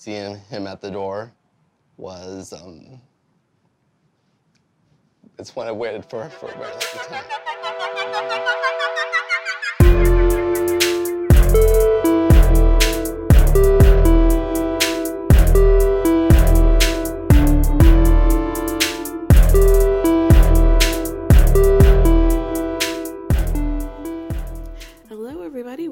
Seeing 0.00 0.36
him 0.48 0.66
at 0.66 0.80
the 0.80 0.90
door 0.90 1.30
was 1.98 2.54
um, 2.54 2.98
it's 5.38 5.54
what 5.54 5.68
I 5.68 5.72
waited 5.72 6.06
for 6.06 6.26
for 6.30 6.46
a 6.46 6.52
very 6.52 6.70
long 6.70 6.80
time. 7.06 7.24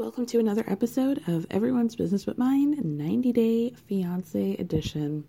Welcome 0.08 0.24
to 0.24 0.40
another 0.40 0.64
episode 0.66 1.22
of 1.28 1.46
Everyone's 1.50 1.94
Business 1.94 2.24
But 2.24 2.38
Mine 2.38 2.80
90 2.82 3.30
Day 3.30 3.70
Fiance 3.72 4.54
Edition. 4.54 5.24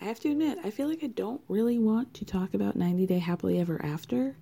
I 0.00 0.06
have 0.06 0.18
to 0.20 0.30
admit, 0.30 0.56
I 0.64 0.70
feel 0.70 0.88
like 0.88 1.04
I 1.04 1.08
don't 1.08 1.42
really 1.46 1.78
want 1.78 2.14
to 2.14 2.24
talk 2.24 2.54
about 2.54 2.74
90 2.74 3.04
Day 3.04 3.18
Happily 3.18 3.60
Ever 3.60 3.84
After. 3.84 4.34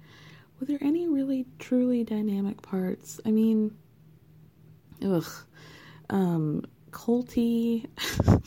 Were 0.61 0.67
there 0.67 0.79
any 0.81 1.09
really 1.09 1.47
truly 1.59 2.05
dynamic 2.05 2.63
parts? 2.63 3.21
I 3.27 3.33
mean, 3.33 3.77
ugh. 5.05 5.27
Um, 6.09 6.65
Colty. 6.93 7.89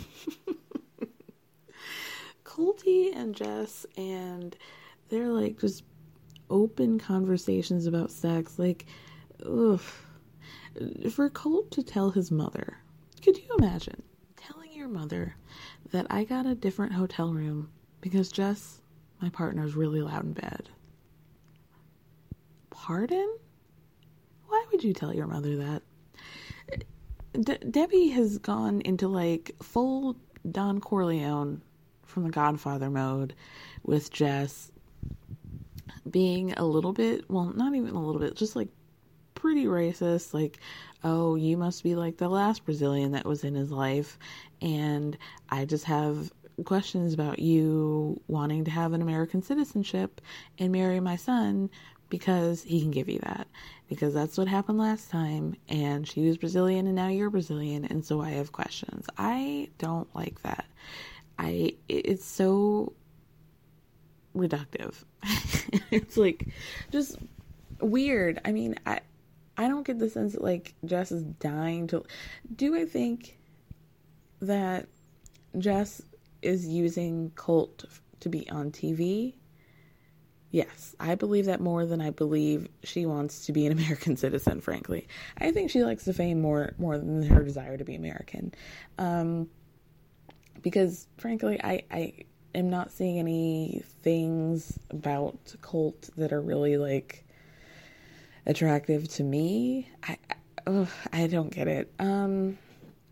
Colty 2.46 3.14
and 3.14 3.36
Jess, 3.36 3.86
and 3.98 4.56
they're 5.10 5.34
like 5.34 5.60
just 5.60 5.84
open 6.50 6.98
conversations 6.98 7.88
about 7.88 8.10
sex. 8.10 8.58
Like, 8.58 8.86
ugh 9.46 9.82
for 11.12 11.30
Colt 11.30 11.72
to 11.72 11.84
tell 11.84 12.12
his 12.12 12.32
mother, 12.32 12.78
could 13.22 13.38
you 13.38 13.56
imagine 13.58 14.02
telling 14.36 14.72
your 14.74 14.88
mother 14.88 15.36
that 15.92 16.08
I 16.10 16.24
got 16.24 16.46
a 16.46 16.56
different 16.56 16.94
hotel 16.94 17.34
room 17.34 17.70
because 18.02 18.32
Jess, 18.32 18.82
my 19.22 19.30
partner, 19.30 19.66
is 19.66 19.76
really 19.76 20.02
loud 20.02 20.26
in 20.26 20.34
bed? 20.34 20.70
Pardon? 22.70 23.38
Why 24.48 24.66
would 24.72 24.84
you 24.84 24.94
tell 24.94 25.14
your 25.14 25.28
mother 25.28 25.58
that? 25.58 25.82
De- 27.34 27.58
Debbie 27.58 28.10
has 28.10 28.38
gone 28.38 28.82
into 28.82 29.08
like 29.08 29.56
full 29.62 30.16
Don 30.50 30.80
Corleone 30.80 31.62
from 32.04 32.24
the 32.24 32.30
Godfather 32.30 32.90
mode 32.90 33.34
with 33.84 34.12
Jess 34.12 34.72
being 36.10 36.54
a 36.54 36.66
little 36.66 36.94
bit, 36.94 37.30
well, 37.30 37.52
not 37.56 37.74
even 37.76 37.96
a 37.96 38.06
little 38.06 38.22
bit, 38.22 38.36
just 38.36 38.56
like 38.56 38.70
pretty 39.36 39.66
racist. 39.66 40.34
Like, 40.34 40.60
oh, 41.04 41.36
you 41.36 41.58
must 41.58 41.84
be 41.84 41.96
like 41.96 42.18
the 42.18 42.30
last 42.30 42.66
Brazilian 42.66 43.12
that 43.12 43.26
was 43.26 43.44
in 43.44 43.54
his 43.54 43.72
life. 43.72 44.18
And 44.62 45.18
I 45.50 45.66
just 45.66 45.86
have 45.86 46.32
questions 46.64 47.14
about 47.14 47.40
you 47.40 48.20
wanting 48.28 48.64
to 48.66 48.72
have 48.72 48.94
an 48.94 49.02
American 49.02 49.42
citizenship 49.42 50.22
and 50.58 50.72
marry 50.72 51.00
my 51.00 51.16
son 51.16 51.70
because 52.10 52.64
he 52.64 52.82
can 52.82 52.92
give 52.92 53.10
you 53.10 53.20
that. 53.20 53.48
Because 53.90 54.14
that's 54.14 54.38
what 54.38 54.48
happened 54.48 54.80
last 54.80 55.12
time. 55.12 55.56
And 55.70 56.08
she 56.08 56.28
was 56.28 56.38
Brazilian 56.38 56.88
and 56.88 56.96
now 56.96 57.10
you're 57.10 57.30
Brazilian. 57.30 57.86
And 57.86 58.04
so 58.04 58.22
I 58.22 58.32
have 58.32 58.52
questions. 58.52 59.06
I 59.18 59.70
don't 59.78 60.14
like 60.16 60.42
that. 60.42 60.66
I, 61.38 61.76
it's 61.90 62.26
so 62.26 62.94
reductive. 64.36 65.04
it's 65.92 66.18
like 66.18 66.48
just 66.92 67.18
weird. 67.80 68.40
I 68.46 68.52
mean, 68.52 68.76
I, 68.86 69.02
I 69.58 69.68
don't 69.68 69.86
get 69.86 70.00
the 70.00 70.10
sense 70.10 70.34
that 70.34 70.42
like 70.42 70.74
Jess 70.86 71.12
is 71.12 71.24
dying 71.24 71.88
to. 71.88 72.04
Do 72.56 72.76
I 72.76 72.86
think 72.86 73.38
that 74.42 74.88
Jess 75.58 76.02
is 76.42 76.68
using 76.68 77.32
Colt 77.36 77.86
to 78.20 78.30
be 78.30 78.50
on 78.50 78.72
TV? 78.72 79.36
Yes, 80.52 80.96
I 81.00 81.16
believe 81.16 81.46
that 81.46 81.60
more 81.60 81.86
than 81.86 82.02
I 82.02 82.12
believe 82.12 82.68
she 82.84 83.06
wants 83.06 83.46
to 83.48 83.52
be 83.52 83.66
an 83.66 83.72
American 83.78 84.18
citizen. 84.18 84.62
Frankly, 84.62 85.08
I 85.38 85.52
think 85.52 85.70
she 85.70 85.84
likes 85.84 86.06
the 86.06 86.14
fame 86.14 86.42
more 86.42 86.74
more 86.78 86.98
than 86.98 87.24
her 87.24 87.44
desire 87.44 87.78
to 87.78 87.84
be 87.84 87.96
American. 87.96 88.54
Um, 88.98 89.50
because 90.62 91.08
frankly, 91.18 91.60
I 91.64 91.84
I 91.92 92.14
am 92.54 92.70
not 92.70 92.92
seeing 92.92 93.20
any 93.20 93.84
things 94.02 94.80
about 94.90 95.56
Colt 95.62 96.10
that 96.18 96.32
are 96.34 96.42
really 96.42 96.78
like 96.78 97.25
attractive 98.46 99.08
to 99.10 99.24
me. 99.24 99.90
I 100.04 100.18
I, 100.68 100.88
I 101.14 101.28
don't 101.28 101.54
get 101.54 101.68
it. 101.68 101.92
Um, 102.00 102.58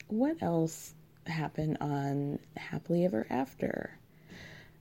what 0.07 0.41
else 0.41 0.93
happened 1.27 1.77
on 1.81 2.39
Happily 2.57 3.05
Ever 3.05 3.27
After? 3.29 3.97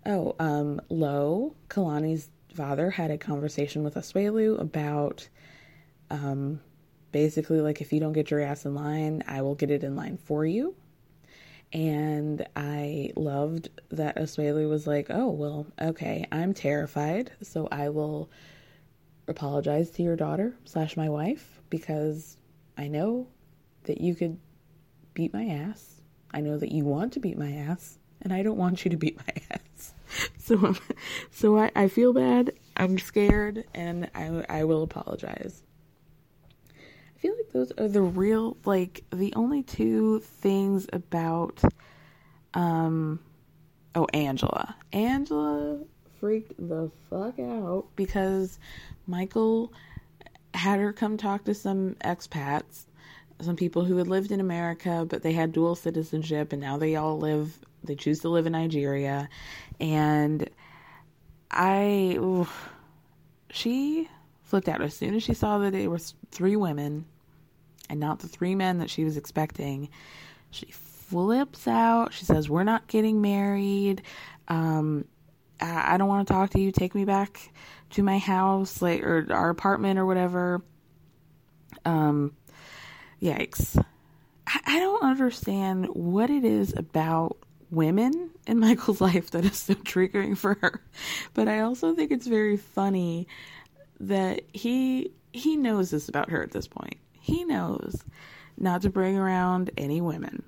Oh, 0.05 0.35
um, 0.39 0.81
Lo, 0.89 1.55
Kalani's 1.69 2.29
father, 2.55 2.91
had 2.91 3.11
a 3.11 3.19
conversation 3.19 3.83
with 3.83 3.95
Asuelu 3.95 4.61
about 4.61 5.29
um, 6.11 6.61
basically 7.13 7.61
like 7.61 7.81
if 7.81 7.93
you 7.93 8.01
don't 8.01 8.13
get 8.13 8.31
your 8.31 8.41
ass 8.41 8.65
in 8.65 8.75
line, 8.75 9.23
I 9.27 9.43
will 9.43 9.55
get 9.55 9.71
it 9.71 9.85
in 9.85 9.97
line 9.97 10.17
for 10.17 10.45
you. 10.45 10.75
And 11.73 12.47
I 12.55 13.13
loved 13.17 13.71
that 13.91 14.17
Asuelu 14.17 14.69
was 14.69 14.87
like, 14.87 15.07
oh, 15.09 15.31
well, 15.31 15.67
okay, 15.81 16.27
I'm 16.31 16.53
terrified, 16.53 17.33
so 17.41 17.67
I 17.73 17.89
will 17.89 18.29
apologize 19.29 19.91
to 19.91 20.03
your 20.03 20.17
daughter 20.17 20.57
slash 20.65 20.97
my 20.97 21.09
wife 21.09 21.61
because 21.71 22.37
I 22.77 22.89
know 22.89 23.29
that 23.85 24.01
you 24.01 24.15
could 24.15 24.39
beat 25.15 25.33
my 25.33 25.45
ass. 25.45 26.01
I 26.31 26.41
know 26.41 26.59
that 26.59 26.73
you 26.73 26.85
want 26.85 27.13
to 27.15 27.21
beat 27.21 27.39
my 27.39 27.53
ass, 27.53 27.99
and 28.23 28.33
I 28.33 28.43
don't 28.43 28.57
want 28.57 28.85
you 28.85 28.91
to 28.91 28.97
beat 28.97 29.19
my 29.19 29.43
ass. 29.51 29.95
So, 30.39 30.59
I'm, 30.67 30.77
so 31.31 31.59
I, 31.59 31.71
I 31.75 31.89
feel 31.89 32.13
bad. 32.13 32.53
I'm 32.77 32.99
scared, 32.99 33.65
and 33.75 34.11
I 34.15 34.45
I 34.49 34.65
will 34.65 34.83
apologize. 34.83 35.63
I 36.71 37.19
feel 37.19 37.35
like 37.37 37.53
those 37.53 37.73
are 37.79 37.89
the 37.89 38.03
real 38.03 38.57
like 38.65 39.05
the 39.13 39.33
only 39.37 39.63
two 39.63 40.21
things 40.21 40.87
about 40.93 41.63
um 42.55 43.21
oh 43.95 44.07
Angela. 44.13 44.77
Angela 44.93 45.81
freaked 46.23 46.55
the 46.57 46.89
fuck 47.11 47.37
out 47.41 47.85
because 47.97 48.61
Michael 49.09 49.73
had 50.55 50.79
her 50.79 50.93
come 50.93 51.17
talk 51.17 51.43
to 51.43 51.53
some 51.53 51.97
expats, 52.05 52.85
some 53.41 53.57
people 53.57 53.85
who 53.85 53.97
had 53.97 54.07
lived 54.07 54.31
in 54.31 54.39
America 54.39 55.05
but 55.09 55.25
they 55.25 55.33
had 55.33 55.51
dual 55.53 55.75
citizenship 55.75 56.53
and 56.53 56.63
now 56.63 56.77
they 56.77 56.95
all 56.95 57.19
live 57.19 57.59
they 57.83 57.97
choose 57.97 58.21
to 58.21 58.29
live 58.29 58.47
in 58.47 58.53
Nigeria 58.53 59.29
and 59.81 60.49
I 61.51 62.47
she 63.51 64.09
flipped 64.45 64.69
out 64.69 64.81
as 64.81 64.95
soon 64.95 65.17
as 65.17 65.25
she 65.25 65.35
saw 65.35 65.59
that 65.59 65.75
it 65.75 65.91
was 65.91 66.15
three 66.31 66.55
women 66.55 67.05
and 67.91 67.99
not 67.99 68.21
the 68.21 68.29
three 68.29 68.55
men 68.55 68.79
that 68.79 68.91
she 68.91 69.03
was 69.03 69.17
expecting. 69.17 69.89
She 70.53 70.67
flips 70.67 71.67
out. 71.67 72.13
She 72.13 72.25
says, 72.25 72.49
"We're 72.49 72.63
not 72.63 72.87
getting 72.87 73.21
married. 73.21 74.03
Um, 74.49 75.05
I, 75.63 75.95
I 75.95 75.97
don't 75.97 76.09
want 76.09 76.27
to 76.27 76.33
talk 76.33 76.51
to 76.51 76.61
you. 76.61 76.73
Take 76.73 76.95
me 76.95 77.05
back 77.05 77.53
to 77.91 78.03
my 78.03 78.19
house, 78.19 78.83
like 78.83 79.03
or 79.03 79.27
our 79.31 79.51
apartment 79.51 79.99
or 79.99 80.07
whatever." 80.07 80.63
Um, 81.85 82.35
yikes! 83.21 83.83
I, 84.47 84.61
I 84.67 84.79
don't 84.79 85.03
understand 85.03 85.87
what 85.87 86.31
it 86.31 86.45
is 86.45 86.75
about 86.77 87.39
women 87.71 88.31
in 88.47 88.59
Michael's 88.61 89.01
life 89.01 89.31
that 89.33 89.45
is 89.45 89.59
so 89.59 89.75
triggering 89.75 90.37
for 90.37 90.57
her. 90.61 90.81
But 91.35 91.49
I 91.49 91.61
also 91.61 91.95
think 91.95 92.13
it's 92.13 92.27
very 92.27 92.57
funny 92.57 93.27
that 94.01 94.43
he 94.53 95.13
he 95.33 95.57
knows 95.57 95.91
this 95.91 96.09
about 96.09 96.31
her 96.31 96.43
at 96.43 96.53
this 96.53 96.69
point. 96.69 96.97
He 97.21 97.45
knows 97.45 98.05
not 98.59 98.83
to 98.83 98.91
bring 98.91 99.17
around 99.17 99.71
any 99.77 100.01
women. 100.01 100.43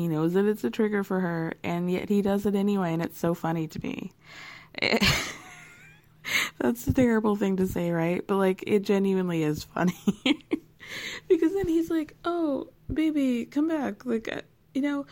He 0.00 0.08
knows 0.08 0.32
that 0.32 0.46
it's 0.46 0.64
a 0.64 0.70
trigger 0.70 1.04
for 1.04 1.20
her, 1.20 1.52
and 1.62 1.90
yet 1.90 2.08
he 2.08 2.22
does 2.22 2.46
it 2.46 2.54
anyway, 2.54 2.94
and 2.94 3.02
it's 3.02 3.18
so 3.18 3.34
funny 3.34 3.68
to 3.68 3.82
me. 3.82 4.12
It, 4.74 5.04
that's 6.58 6.86
a 6.86 6.94
terrible 6.94 7.36
thing 7.36 7.58
to 7.58 7.66
say, 7.66 7.90
right? 7.90 8.26
But 8.26 8.36
like, 8.36 8.64
it 8.66 8.80
genuinely 8.80 9.42
is 9.42 9.64
funny. 9.64 9.94
because 11.28 11.52
then 11.52 11.68
he's 11.68 11.90
like, 11.90 12.16
oh, 12.24 12.70
baby, 12.92 13.44
come 13.44 13.68
back. 13.68 14.06
Like, 14.06 14.34
uh, 14.34 14.40
you 14.72 14.80
know, 14.80 15.04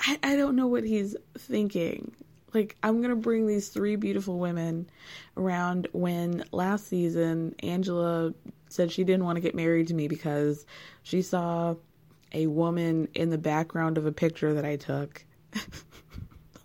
I, 0.00 0.18
I 0.24 0.36
don't 0.36 0.56
know 0.56 0.66
what 0.66 0.82
he's 0.82 1.14
thinking. 1.38 2.16
Like, 2.52 2.76
I'm 2.82 2.96
going 2.98 3.10
to 3.10 3.16
bring 3.16 3.46
these 3.46 3.68
three 3.68 3.94
beautiful 3.94 4.40
women 4.40 4.88
around 5.36 5.86
when 5.92 6.42
last 6.50 6.88
season 6.88 7.54
Angela 7.62 8.34
said 8.70 8.90
she 8.90 9.04
didn't 9.04 9.24
want 9.24 9.36
to 9.36 9.40
get 9.40 9.54
married 9.54 9.86
to 9.88 9.94
me 9.94 10.08
because 10.08 10.66
she 11.04 11.22
saw 11.22 11.76
a 12.32 12.46
woman 12.46 13.08
in 13.14 13.30
the 13.30 13.38
background 13.38 13.98
of 13.98 14.06
a 14.06 14.12
picture 14.12 14.54
that 14.54 14.64
I 14.64 14.76
took. 14.76 15.24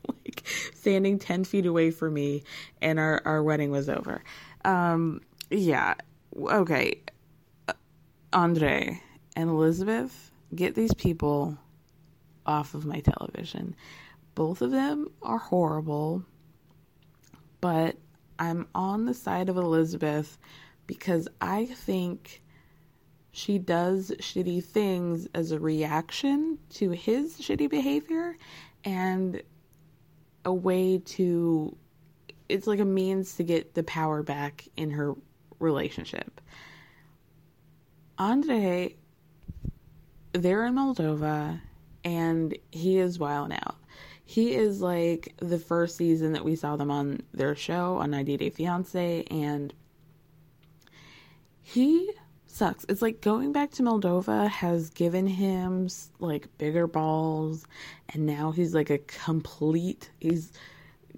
like 0.08 0.44
standing 0.74 1.20
10 1.20 1.44
feet 1.46 1.66
away 1.66 1.92
from 1.92 2.14
me 2.14 2.44
and 2.82 3.00
our, 3.00 3.22
our 3.26 3.44
wedding 3.44 3.72
was 3.72 3.90
over. 3.90 4.24
Um, 4.66 5.22
yeah. 5.50 5.96
Okay. 6.36 7.02
Andrei 8.32 9.02
and 9.36 9.50
Elizabeth, 9.50 10.32
get 10.56 10.76
these 10.76 10.94
people 10.94 11.58
off 12.46 12.74
of 12.74 12.86
my 12.86 13.00
television. 13.00 13.76
Both 14.36 14.62
of 14.62 14.72
them 14.72 15.10
are 15.22 15.38
horrible, 15.38 16.24
but 17.62 17.96
I'm 18.40 18.68
on 18.74 19.06
the 19.06 19.14
side 19.14 19.50
of 19.50 19.58
Elizabeth 19.58 20.38
because 20.88 21.28
I 21.40 21.66
think 21.66 22.42
she 23.34 23.58
does 23.58 24.12
shitty 24.20 24.64
things 24.64 25.28
as 25.34 25.52
a 25.52 25.60
reaction 25.60 26.60
to 26.70 26.92
his 26.92 27.36
shitty 27.40 27.68
behavior 27.68 28.38
and 28.86 29.42
a 30.46 30.54
way 30.54 31.00
to 31.00 31.76
it's 32.48 32.68
like 32.68 32.80
a 32.80 32.86
means 32.86 33.36
to 33.36 33.44
get 33.44 33.74
the 33.74 33.82
power 33.84 34.22
back 34.22 34.68
in 34.78 34.92
her 34.92 35.16
relationship. 35.60 36.40
Andrei 38.20 38.96
they're 40.34 40.66
in 40.66 40.76
Moldova 40.76 41.60
and 42.04 42.56
he 42.70 43.00
is 43.00 43.18
wilding 43.18 43.58
out. 43.58 43.78
He 44.26 44.54
is 44.54 44.80
like 44.80 45.34
the 45.38 45.58
first 45.58 45.98
season 45.98 46.34
that 46.34 46.46
we 46.46 46.56
saw 46.56 46.76
them 46.76 46.92
on 46.92 47.22
their 47.34 47.56
show 47.56 47.98
on 47.98 48.12
90 48.12 48.38
Day 48.38 48.50
Fiance, 48.52 49.24
and 49.30 49.74
he 51.62 52.12
sucks. 52.54 52.86
It's 52.90 53.02
like 53.02 53.22
going 53.22 53.52
back 53.52 53.72
to 53.72 53.84
Moldova 53.84 54.48
has 54.48 54.90
given 54.90 55.28
him 55.28 55.90
like 56.20 56.58
bigger 56.58 56.88
balls, 56.88 57.66
and 58.10 58.26
now 58.26 58.52
he's 58.52 58.74
like 58.74 58.90
a 58.90 59.00
complete, 59.00 60.10
he's 60.20 60.52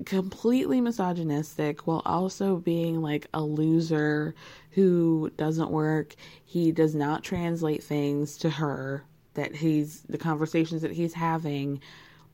completely 0.05 0.81
misogynistic 0.81 1.87
while 1.87 2.01
also 2.05 2.57
being 2.57 3.01
like 3.01 3.27
a 3.33 3.41
loser 3.41 4.35
who 4.71 5.31
doesn't 5.37 5.71
work. 5.71 6.15
He 6.43 6.71
does 6.71 6.95
not 6.95 7.23
translate 7.23 7.83
things 7.83 8.37
to 8.39 8.49
her 8.49 9.03
that 9.35 9.55
he's 9.55 10.01
the 10.03 10.17
conversations 10.17 10.81
that 10.81 10.91
he's 10.91 11.13
having 11.13 11.81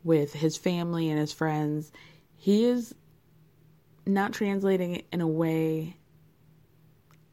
with 0.04 0.34
his 0.34 0.58
family 0.58 1.10
and 1.10 1.20
his 1.20 1.32
friends, 1.32 1.92
he 2.36 2.66
is 2.66 2.96
not 4.06 4.34
translating 4.34 4.96
it 4.96 5.06
in 5.12 5.22
a 5.22 5.28
way 5.28 5.96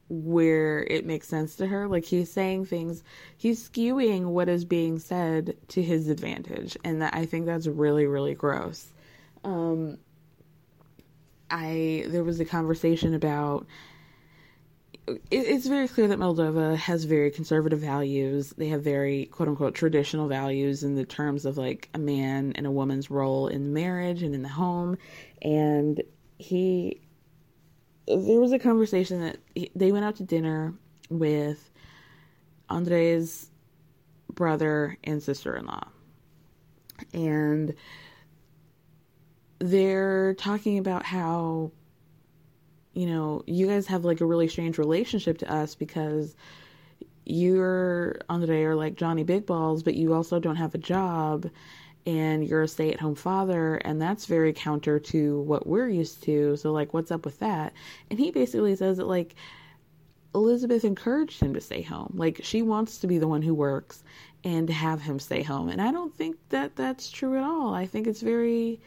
where 0.09 0.83
it 0.85 1.05
makes 1.05 1.29
sense 1.29 1.57
to 1.57 1.67
her. 1.67 1.89
Like 1.89 2.05
he's 2.05 2.33
saying 2.33 2.67
things, 2.67 3.03
he's 3.37 3.69
skewing 3.69 4.27
what 4.27 4.49
is 4.49 4.65
being 4.65 4.99
said 4.99 5.57
to 5.69 5.83
his 5.83 6.09
advantage, 6.09 6.77
and 6.85 7.03
that 7.03 7.15
I 7.15 7.27
think 7.27 7.47
that's 7.47 7.67
really 7.67 8.07
really 8.07 8.35
gross. 8.35 8.91
Um, 9.45 9.99
I 11.51 12.05
there 12.09 12.25
was 12.25 12.41
a 12.41 12.45
conversation 12.45 13.15
about 13.15 13.67
it's 15.31 15.67
very 15.67 15.89
clear 15.89 16.09
that 16.09 16.19
Moldova 16.19 16.77
has 16.77 17.05
very 17.05 17.31
conservative 17.31 17.79
values. 17.79 18.53
They 18.57 18.69
have 18.69 18.83
very 18.83 19.27
quote 19.27 19.49
unquote 19.49 19.75
traditional 19.75 20.29
values 20.29 20.83
in 20.83 20.97
the 20.97 21.05
terms 21.05 21.45
of 21.45 21.57
like 21.57 21.89
a 21.95 21.99
man 21.99 22.53
and 22.57 22.67
a 22.67 22.71
woman's 22.71 23.11
role 23.11 23.49
in 23.49 23.73
marriage 23.73 24.23
and 24.23 24.35
in 24.35 24.43
the 24.43 24.49
home. 24.49 24.99
And 25.41 26.03
he, 26.39 27.01
there 28.09 28.41
was 28.41 28.53
a 28.53 28.59
conversation 28.59 29.21
that 29.21 29.39
he, 29.55 29.71
they 29.75 29.93
went 29.93 30.05
out 30.05 30.17
to 30.17 30.25
dinner 30.25 30.75
with 31.11 31.71
Andrei's 32.69 33.51
brother 34.33 34.97
and 35.05 35.23
sister 35.23 35.57
in 35.57 35.67
law. 35.67 35.87
And 37.13 37.75
they're 39.61 40.35
talking 40.35 40.79
about 40.79 41.05
how 41.05 41.73
you 42.99 43.07
know, 43.07 43.45
you 43.47 43.69
guys 43.69 43.87
have 43.87 44.05
like 44.05 44.21
a 44.21 44.27
really 44.27 44.49
strange 44.49 44.77
relationship 44.77 45.39
to 45.39 45.53
us 45.53 45.77
because 45.77 46.35
you're 47.25 48.19
Andrei 48.29 48.65
are 48.65 48.75
like 48.75 48.97
Johnny 48.97 49.23
Big 49.23 49.47
Balls, 49.47 49.85
but 49.85 49.95
you 49.95 50.15
also 50.15 50.41
don't 50.41 50.57
have 50.57 50.75
a 50.75 50.79
job 50.79 51.49
and 52.09 52.49
you're 52.49 52.63
a 52.63 52.69
stay 52.69 52.91
at 52.91 53.01
home 53.01 53.15
father, 53.15 53.75
and 53.85 54.01
that's 54.01 54.25
very 54.25 54.55
counter 54.55 54.99
to 54.99 55.43
what 55.43 55.67
we're 55.67 55.91
used 55.91 56.23
to. 56.23 56.57
So, 56.57 56.73
like, 56.73 56.95
what's 56.95 57.11
up 57.11 57.27
with 57.27 57.39
that? 57.41 57.75
And 58.09 58.19
he 58.19 58.31
basically 58.31 58.75
says 58.77 58.97
that, 58.97 59.07
like, 59.07 59.35
Elizabeth 60.35 60.87
encouraged 60.87 61.39
him 61.39 61.53
to 61.53 61.61
stay 61.61 61.83
home. 61.83 62.15
Like, 62.17 62.41
she 62.43 62.63
wants 62.63 62.97
to 62.99 63.07
be 63.07 63.19
the 63.19 63.29
one 63.29 63.43
who 63.43 63.53
works 63.53 64.05
and 64.43 64.71
have 64.71 65.03
him 65.03 65.19
stay 65.19 65.43
home. 65.43 65.69
And 65.69 65.83
I 65.83 65.93
don't 65.93 66.15
think 66.15 66.37
that 66.49 66.77
that's 66.77 67.11
true 67.11 67.37
at 67.37 67.45
all. 67.45 67.75
I 67.75 67.85
think 67.85 68.07
it's 68.07 68.23
very 68.23 68.81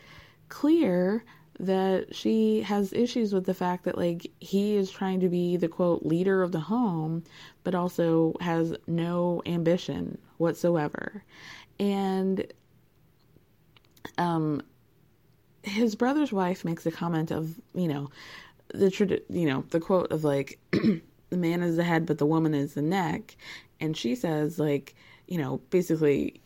clear 0.50 1.24
that 1.60 2.16
she 2.16 2.62
has 2.62 2.92
issues 2.92 3.34
with 3.34 3.46
the 3.46 3.54
fact 3.54 3.84
that 3.84 3.98
like 3.98 4.32
he 4.40 4.76
is 4.76 4.90
trying 4.90 5.20
to 5.20 5.30
be 5.30 5.58
the 5.58 5.68
quote 5.68 6.04
leader 6.04 6.42
of 6.42 6.52
the 6.52 6.60
home 6.60 7.24
but 7.64 7.76
also 7.76 8.34
has 8.42 8.74
no 8.88 9.44
ambition 9.46 10.18
whatsoever 10.38 11.24
and 11.80 12.52
um 14.18 14.62
his 15.64 15.96
brother's 15.96 16.32
wife 16.32 16.66
makes 16.66 16.86
a 16.86 16.92
comment 16.92 17.32
of 17.32 17.60
you 17.74 17.88
know 17.88 18.10
the 18.74 18.88
trad- 18.88 19.22
you 19.30 19.46
know 19.46 19.64
the 19.70 19.80
quote 19.80 20.12
of 20.12 20.24
like 20.24 20.60
the 20.72 21.38
man 21.38 21.62
is 21.62 21.76
the 21.76 21.84
head 21.84 22.06
but 22.06 22.18
the 22.18 22.26
woman 22.26 22.54
is 22.54 22.74
the 22.74 22.82
neck. 22.82 23.36
And 23.80 23.96
she 23.96 24.16
says 24.16 24.60
like 24.60 24.96
you 25.28 25.38
know 25.38 25.58
basically 25.70 26.42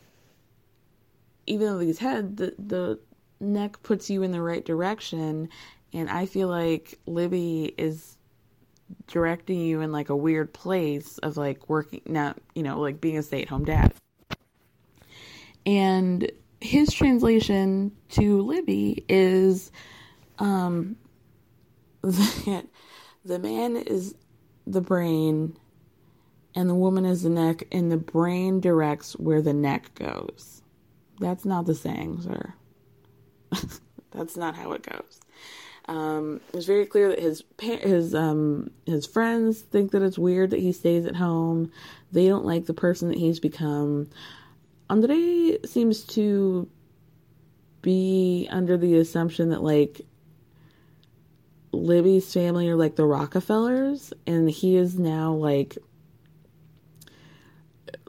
even 1.48 1.67
though 1.67 1.79
he's 1.79 2.00
head 2.00 2.38
the 2.38 2.55
the 2.57 3.00
neck 3.39 3.81
puts 3.84 4.10
you 4.10 4.24
in 4.24 4.31
the 4.31 4.41
right 4.41 4.65
direction. 4.65 5.50
And 5.93 6.10
I 6.10 6.25
feel 6.25 6.48
like 6.48 7.00
Libby 7.05 7.74
is 7.77 8.17
directing 9.07 9.60
you 9.60 9.81
in 9.81 9.91
like 9.91 10.10
a 10.10 10.15
weird 10.15 10.53
place 10.53 11.17
of 11.19 11.38
like 11.38 11.69
working 11.69 12.01
not 12.05 12.38
you 12.53 12.63
know 12.63 12.79
like 12.79 13.00
being 13.01 13.17
a 13.17 13.24
stay-at-home 13.24 13.65
dad. 13.65 13.93
And 15.65 16.31
his 16.65 16.93
translation 16.93 17.91
to 18.10 18.41
Libby 18.41 19.03
is 19.07 19.72
um 20.39 20.98
that 22.01 22.65
the 23.25 23.39
man 23.39 23.77
is 23.77 24.15
the 24.67 24.81
brain 24.81 25.57
and 26.55 26.69
the 26.69 26.75
woman 26.75 27.05
is 27.05 27.22
the 27.22 27.29
neck, 27.29 27.67
and 27.72 27.91
the 27.91 27.98
brain 27.98 28.62
directs 28.62 29.13
where 29.13 29.41
the 29.41 29.53
neck 29.53 29.93
goes. 29.95 30.62
That's 31.19 31.45
not 31.45 31.65
the 31.65 31.75
saying, 31.75 32.22
sir. 32.22 32.53
That's 34.12 34.38
not 34.38 34.55
how 34.55 34.72
it 34.72 34.81
goes. 34.81 35.19
Um, 35.88 36.39
it's 36.53 36.65
very 36.65 36.86
clear 36.86 37.10
that 37.10 37.19
his 37.19 37.43
his 37.60 38.15
um, 38.15 38.72
his 38.86 39.05
friends 39.05 39.62
think 39.62 39.91
that 39.91 40.01
it's 40.01 40.17
weird 40.17 40.50
that 40.51 40.62
he 40.62 40.72
stays 40.72 41.05
at 41.05 41.15
home. 41.15 41.72
They 42.12 42.27
don't 42.27 42.45
like 42.45 42.65
the 42.65 42.74
person 42.74 43.10
that 43.10 43.17
he's 43.17 43.39
become. 43.39 44.10
Andrei 44.89 45.58
seems 45.65 46.04
to 46.04 46.70
be 47.82 48.48
under 48.51 48.77
the 48.77 48.98
assumption 48.98 49.50
that 49.50 49.63
like 49.63 50.01
Libby's 51.72 52.32
family 52.32 52.70
are 52.70 52.75
like 52.75 52.96
the 52.96 53.06
Rockefellers, 53.06 54.13
and 54.25 54.50
he 54.50 54.75
is 54.75 54.98
now 54.98 55.34
like 55.34 55.77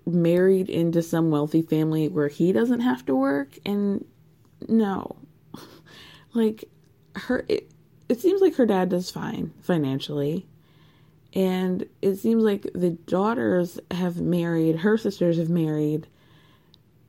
married 0.07 0.71
into 0.71 1.03
some 1.03 1.31
wealthy 1.31 1.63
family 1.63 2.09
where 2.09 2.29
he 2.29 2.53
doesn't 2.53 2.81
have 2.81 3.05
to 3.07 3.15
work. 3.15 3.59
And 3.65 4.05
no, 4.69 5.17
like 6.35 6.65
her, 7.17 7.45
it, 7.49 7.71
it 8.09 8.21
seems 8.21 8.41
like 8.41 8.55
her 8.57 8.67
dad 8.67 8.89
does 8.91 9.11
fine 9.11 9.53
financially. 9.61 10.47
And 11.35 11.87
it 12.01 12.17
seems 12.17 12.45
like 12.45 12.67
the 12.75 12.91
daughters 12.91 13.79
have 13.91 14.21
married, 14.21 14.77
her 14.77 14.97
sisters 14.97 15.39
have 15.39 15.51
married 15.51 16.07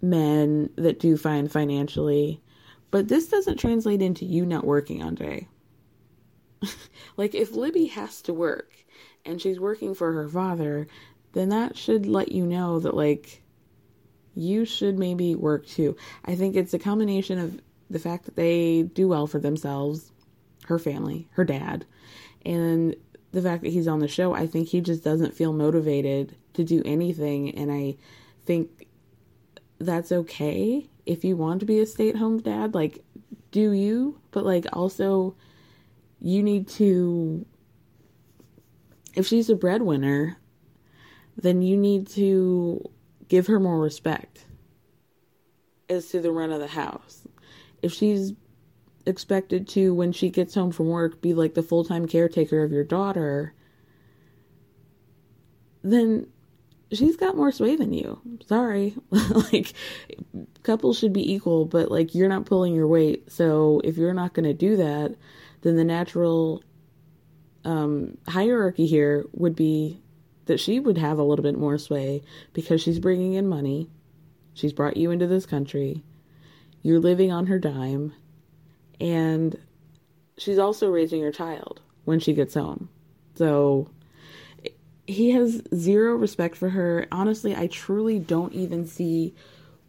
men 0.01 0.69
that 0.75 0.99
do 0.99 1.17
fine 1.17 1.47
financially. 1.47 2.41
But 2.91 3.07
this 3.07 3.27
doesn't 3.27 3.57
translate 3.57 4.01
into 4.01 4.25
you 4.25 4.45
not 4.45 4.65
working, 4.65 5.01
Andrei. 5.01 5.47
like, 7.17 7.35
if 7.35 7.53
Libby 7.53 7.87
has 7.87 8.21
to 8.23 8.33
work 8.33 8.73
and 9.25 9.41
she's 9.41 9.59
working 9.59 9.93
for 9.93 10.13
her 10.13 10.27
father, 10.27 10.87
then 11.33 11.49
that 11.49 11.77
should 11.77 12.05
let 12.05 12.31
you 12.31 12.45
know 12.45 12.79
that, 12.79 12.95
like, 12.95 13.43
you 14.35 14.65
should 14.65 14.97
maybe 14.97 15.35
work 15.35 15.65
too. 15.65 15.97
I 16.23 16.35
think 16.35 16.55
it's 16.55 16.73
a 16.73 16.79
combination 16.79 17.39
of 17.39 17.59
the 17.89 17.99
fact 17.99 18.25
that 18.25 18.35
they 18.35 18.83
do 18.83 19.07
well 19.07 19.27
for 19.27 19.39
themselves, 19.39 20.11
her 20.65 20.79
family, 20.79 21.27
her 21.31 21.43
dad, 21.43 21.85
and 22.45 22.95
the 23.31 23.41
fact 23.41 23.63
that 23.63 23.69
he's 23.69 23.87
on 23.87 23.99
the 23.99 24.07
show. 24.07 24.33
I 24.33 24.47
think 24.47 24.67
he 24.67 24.81
just 24.81 25.03
doesn't 25.03 25.33
feel 25.33 25.53
motivated 25.53 26.35
to 26.53 26.63
do 26.63 26.81
anything. 26.85 27.55
And 27.55 27.71
I 27.71 27.97
think 28.45 28.87
that's 29.79 30.12
okay 30.12 30.89
if 31.05 31.24
you 31.24 31.38
want 31.38 31.60
to 31.60 31.65
be 31.65 31.79
a 31.79 31.86
stay 31.86 32.10
at 32.10 32.15
home 32.15 32.39
dad. 32.39 32.74
Like, 32.74 33.03
do 33.51 33.72
you? 33.72 34.19
But, 34.31 34.46
like, 34.46 34.65
also, 34.74 35.36
you 36.19 36.43
need 36.43 36.67
to. 36.69 37.46
If 39.15 39.27
she's 39.27 39.50
a 39.50 39.55
breadwinner, 39.55 40.38
then 41.36 41.62
you 41.62 41.77
need 41.77 42.07
to 42.10 42.84
give 43.27 43.48
her 43.48 43.60
more 43.60 43.79
respect 43.79 44.46
as 45.89 46.07
to 46.10 46.19
the 46.19 46.31
run 46.31 46.51
of 46.51 46.60
the 46.60 46.67
house. 46.67 47.27
If 47.81 47.93
she's 47.93 48.34
expected 49.05 49.67
to, 49.69 49.93
when 49.93 50.12
she 50.12 50.29
gets 50.29 50.53
home 50.55 50.72
from 50.72 50.88
work, 50.88 51.22
be 51.22 51.34
like 51.34 51.53
the 51.53 51.63
full 51.63 51.84
time 51.84 52.07
caretaker 52.07 52.63
of 52.63 52.72
your 52.72 52.84
daughter, 52.84 53.53
then 55.84 56.27
she's 56.91 57.17
got 57.17 57.36
more 57.36 57.51
sway 57.51 57.75
than 57.75 57.94
you. 57.94 58.20
Sorry. 58.48 58.96
like, 59.51 59.74
couples 60.63 60.98
should 60.98 61.13
be 61.13 61.34
equal, 61.34 61.65
but 61.65 61.91
like, 61.91 62.15
you're 62.15 62.29
not 62.29 62.46
pulling 62.46 62.74
your 62.74 62.88
weight. 62.88 63.32
So 63.32 63.82
if 63.84 63.98
you're 63.98 64.13
not 64.13 64.34
going 64.34 64.46
to 64.46 64.53
do 64.53 64.77
that, 64.77 65.15
then 65.62 65.75
the 65.75 65.84
natural 65.84 66.63
um, 67.65 68.17
hierarchy 68.27 68.88
here 68.88 69.25
would 69.34 69.56
be 69.56 70.01
that 70.46 70.60
she 70.60 70.79
would 70.79 70.98
have 70.98 71.20
a 71.20 71.24
little 71.24 71.44
bit 71.44 71.58
more 71.58 71.77
sway 71.77 72.24
because 72.53 72.82
she's 72.82 73.00
bringing 73.00 73.34
in 73.34 73.48
money. 73.48 73.89
She's 74.53 74.74
brought 74.74 74.98
you 74.98 75.12
into 75.12 75.27
this 75.27 75.46
country. 75.46 76.03
You're 76.82 77.00
living 77.00 77.32
on 77.32 77.48
her 77.48 77.60
dime. 77.60 78.13
And 79.00 79.60
she's 80.38 80.58
also 80.58 80.89
raising 80.89 81.20
your 81.20 81.32
child 81.32 81.82
when 82.06 82.20
she 82.20 82.34
gets 82.34 82.53
home. 82.53 82.89
So 83.36 83.89
he 85.07 85.31
has 85.31 85.61
zero 85.73 86.15
respect 86.15 86.57
for 86.57 86.69
her. 86.69 87.07
Honestly, 87.11 87.55
I 87.55 87.67
truly 87.67 88.19
don't 88.19 88.53
even 88.53 88.85
see 88.85 89.33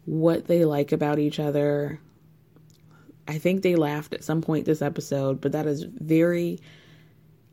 what 0.05 0.47
they 0.47 0.65
like 0.65 0.91
about 0.93 1.19
each 1.19 1.39
other. 1.39 1.99
I 3.27 3.37
think 3.37 3.61
they 3.61 3.75
laughed 3.75 4.13
at 4.13 4.23
some 4.23 4.41
point 4.41 4.65
this 4.65 4.81
episode, 4.81 5.41
but 5.41 5.51
that 5.51 5.67
is 5.67 5.83
very 5.83 6.59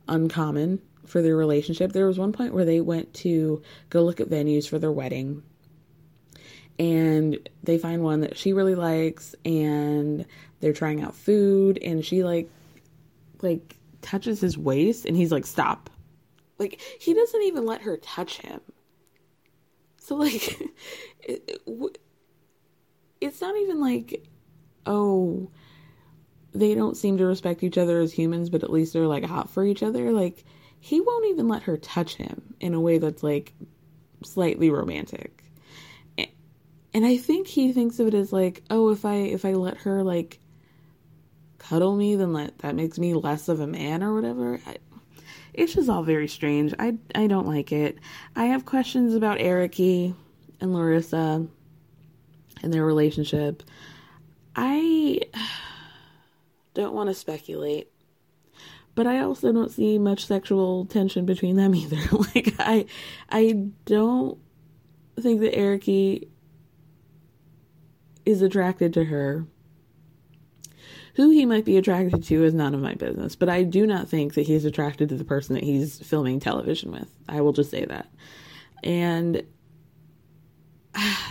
uncommon 0.08 0.80
for 1.04 1.20
their 1.20 1.36
relationship. 1.36 1.92
There 1.92 2.06
was 2.06 2.18
one 2.18 2.32
point 2.32 2.54
where 2.54 2.64
they 2.64 2.80
went 2.80 3.12
to 3.14 3.60
go 3.90 4.02
look 4.02 4.20
at 4.20 4.30
venues 4.30 4.68
for 4.68 4.78
their 4.78 4.92
wedding. 4.92 5.42
And 6.78 7.48
they 7.62 7.78
find 7.78 8.02
one 8.02 8.20
that 8.20 8.36
she 8.36 8.52
really 8.52 8.74
likes 8.74 9.34
and 9.44 10.24
they're 10.60 10.72
trying 10.72 11.02
out 11.02 11.16
food 11.16 11.78
and 11.82 12.04
she 12.04 12.22
like 12.22 12.50
like 13.42 13.76
touches 14.02 14.40
his 14.40 14.56
waist 14.56 15.04
and 15.04 15.16
he's 15.16 15.32
like 15.32 15.46
stop. 15.46 15.90
Like 16.58 16.80
he 16.98 17.14
doesn't 17.14 17.42
even 17.42 17.66
let 17.66 17.82
her 17.82 17.96
touch 17.96 18.38
him. 18.38 18.60
So 19.98 20.16
like 20.16 20.60
it, 21.20 21.62
it, 21.66 21.98
it's 23.20 23.40
not 23.40 23.56
even 23.56 23.80
like 23.80 24.28
oh 24.84 25.50
they 26.52 26.74
don't 26.74 26.96
seem 26.96 27.18
to 27.18 27.26
respect 27.26 27.62
each 27.62 27.76
other 27.76 28.00
as 28.00 28.12
humans, 28.12 28.48
but 28.48 28.62
at 28.62 28.72
least 28.72 28.92
they're 28.92 29.06
like 29.06 29.24
hot 29.24 29.50
for 29.50 29.64
each 29.64 29.82
other. 29.82 30.12
Like 30.12 30.44
he 30.80 31.00
won't 31.00 31.26
even 31.26 31.48
let 31.48 31.64
her 31.64 31.76
touch 31.76 32.14
him 32.14 32.54
in 32.60 32.72
a 32.74 32.80
way 32.80 32.98
that's 32.98 33.22
like 33.22 33.52
slightly 34.22 34.70
romantic. 34.70 35.42
And 36.96 37.04
I 37.04 37.18
think 37.18 37.46
he 37.46 37.74
thinks 37.74 37.98
of 37.98 38.06
it 38.06 38.14
as 38.14 38.32
like, 38.32 38.62
oh, 38.70 38.88
if 38.90 39.04
I 39.04 39.16
if 39.16 39.44
I 39.44 39.52
let 39.52 39.76
her 39.78 40.02
like 40.02 40.40
cuddle 41.58 41.94
me, 41.94 42.16
then 42.16 42.32
that 42.32 42.56
that 42.60 42.74
makes 42.74 42.98
me 42.98 43.12
less 43.12 43.48
of 43.48 43.60
a 43.60 43.66
man 43.66 44.02
or 44.02 44.14
whatever. 44.14 44.58
I, 44.66 44.76
it's 45.56 45.74
just 45.74 45.88
all 45.88 46.02
very 46.02 46.28
strange. 46.28 46.74
I 46.78 46.96
I 47.14 47.26
don't 47.26 47.46
like 47.46 47.72
it. 47.72 47.98
I 48.34 48.46
have 48.46 48.64
questions 48.64 49.14
about 49.14 49.38
Ericy 49.38 50.14
and 50.60 50.72
Larissa 50.72 51.46
and 52.62 52.72
their 52.72 52.84
relationship. 52.84 53.62
I 54.54 55.20
don't 56.74 56.94
want 56.94 57.08
to 57.08 57.14
speculate 57.14 57.90
but 58.96 59.06
I 59.06 59.20
also 59.20 59.52
don't 59.52 59.70
see 59.70 59.98
much 59.98 60.26
sexual 60.26 60.86
tension 60.86 61.24
between 61.26 61.54
them 61.54 61.74
either. 61.76 62.00
like 62.34 62.54
I 62.58 62.86
I 63.30 63.68
don't 63.84 64.38
think 65.20 65.40
that 65.40 65.54
Ericy 65.54 66.28
is 68.24 68.42
attracted 68.42 68.92
to 68.94 69.04
her. 69.04 69.46
Who 71.16 71.30
he 71.30 71.46
might 71.46 71.64
be 71.64 71.78
attracted 71.78 72.24
to 72.24 72.44
is 72.44 72.52
none 72.52 72.74
of 72.74 72.80
my 72.80 72.94
business, 72.94 73.36
but 73.36 73.48
I 73.48 73.62
do 73.62 73.86
not 73.86 74.08
think 74.08 74.34
that 74.34 74.46
he's 74.46 74.66
attracted 74.66 75.08
to 75.08 75.16
the 75.16 75.24
person 75.24 75.54
that 75.54 75.64
he's 75.64 75.98
filming 75.98 76.40
television 76.40 76.92
with. 76.92 77.08
I 77.26 77.40
will 77.40 77.54
just 77.54 77.70
say 77.70 77.86
that. 77.86 78.08
And 78.84 79.42
I 80.94 81.26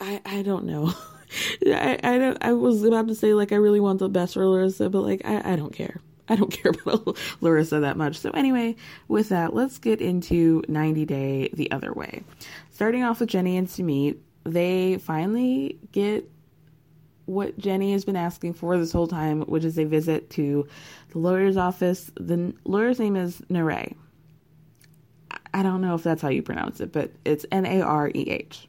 I 0.00 0.42
don't 0.42 0.64
know. 0.64 0.92
I, 1.66 1.98
I 2.02 2.18
don't 2.18 2.38
I 2.40 2.52
was 2.52 2.82
about 2.82 3.06
to 3.06 3.14
say 3.14 3.34
like 3.34 3.52
I 3.52 3.56
really 3.56 3.78
want 3.78 4.00
the 4.00 4.08
best 4.08 4.34
for 4.34 4.44
Larissa, 4.44 4.90
but 4.90 5.02
like 5.02 5.22
I, 5.24 5.52
I 5.52 5.56
don't 5.56 5.72
care. 5.72 6.00
I 6.28 6.36
don't 6.36 6.52
care 6.62 6.72
about 6.84 7.16
Larissa 7.40 7.80
that 7.80 7.96
much. 7.96 8.18
So, 8.18 8.30
anyway, 8.30 8.76
with 9.08 9.28
that, 9.28 9.54
let's 9.54 9.78
get 9.78 10.00
into 10.00 10.62
90 10.68 11.04
Day 11.04 11.50
the 11.52 11.70
other 11.70 11.92
way. 11.92 12.22
Starting 12.70 13.02
off 13.02 13.20
with 13.20 13.28
Jenny 13.28 13.56
and 13.56 13.68
Sumit, 13.68 14.16
they 14.44 14.98
finally 14.98 15.78
get 15.92 16.30
what 17.30 17.56
Jenny 17.58 17.92
has 17.92 18.04
been 18.04 18.16
asking 18.16 18.54
for 18.54 18.76
this 18.76 18.92
whole 18.92 19.06
time, 19.06 19.42
which 19.42 19.64
is 19.64 19.78
a 19.78 19.84
visit 19.84 20.30
to 20.30 20.66
the 21.10 21.18
lawyer's 21.18 21.56
office. 21.56 22.10
The 22.16 22.52
lawyer's 22.64 22.98
name 22.98 23.14
is 23.14 23.40
Nareh. 23.48 23.94
I 25.54 25.62
don't 25.62 25.80
know 25.80 25.94
if 25.94 26.02
that's 26.02 26.22
how 26.22 26.28
you 26.28 26.42
pronounce 26.42 26.80
it, 26.80 26.92
but 26.92 27.12
it's 27.24 27.46
N 27.52 27.66
A 27.66 27.82
R 27.82 28.10
E 28.12 28.22
H. 28.28 28.68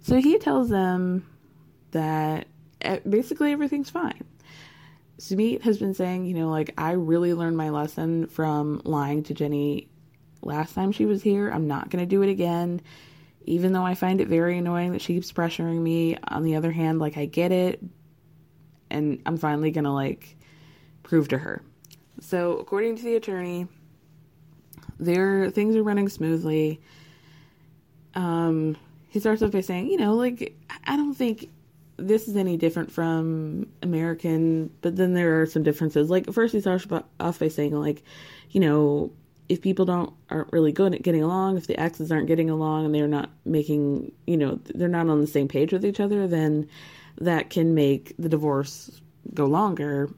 So 0.00 0.16
he 0.16 0.38
tells 0.38 0.68
them 0.68 1.24
that 1.92 2.48
eh, 2.80 2.98
basically 3.08 3.52
everything's 3.52 3.90
fine. 3.90 4.24
Sumit 5.18 5.62
has 5.62 5.78
been 5.78 5.94
saying, 5.94 6.26
you 6.26 6.34
know, 6.34 6.48
like, 6.48 6.74
I 6.76 6.92
really 6.92 7.34
learned 7.34 7.56
my 7.56 7.70
lesson 7.70 8.26
from 8.26 8.82
lying 8.84 9.22
to 9.24 9.34
Jenny 9.34 9.88
last 10.42 10.74
time 10.74 10.90
she 10.90 11.06
was 11.06 11.22
here. 11.22 11.48
I'm 11.48 11.68
not 11.68 11.90
going 11.90 12.02
to 12.02 12.08
do 12.08 12.22
it 12.22 12.28
again, 12.28 12.80
even 13.44 13.72
though 13.72 13.84
I 13.84 13.94
find 13.94 14.20
it 14.20 14.28
very 14.28 14.58
annoying 14.58 14.92
that 14.92 15.02
she 15.02 15.14
keeps 15.14 15.32
pressuring 15.32 15.80
me. 15.80 16.16
On 16.28 16.42
the 16.42 16.56
other 16.56 16.72
hand, 16.72 16.98
like, 16.98 17.16
I 17.16 17.26
get 17.26 17.52
it, 17.52 17.82
and 18.90 19.20
I'm 19.26 19.36
finally 19.36 19.70
going 19.70 19.84
to, 19.84 19.90
like, 19.92 20.36
prove 21.02 21.28
to 21.28 21.38
her. 21.38 21.62
So, 22.20 22.58
according 22.58 22.96
to 22.96 23.02
the 23.02 23.16
attorney, 23.16 23.68
their 24.98 25.50
things 25.50 25.76
are 25.76 25.82
running 25.82 26.08
smoothly. 26.08 26.80
Um, 28.14 28.76
he 29.08 29.20
starts 29.20 29.42
off 29.42 29.52
by 29.52 29.60
saying, 29.60 29.88
you 29.88 29.96
know, 29.96 30.14
like, 30.14 30.56
I 30.86 30.96
don't 30.96 31.14
think 31.14 31.50
this 31.96 32.28
is 32.28 32.36
any 32.36 32.56
different 32.56 32.90
from 32.90 33.66
American, 33.82 34.70
but 34.80 34.96
then 34.96 35.14
there 35.14 35.40
are 35.40 35.46
some 35.46 35.62
differences. 35.62 36.10
Like 36.10 36.32
first 36.32 36.52
he 36.52 36.60
starts 36.60 36.86
off 37.20 37.38
by 37.38 37.48
saying 37.48 37.78
like, 37.78 38.02
you 38.50 38.60
know, 38.60 39.12
if 39.48 39.60
people 39.60 39.84
don't 39.84 40.12
aren't 40.30 40.52
really 40.52 40.72
good 40.72 40.94
at 40.94 41.02
getting 41.02 41.22
along, 41.22 41.58
if 41.58 41.66
the 41.66 41.78
exes 41.78 42.10
aren't 42.10 42.26
getting 42.26 42.48
along 42.48 42.86
and 42.86 42.94
they're 42.94 43.06
not 43.06 43.30
making, 43.44 44.12
you 44.26 44.36
know, 44.36 44.58
they're 44.74 44.88
not 44.88 45.08
on 45.08 45.20
the 45.20 45.26
same 45.26 45.48
page 45.48 45.72
with 45.72 45.84
each 45.84 46.00
other, 46.00 46.26
then 46.26 46.68
that 47.20 47.50
can 47.50 47.74
make 47.74 48.14
the 48.18 48.28
divorce 48.28 49.00
go 49.34 49.46
longer. 49.46 50.08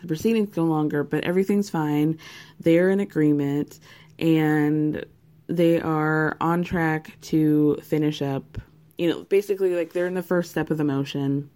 The 0.00 0.06
proceedings 0.06 0.50
go 0.50 0.64
longer, 0.64 1.02
but 1.02 1.24
everything's 1.24 1.70
fine. 1.70 2.18
They're 2.60 2.90
in 2.90 3.00
agreement 3.00 3.80
and 4.18 5.04
they 5.46 5.80
are 5.80 6.36
on 6.40 6.62
track 6.62 7.18
to 7.22 7.76
finish 7.82 8.20
up, 8.20 8.58
you 8.98 9.08
know, 9.08 9.24
basically 9.24 9.74
like 9.74 9.92
they're 9.92 10.06
in 10.06 10.14
the 10.14 10.22
first 10.22 10.50
step 10.50 10.70
of 10.70 10.76
the 10.76 10.84
motion. 10.84 11.48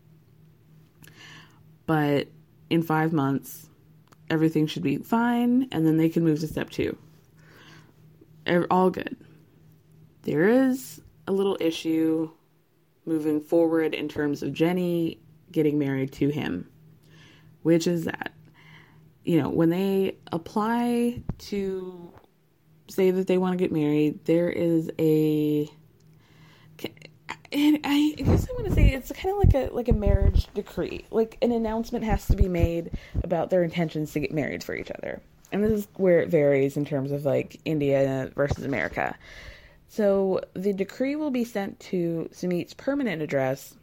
But 1.84 2.28
in 2.70 2.82
5 2.82 3.12
months, 3.12 3.68
everything 4.32 4.66
should 4.66 4.82
be 4.82 4.96
fine, 4.96 5.68
and 5.70 5.86
then 5.86 5.98
they 5.98 6.08
can 6.08 6.24
move 6.24 6.40
to 6.40 6.48
step 6.48 6.70
two. 6.70 6.96
All 8.70 8.90
good. 8.90 9.16
There 10.22 10.48
is 10.48 11.00
a 11.28 11.32
little 11.32 11.56
issue 11.60 12.30
moving 13.04 13.40
forward 13.40 13.94
in 13.94 14.08
terms 14.08 14.42
of 14.42 14.52
Jenny 14.52 15.20
getting 15.50 15.78
married 15.78 16.12
to 16.12 16.30
him, 16.30 16.68
which 17.62 17.86
is 17.86 18.06
that, 18.06 18.32
you 19.24 19.40
know, 19.40 19.50
when 19.50 19.68
they 19.68 20.16
apply 20.32 21.22
to 21.38 22.12
say 22.88 23.10
that 23.10 23.26
they 23.26 23.38
want 23.38 23.52
to 23.52 23.62
get 23.62 23.70
married, 23.70 24.24
there 24.24 24.48
is 24.48 24.90
a 24.98 25.68
and 27.52 27.80
I, 27.84 28.14
I 28.18 28.22
guess 28.22 28.48
I 28.48 28.52
want 28.54 28.66
to 28.66 28.74
say 28.74 28.90
it's 28.90 29.12
kind 29.12 29.34
of 29.34 29.44
like 29.44 29.54
a 29.54 29.74
like 29.74 29.88
a 29.88 29.92
marriage 29.92 30.48
decree. 30.54 31.04
Like 31.10 31.38
an 31.42 31.52
announcement 31.52 32.04
has 32.04 32.26
to 32.26 32.36
be 32.36 32.48
made 32.48 32.90
about 33.22 33.50
their 33.50 33.62
intentions 33.62 34.12
to 34.12 34.20
get 34.20 34.32
married 34.32 34.64
for 34.64 34.74
each 34.74 34.90
other. 34.90 35.20
And 35.52 35.62
this 35.62 35.72
is 35.72 35.88
where 35.96 36.20
it 36.20 36.30
varies 36.30 36.76
in 36.76 36.84
terms 36.84 37.12
of 37.12 37.24
like 37.24 37.60
India 37.64 38.32
versus 38.34 38.64
America. 38.64 39.16
So 39.88 40.40
the 40.54 40.72
decree 40.72 41.16
will 41.16 41.30
be 41.30 41.44
sent 41.44 41.78
to 41.80 42.30
Sumit's 42.32 42.72
permanent 42.72 43.20
address, 43.20 43.74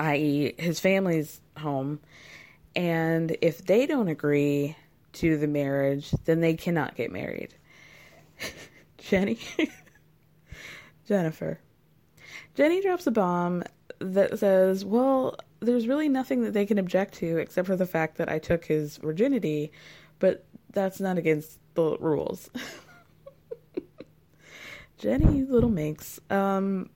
i.e., 0.00 0.54
his 0.58 0.80
family's 0.80 1.40
home, 1.56 2.00
and 2.74 3.36
if 3.40 3.64
they 3.64 3.86
don't 3.86 4.08
agree 4.08 4.76
to 5.14 5.38
the 5.38 5.46
marriage, 5.46 6.10
then 6.24 6.40
they 6.40 6.54
cannot 6.54 6.96
get 6.96 7.12
married. 7.12 7.54
Jenny, 8.98 9.38
Jennifer, 11.06 11.60
Jenny 12.56 12.80
drops 12.80 13.06
a 13.06 13.10
bomb 13.10 13.62
that 13.98 14.38
says, 14.38 14.82
Well, 14.82 15.36
there's 15.60 15.86
really 15.86 16.08
nothing 16.08 16.42
that 16.42 16.54
they 16.54 16.64
can 16.64 16.78
object 16.78 17.14
to 17.16 17.36
except 17.36 17.66
for 17.66 17.76
the 17.76 17.86
fact 17.86 18.16
that 18.16 18.30
I 18.30 18.38
took 18.38 18.64
his 18.64 18.96
virginity, 18.96 19.72
but 20.18 20.44
that's 20.72 20.98
not 20.98 21.18
against 21.18 21.58
the 21.74 21.98
rules. 21.98 22.48
Jenny, 24.98 25.44
little 25.44 25.68
minx. 25.68 26.18
Um, 26.30 26.88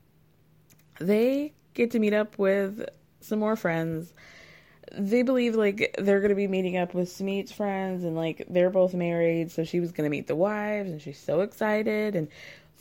they 0.99 1.53
get 1.75 1.91
to 1.91 1.99
meet 1.99 2.13
up 2.13 2.39
with 2.39 2.83
some 3.19 3.37
more 3.37 3.55
friends. 3.55 4.13
They 4.91 5.21
believe 5.21 5.55
like 5.55 5.95
they're 5.99 6.21
gonna 6.21 6.33
be 6.33 6.47
meeting 6.47 6.75
up 6.75 6.95
with 6.95 7.07
Sumit's 7.07 7.51
friends 7.51 8.03
and 8.03 8.15
like 8.15 8.45
they're 8.49 8.71
both 8.71 8.95
married, 8.95 9.51
so 9.51 9.63
she 9.63 9.79
was 9.79 9.91
gonna 9.91 10.09
meet 10.09 10.25
the 10.25 10.35
wives 10.35 10.89
and 10.89 10.99
she's 10.99 11.19
so 11.19 11.41
excited 11.41 12.15
and 12.15 12.29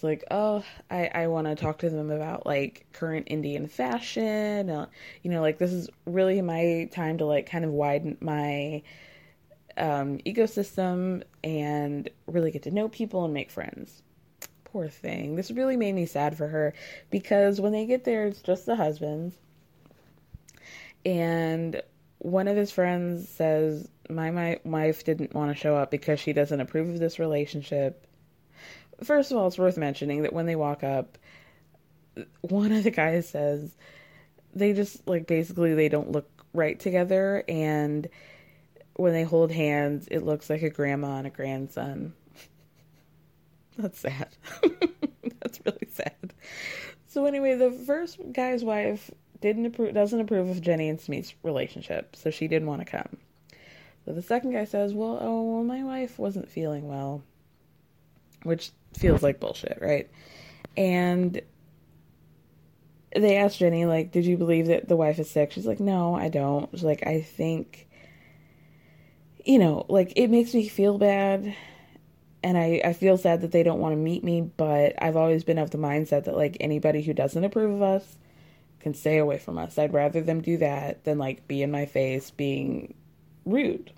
it's 0.00 0.04
like, 0.04 0.24
oh, 0.30 0.64
I, 0.90 1.10
I 1.14 1.26
want 1.26 1.46
to 1.46 1.54
talk 1.54 1.80
to 1.80 1.90
them 1.90 2.10
about 2.10 2.46
like 2.46 2.86
current 2.94 3.26
Indian 3.28 3.68
fashion. 3.68 4.70
Uh, 4.70 4.86
you 5.22 5.30
know, 5.30 5.42
like 5.42 5.58
this 5.58 5.74
is 5.74 5.90
really 6.06 6.40
my 6.40 6.88
time 6.90 7.18
to 7.18 7.26
like 7.26 7.50
kind 7.50 7.66
of 7.66 7.70
widen 7.70 8.16
my 8.18 8.82
um, 9.76 10.16
ecosystem 10.20 11.22
and 11.44 12.08
really 12.26 12.50
get 12.50 12.62
to 12.62 12.70
know 12.70 12.88
people 12.88 13.26
and 13.26 13.34
make 13.34 13.50
friends. 13.50 14.00
Poor 14.64 14.88
thing. 14.88 15.36
This 15.36 15.50
really 15.50 15.76
made 15.76 15.94
me 15.94 16.06
sad 16.06 16.34
for 16.34 16.48
her 16.48 16.72
because 17.10 17.60
when 17.60 17.72
they 17.72 17.84
get 17.84 18.04
there, 18.04 18.26
it's 18.26 18.40
just 18.40 18.64
the 18.64 18.76
husbands. 18.76 19.34
And 21.04 21.82
one 22.20 22.48
of 22.48 22.56
his 22.56 22.70
friends 22.70 23.28
says, 23.28 23.86
my, 24.08 24.30
my 24.30 24.60
wife 24.64 25.04
didn't 25.04 25.34
want 25.34 25.54
to 25.54 25.60
show 25.60 25.76
up 25.76 25.90
because 25.90 26.18
she 26.18 26.32
doesn't 26.32 26.58
approve 26.58 26.88
of 26.88 26.98
this 26.98 27.18
relationship 27.18 28.06
first 29.02 29.30
of 29.30 29.36
all, 29.36 29.46
it's 29.46 29.58
worth 29.58 29.76
mentioning 29.76 30.22
that 30.22 30.32
when 30.32 30.46
they 30.46 30.56
walk 30.56 30.82
up, 30.82 31.18
one 32.42 32.72
of 32.72 32.84
the 32.84 32.90
guys 32.90 33.28
says 33.28 33.74
they 34.54 34.72
just 34.72 35.06
like 35.06 35.26
basically 35.26 35.74
they 35.74 35.88
don't 35.88 36.12
look 36.12 36.28
right 36.52 36.78
together, 36.78 37.44
and 37.48 38.08
when 38.94 39.12
they 39.12 39.24
hold 39.24 39.50
hands, 39.50 40.08
it 40.10 40.20
looks 40.20 40.50
like 40.50 40.62
a 40.62 40.70
grandma 40.70 41.18
and 41.18 41.26
a 41.26 41.30
grandson. 41.30 42.12
That's 43.78 43.98
sad. 43.98 44.28
That's 45.40 45.60
really 45.64 45.88
sad. 45.90 46.34
So 47.06 47.24
anyway, 47.26 47.54
the 47.54 47.72
first 47.72 48.18
guy's 48.32 48.62
wife 48.62 49.10
didn't 49.40 49.66
approve, 49.66 49.94
doesn't 49.94 50.20
approve 50.20 50.48
of 50.48 50.60
Jenny 50.60 50.88
and 50.88 51.00
Sumit's 51.00 51.34
relationship, 51.42 52.14
so 52.14 52.30
she 52.30 52.46
didn't 52.46 52.68
want 52.68 52.80
to 52.80 52.84
come. 52.84 53.16
So 54.04 54.12
the 54.12 54.22
second 54.22 54.52
guy 54.52 54.64
says, 54.64 54.94
"Well, 54.94 55.18
oh, 55.20 55.42
well, 55.42 55.64
my 55.64 55.82
wife 55.82 56.18
wasn't 56.18 56.48
feeling 56.48 56.88
well," 56.88 57.22
which 58.42 58.70
feels 58.94 59.22
like 59.22 59.40
bullshit, 59.40 59.78
right? 59.80 60.10
And 60.76 61.40
they 63.14 63.36
asked 63.36 63.58
Jenny, 63.58 63.86
like, 63.86 64.12
did 64.12 64.24
you 64.24 64.36
believe 64.36 64.66
that 64.68 64.88
the 64.88 64.96
wife 64.96 65.18
is 65.18 65.30
sick? 65.30 65.52
She's 65.52 65.66
like, 65.66 65.80
no, 65.80 66.14
I 66.14 66.28
don't. 66.28 66.70
She's 66.72 66.84
like, 66.84 67.06
I 67.06 67.20
think, 67.22 67.88
you 69.44 69.58
know, 69.58 69.84
like, 69.88 70.12
it 70.16 70.28
makes 70.28 70.54
me 70.54 70.68
feel 70.68 70.96
bad. 70.98 71.54
And 72.42 72.56
I, 72.56 72.80
I 72.84 72.92
feel 72.94 73.18
sad 73.18 73.42
that 73.42 73.52
they 73.52 73.62
don't 73.62 73.80
want 73.80 73.92
to 73.92 73.96
meet 73.96 74.24
me, 74.24 74.40
but 74.40 74.94
I've 75.02 75.16
always 75.16 75.44
been 75.44 75.58
of 75.58 75.70
the 75.70 75.78
mindset 75.78 76.24
that, 76.24 76.36
like, 76.36 76.56
anybody 76.60 77.02
who 77.02 77.12
doesn't 77.12 77.44
approve 77.44 77.74
of 77.74 77.82
us 77.82 78.16
can 78.78 78.94
stay 78.94 79.18
away 79.18 79.38
from 79.38 79.58
us. 79.58 79.76
I'd 79.76 79.92
rather 79.92 80.22
them 80.22 80.40
do 80.40 80.56
that 80.58 81.04
than, 81.04 81.18
like, 81.18 81.46
be 81.46 81.62
in 81.62 81.70
my 81.70 81.84
face 81.84 82.30
being 82.30 82.94
rude. 83.44 83.92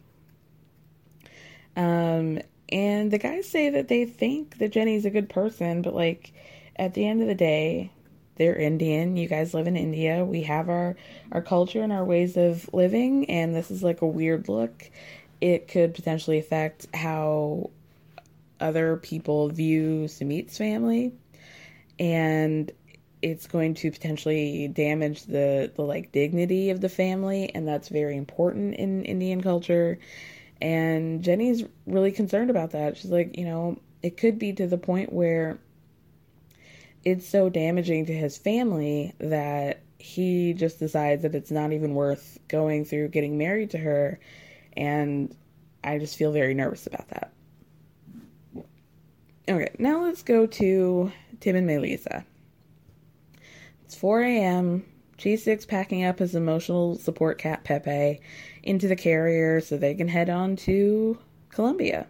Um, 1.77 2.41
and 2.73 3.11
the 3.11 3.19
guys 3.19 3.49
say 3.49 3.69
that 3.71 3.89
they 3.89 4.07
think 4.07 4.59
that 4.59 4.73
Jenny's 4.73 5.05
a 5.05 5.11
good 5.11 5.29
person, 5.29 5.83
but 5.83 5.95
like 5.95 6.33
at 6.77 6.95
the 6.95 7.07
end 7.07 7.21
of 7.21 7.29
the 7.29 7.35
day, 7.35 7.93
they're 8.37 8.57
Indian. 8.57 9.17
You 9.17 9.29
guys 9.29 9.53
live 9.53 9.67
in 9.67 9.77
India. 9.77 10.25
We 10.25 10.43
have 10.45 10.71
our 10.71 10.97
our 11.31 11.43
culture 11.43 11.83
and 11.83 11.93
our 11.93 12.05
ways 12.05 12.37
of 12.37 12.73
living, 12.73 13.29
and 13.29 13.55
this 13.55 13.71
is 13.71 13.83
like 13.83 14.01
a 14.01 14.07
weird 14.07 14.49
look. 14.49 14.91
It 15.41 15.69
could 15.69 15.95
potentially 15.95 16.39
affect 16.39 16.87
how 16.95 17.71
other 18.59 18.97
people 18.97 19.49
view 19.51 20.09
Sumit's 20.09 20.57
family, 20.57 21.13
and 21.99 22.73
it's 23.21 23.47
going 23.47 23.75
to 23.75 23.91
potentially 23.91 24.69
damage 24.69 25.25
the 25.25 25.71
the 25.77 25.83
like 25.83 26.11
dignity 26.11 26.71
of 26.71 26.81
the 26.81 26.89
family, 26.89 27.55
and 27.55 27.69
that's 27.69 27.89
very 27.91 28.17
important 28.17 28.77
in 28.77 29.05
Indian 29.05 29.43
culture. 29.43 29.99
And 30.63 31.25
Jenny's 31.25 31.65
really 31.87 32.13
concerned 32.13 32.49
about 32.49 32.71
that. 32.71 32.97
She's 32.97 33.11
like, 33.11 33.37
you 33.37 33.45
know, 33.45 33.81
it 34.01 34.17
could 34.17 34.39
be 34.39 34.53
to 34.53 34.69
the 34.69 34.79
point 34.79 35.13
where 35.13 35.59
it's 37.05 37.29
so 37.29 37.49
damaging 37.49 38.07
to 38.07 38.13
his 38.15 38.39
family 38.39 39.13
that 39.19 39.83
he 39.99 40.55
just 40.55 40.79
decides 40.79 41.23
that 41.23 41.35
it's 41.35 41.51
not 41.51 41.73
even 41.73 41.95
worth 41.95 42.39
going 42.47 42.85
through 42.85 43.09
getting 43.09 43.37
married 43.37 43.71
to 43.71 43.79
her. 43.79 44.21
And 44.77 45.37
I 45.83 45.99
just 45.99 46.17
feel 46.17 46.31
very 46.31 46.55
nervous 46.55 46.87
about 46.87 47.09
that. 47.09 47.33
Okay, 49.49 49.75
now 49.81 50.05
let's 50.05 50.23
go 50.23 50.47
to 50.47 51.11
Tim 51.41 51.57
and 51.57 51.67
Melissa. 51.67 52.25
It's 53.85 53.97
4 53.97 54.23
a.m. 54.23 54.85
G6 55.23 55.69
packing 55.69 56.05
up 56.05 56.19
his 56.19 56.35
emotional 56.35 56.97
support 56.97 57.39
cat 57.39 57.63
Pepe 57.63 58.21
into 58.65 58.89
the 58.89 58.97
carrier 58.97 59.61
so 59.61 59.77
they 59.77 59.95
can 59.95 60.09
head 60.09 60.29
on 60.29 60.57
to 60.57 61.17
Colombia. 61.51 62.09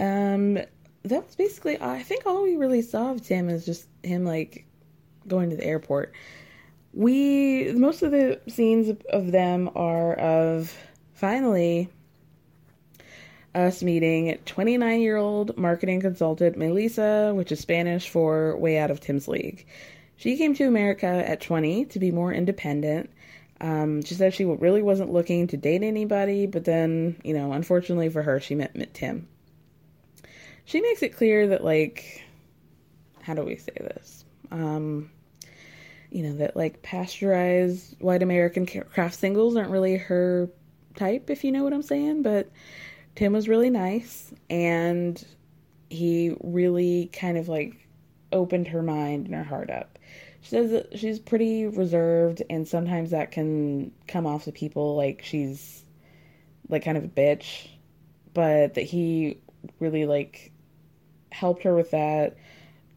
Um, 0.00 0.54
that 0.54 1.26
was 1.26 1.36
basically, 1.36 1.78
I 1.80 2.02
think 2.02 2.24
all 2.24 2.42
we 2.42 2.56
really 2.56 2.80
saw 2.80 3.10
of 3.10 3.22
Tim 3.22 3.50
is 3.50 3.66
just 3.66 3.88
him 4.02 4.24
like 4.24 4.64
going 5.28 5.50
to 5.50 5.56
the 5.56 5.66
airport. 5.66 6.14
We, 6.94 7.72
most 7.72 8.02
of 8.02 8.10
the 8.10 8.40
scenes 8.48 8.96
of 9.10 9.30
them 9.30 9.68
are 9.74 10.14
of 10.14 10.74
finally 11.12 11.90
us 13.54 13.82
meeting 13.82 14.38
29 14.46 15.00
year 15.00 15.16
old 15.16 15.58
marketing 15.58 16.00
consultant 16.00 16.56
Melissa, 16.56 17.32
which 17.34 17.52
is 17.52 17.60
Spanish 17.60 18.08
for 18.08 18.56
way 18.56 18.78
out 18.78 18.90
of 18.90 19.00
Tim's 19.00 19.28
league. 19.28 19.66
She 20.22 20.36
came 20.36 20.54
to 20.54 20.64
America 20.64 21.06
at 21.06 21.40
20 21.40 21.86
to 21.86 21.98
be 21.98 22.12
more 22.12 22.32
independent 22.32 23.10
um, 23.62 24.02
she 24.02 24.14
said 24.14 24.34
she 24.34 24.44
really 24.44 24.82
wasn't 24.82 25.12
looking 25.12 25.46
to 25.46 25.56
date 25.56 25.84
anybody, 25.84 26.46
but 26.46 26.64
then, 26.64 27.16
you 27.22 27.32
know, 27.32 27.52
unfortunately 27.52 28.08
for 28.08 28.20
her, 28.20 28.40
she 28.40 28.56
met, 28.56 28.74
met 28.74 28.92
Tim. 28.92 29.28
She 30.64 30.80
makes 30.80 31.02
it 31.02 31.16
clear 31.16 31.46
that, 31.46 31.62
like, 31.62 32.24
how 33.22 33.34
do 33.34 33.44
we 33.44 33.56
say 33.56 33.72
this? 33.78 34.24
Um, 34.50 35.12
you 36.10 36.24
know, 36.24 36.36
that, 36.38 36.56
like, 36.56 36.82
pasteurized 36.82 37.94
white 38.00 38.24
American 38.24 38.66
craft 38.66 39.14
singles 39.14 39.54
aren't 39.54 39.70
really 39.70 39.96
her 39.96 40.50
type, 40.96 41.30
if 41.30 41.44
you 41.44 41.52
know 41.52 41.62
what 41.62 41.72
I'm 41.72 41.82
saying, 41.82 42.22
but 42.22 42.50
Tim 43.14 43.32
was 43.32 43.48
really 43.48 43.70
nice 43.70 44.32
and 44.50 45.24
he 45.88 46.34
really 46.40 47.10
kind 47.12 47.38
of 47.38 47.48
like 47.48 47.86
opened 48.32 48.68
her 48.68 48.82
mind 48.82 49.26
and 49.26 49.34
her 49.34 49.44
heart 49.44 49.70
up. 49.70 49.91
She 50.42 50.50
says 50.50 50.70
that 50.72 50.98
she's 50.98 51.20
pretty 51.20 51.66
reserved 51.66 52.42
and 52.50 52.66
sometimes 52.66 53.12
that 53.12 53.30
can 53.30 53.92
come 54.08 54.26
off 54.26 54.44
to 54.44 54.52
people 54.52 54.96
like 54.96 55.22
she's 55.24 55.84
like 56.68 56.84
kind 56.84 56.98
of 56.98 57.04
a 57.04 57.08
bitch, 57.08 57.68
but 58.34 58.74
that 58.74 58.82
he 58.82 59.38
really 59.78 60.04
like 60.04 60.50
helped 61.30 61.62
her 61.62 61.74
with 61.74 61.92
that, 61.92 62.36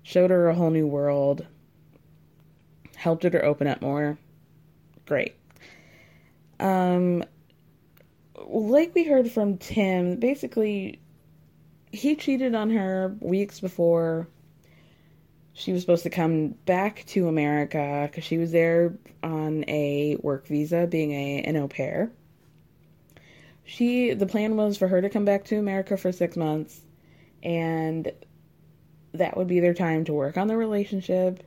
showed 0.01 0.31
her 0.31 0.49
a 0.49 0.55
whole 0.55 0.71
new 0.71 0.87
world, 0.87 1.45
helped 2.95 3.23
her 3.23 3.29
to 3.29 3.41
open 3.41 3.67
up 3.67 3.81
more. 3.81 4.17
Great. 5.05 5.35
Um 6.59 7.23
like 8.47 8.95
we 8.95 9.03
heard 9.03 9.29
from 9.29 9.59
Tim, 9.59 10.15
basically 10.15 10.99
he 11.91 12.15
cheated 12.15 12.55
on 12.55 12.71
her 12.71 13.15
weeks 13.19 13.59
before 13.59 14.27
she 15.57 15.71
was 15.71 15.81
supposed 15.81 16.03
to 16.03 16.09
come 16.09 16.49
back 16.65 17.05
to 17.07 17.29
America 17.29 18.09
because 18.11 18.25
she 18.25 18.37
was 18.37 18.51
there 18.51 18.93
on 19.23 19.63
a 19.69 20.17
work 20.21 20.47
visa, 20.47 20.85
being 20.85 21.13
a 21.13 21.41
an 21.43 21.55
au 21.55 21.69
pair. 21.69 22.11
She 23.63 24.13
the 24.13 24.25
plan 24.25 24.57
was 24.57 24.77
for 24.77 24.89
her 24.89 25.01
to 25.01 25.09
come 25.09 25.23
back 25.23 25.45
to 25.45 25.57
America 25.57 25.95
for 25.95 26.11
six 26.11 26.35
months, 26.35 26.81
and 27.41 28.11
that 29.13 29.37
would 29.37 29.47
be 29.47 29.61
their 29.61 29.73
time 29.73 30.03
to 30.05 30.13
work 30.13 30.37
on 30.37 30.47
the 30.47 30.57
relationship, 30.57 31.41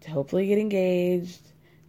to 0.00 0.10
hopefully 0.10 0.46
get 0.46 0.58
engaged, 0.58 1.42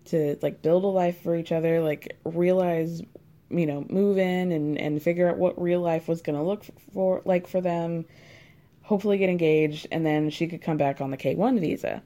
to 0.05 0.37
like 0.41 0.61
build 0.61 0.83
a 0.83 0.87
life 0.87 1.21
for 1.23 1.33
each 1.33 1.53
other, 1.53 1.79
like 1.79 2.17
realize, 2.25 3.01
you 3.49 3.65
know, 3.65 3.85
move 3.89 4.17
in 4.17 4.51
and 4.51 4.77
and 4.77 5.01
figure 5.01 5.29
out 5.29 5.37
what 5.37 5.59
real 5.59 5.79
life 5.79 6.09
was 6.09 6.21
to 6.23 6.43
look 6.43 6.65
for 6.93 7.21
like 7.23 7.47
for 7.47 7.61
them 7.61 8.03
hopefully 8.93 9.17
get 9.17 9.27
engaged, 9.27 9.87
and 9.91 10.05
then 10.05 10.29
she 10.29 10.45
could 10.45 10.61
come 10.61 10.77
back 10.77 11.01
on 11.01 11.09
the 11.09 11.17
K1 11.17 11.59
visa. 11.59 12.03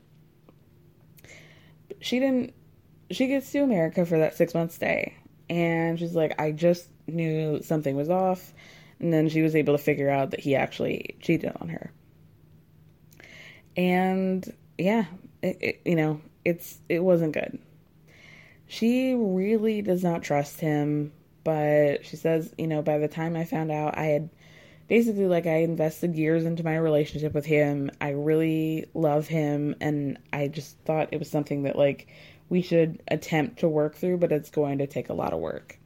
She 2.00 2.18
didn't, 2.18 2.54
she 3.12 3.28
gets 3.28 3.52
to 3.52 3.60
America 3.60 4.06
for 4.06 4.18
that 4.20 4.38
six 4.38 4.54
month 4.54 4.72
stay, 4.72 5.18
and 5.50 6.00
she's 6.00 6.16
like, 6.16 6.40
I 6.40 6.54
just 6.54 6.88
knew 7.06 7.62
something 7.62 7.98
was 7.98 8.10
off. 8.10 8.54
And 9.02 9.12
then 9.12 9.28
she 9.28 9.42
was 9.42 9.54
able 9.54 9.74
to 9.74 9.84
figure 9.84 10.10
out 10.10 10.32
that 10.32 10.40
he 10.40 10.56
actually 10.56 11.18
cheated 11.20 11.52
on 11.60 11.68
her. 11.68 11.92
And 13.76 14.50
yeah, 14.78 15.08
it, 15.42 15.58
it, 15.60 15.82
you 15.84 15.98
know, 15.98 16.22
it's 16.46 16.80
it 16.88 17.04
wasn't 17.04 17.34
good. 17.34 17.60
She 18.68 19.14
really 19.14 19.82
does 19.82 20.06
not 20.06 20.24
trust 20.24 20.62
him, 20.62 21.12
but 21.44 22.06
she 22.06 22.16
says, 22.16 22.56
you 22.58 22.68
know, 22.68 22.82
by 22.82 22.98
the 22.98 23.10
time 23.10 23.36
I 23.36 23.44
found 23.44 23.74
out, 23.74 23.98
I 23.98 24.06
had 24.06 24.30
basically 24.88 25.28
like 25.28 25.46
I 25.46 25.58
invested 25.58 26.16
years 26.16 26.46
into 26.46 26.64
my 26.64 26.78
relationship 26.78 27.34
with 27.34 27.46
him. 27.46 27.92
I 28.00 28.10
really 28.12 28.86
love 28.94 29.28
him 29.28 29.76
and 29.82 30.18
I 30.32 30.48
just 30.48 30.78
thought 30.80 31.10
it 31.12 31.20
was 31.20 31.30
something 31.30 31.64
that 31.64 31.78
like 31.78 32.08
we 32.50 32.62
should 32.62 33.04
attempt 33.08 33.60
to 33.60 33.68
work 33.68 33.96
through, 33.96 34.18
but 34.18 34.32
it's 34.32 34.50
going 34.50 34.78
to 34.78 34.88
take 34.88 35.10
a 35.10 35.14
lot 35.14 35.34
of 35.34 35.40
work. 35.40 35.78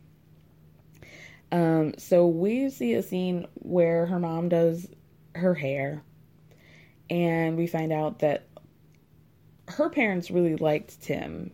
Um, 1.51 1.93
so 1.97 2.27
we 2.27 2.69
see 2.69 2.93
a 2.93 3.03
scene 3.03 3.47
where 3.55 4.05
her 4.05 4.19
mom 4.19 4.49
does 4.49 4.87
her 5.35 5.53
hair, 5.53 6.03
and 7.09 7.57
we 7.57 7.67
find 7.67 7.91
out 7.91 8.19
that 8.19 8.47
her 9.67 9.89
parents 9.89 10.31
really 10.31 10.55
liked 10.55 11.01
Tim, 11.01 11.51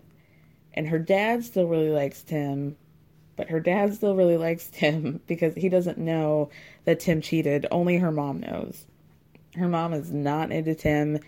and 0.74 0.88
her 0.88 1.00
dad 1.00 1.44
still 1.44 1.68
really 1.68 1.90
likes 1.90 2.22
Tim, 2.22 2.78
but 3.38 3.50
her 3.50 3.60
dad 3.62 3.94
still 3.94 4.16
really 4.16 4.36
likes 4.36 4.70
Tim 4.74 5.22
because 5.28 5.56
he 5.56 5.70
doesn't 5.70 5.98
know 5.98 6.50
that 6.84 7.00
Tim 7.00 7.22
cheated. 7.22 7.68
Only 7.72 7.98
her 7.98 8.12
mom 8.12 8.42
knows. 8.42 8.86
Her 9.56 9.70
mom 9.70 9.94
is 9.94 10.12
not 10.12 10.52
into 10.52 10.76
Tim 10.76 11.20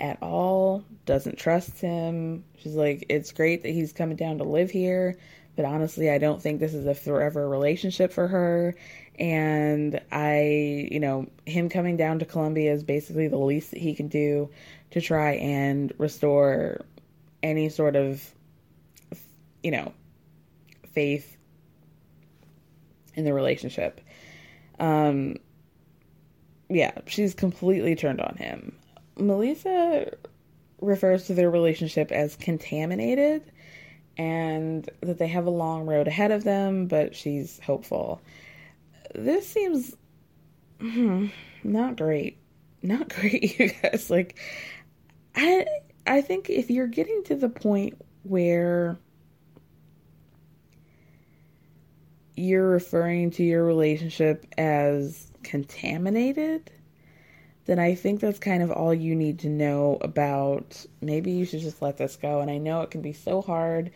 at 0.00 0.22
all, 0.22 0.84
doesn't 1.04 1.38
trust 1.38 1.80
him. 1.80 2.44
She's 2.58 2.74
like, 2.74 3.04
it's 3.10 3.32
great 3.32 3.62
that 3.64 3.70
he's 3.70 3.92
coming 3.92 4.16
down 4.16 4.38
to 4.38 4.44
live 4.44 4.70
here, 4.70 5.18
but 5.56 5.66
honestly, 5.66 6.10
I 6.10 6.18
don't 6.18 6.40
think 6.40 6.58
this 6.58 6.72
is 6.72 6.86
a 6.86 6.94
forever 6.94 7.46
relationship 7.48 8.12
for 8.12 8.26
her. 8.26 8.76
And 9.18 10.00
I, 10.10 10.88
you 10.90 11.00
know, 11.00 11.26
him 11.44 11.68
coming 11.68 11.98
down 11.98 12.20
to 12.20 12.24
Colombia 12.24 12.72
is 12.72 12.82
basically 12.82 13.28
the 13.28 13.36
least 13.36 13.72
that 13.72 13.80
he 13.80 13.94
can 13.94 14.08
do 14.08 14.48
to 14.92 15.00
try 15.02 15.32
and 15.32 15.92
restore 15.98 16.80
any 17.42 17.68
sort 17.68 17.96
of, 17.96 18.24
you 19.62 19.70
know, 19.70 19.92
faith 20.92 21.36
in 23.20 23.24
the 23.24 23.32
relationship. 23.32 24.00
Um, 24.80 25.36
yeah, 26.68 26.92
she's 27.06 27.34
completely 27.34 27.94
turned 27.94 28.20
on 28.20 28.36
him. 28.36 28.76
Melissa 29.16 30.12
refers 30.80 31.26
to 31.26 31.34
their 31.34 31.50
relationship 31.50 32.10
as 32.10 32.36
contaminated 32.36 33.52
and 34.16 34.88
that 35.00 35.18
they 35.18 35.28
have 35.28 35.46
a 35.46 35.50
long 35.50 35.86
road 35.86 36.08
ahead 36.08 36.30
of 36.30 36.44
them, 36.44 36.86
but 36.86 37.14
she's 37.14 37.60
hopeful. 37.60 38.20
This 39.14 39.46
seems 39.46 39.94
hmm, 40.80 41.26
not 41.62 41.96
great. 41.96 42.38
Not 42.82 43.08
great, 43.14 43.58
you 43.58 43.70
guys. 43.82 44.10
Like 44.10 44.38
I 45.34 45.66
I 46.06 46.20
think 46.22 46.48
if 46.48 46.70
you're 46.70 46.86
getting 46.86 47.22
to 47.24 47.36
the 47.36 47.48
point 47.48 48.00
where 48.22 48.98
you're 52.40 52.68
referring 52.68 53.30
to 53.32 53.44
your 53.44 53.64
relationship 53.64 54.46
as 54.58 55.30
contaminated, 55.42 56.70
then 57.66 57.78
I 57.78 57.94
think 57.94 58.20
that's 58.20 58.38
kind 58.38 58.62
of 58.62 58.70
all 58.70 58.92
you 58.92 59.14
need 59.14 59.40
to 59.40 59.48
know 59.48 59.98
about 60.00 60.84
maybe 61.00 61.30
you 61.30 61.44
should 61.44 61.60
just 61.60 61.82
let 61.82 61.98
this 61.98 62.16
go. 62.16 62.40
And 62.40 62.50
I 62.50 62.58
know 62.58 62.82
it 62.82 62.90
can 62.90 63.02
be 63.02 63.12
so 63.12 63.42
hard 63.42 63.90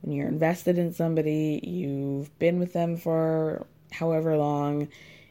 when 0.00 0.16
you're 0.16 0.28
invested 0.28 0.78
in 0.78 0.94
somebody, 0.94 1.60
you've 1.62 2.36
been 2.38 2.58
with 2.58 2.72
them 2.72 2.96
for 2.96 3.66
however 3.92 4.36
long, 4.36 4.88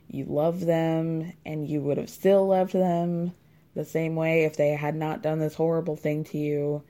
you 0.09 0.25
love 0.25 0.61
them, 0.61 1.33
and 1.45 1.67
you 1.67 1.81
would 1.81 1.97
have 1.97 2.09
still 2.09 2.47
loved 2.47 2.73
them 2.73 3.33
the 3.75 3.85
same 3.85 4.15
way 4.15 4.43
if 4.43 4.57
they 4.57 4.69
had 4.69 4.95
not 4.95 5.21
done 5.21 5.39
this 5.39 5.55
horrible 5.55 5.95
thing 5.95 6.23
to 6.25 6.37
you. 6.37 6.83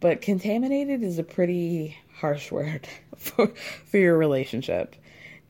But 0.00 0.20
contaminated 0.20 1.02
is 1.02 1.18
a 1.18 1.24
pretty 1.24 1.96
harsh 2.16 2.50
word 2.50 2.88
for 3.16 3.48
for 3.86 3.98
your 3.98 4.16
relationship. 4.16 4.96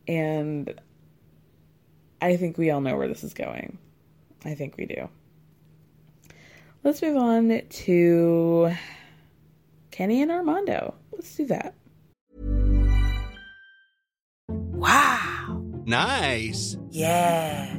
And 0.09 0.81
I 2.21 2.37
think 2.37 2.59
we 2.59 2.71
all 2.71 2.81
know 2.81 2.97
where 2.97 3.09
this 3.09 3.25
is 3.25 3.35
going. 3.35 3.79
I 4.45 4.55
think 4.55 4.77
we 4.77 4.87
do. 4.87 5.09
Let's 6.85 7.03
move 7.03 7.17
on 7.17 7.63
to 7.69 8.73
Kenny 9.91 10.23
and 10.23 10.31
Armando. 10.31 10.95
Let's 11.11 11.35
do 11.35 11.47
that. 11.47 11.75
Wow. 14.49 15.65
Nice. 15.85 16.77
Yeah. 16.91 17.79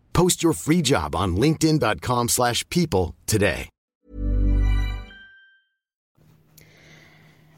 Post 0.13 0.43
your 0.43 0.53
free 0.53 0.81
job 0.81 1.15
on 1.15 1.35
linkedin.com/people 1.35 2.27
slash 2.27 2.67
people 2.69 3.15
today. 3.25 3.69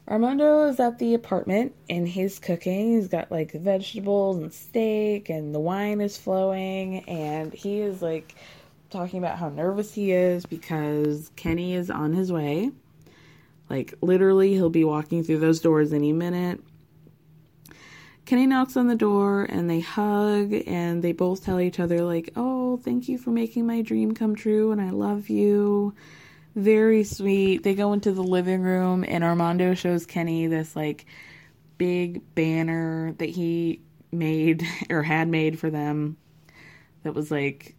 Armando 0.06 0.66
is 0.68 0.78
at 0.80 0.98
the 0.98 1.14
apartment 1.14 1.74
and 1.88 2.06
he's 2.06 2.38
cooking. 2.38 2.92
He's 2.96 3.08
got 3.08 3.30
like 3.30 3.52
vegetables 3.52 4.36
and 4.36 4.52
steak, 4.52 5.30
and 5.30 5.54
the 5.54 5.60
wine 5.60 6.00
is 6.00 6.18
flowing, 6.18 7.00
and 7.08 7.54
he 7.54 7.80
is 7.80 8.02
like 8.02 8.34
talking 8.90 9.18
about 9.18 9.38
how 9.38 9.48
nervous 9.48 9.94
he 9.94 10.12
is 10.12 10.44
because 10.44 11.30
Kenny 11.36 11.74
is 11.74 11.90
on 11.90 12.12
his 12.12 12.30
way. 12.30 12.70
Like, 13.70 13.94
literally, 14.02 14.52
he'll 14.52 14.68
be 14.68 14.84
walking 14.84 15.24
through 15.24 15.38
those 15.38 15.60
doors 15.60 15.92
any 15.94 16.12
minute. 16.12 16.60
Kenny 18.24 18.46
knocks 18.46 18.76
on 18.76 18.86
the 18.86 18.94
door 18.94 19.44
and 19.44 19.68
they 19.68 19.80
hug 19.80 20.54
and 20.66 21.02
they 21.02 21.12
both 21.12 21.44
tell 21.44 21.60
each 21.60 21.78
other, 21.78 22.02
like, 22.02 22.30
oh, 22.36 22.78
thank 22.78 23.08
you 23.08 23.18
for 23.18 23.30
making 23.30 23.66
my 23.66 23.82
dream 23.82 24.14
come 24.14 24.34
true 24.34 24.72
and 24.72 24.80
I 24.80 24.90
love 24.90 25.28
you. 25.28 25.94
Very 26.54 27.04
sweet. 27.04 27.64
They 27.64 27.74
go 27.74 27.92
into 27.92 28.12
the 28.12 28.22
living 28.22 28.62
room 28.62 29.04
and 29.06 29.22
Armando 29.24 29.74
shows 29.74 30.06
Kenny 30.06 30.46
this, 30.46 30.74
like, 30.74 31.04
big 31.76 32.22
banner 32.34 33.12
that 33.18 33.28
he 33.28 33.80
made 34.10 34.66
or 34.90 35.02
had 35.02 35.28
made 35.28 35.58
for 35.58 35.68
them 35.68 36.16
that 37.02 37.14
was 37.14 37.30
like, 37.30 37.74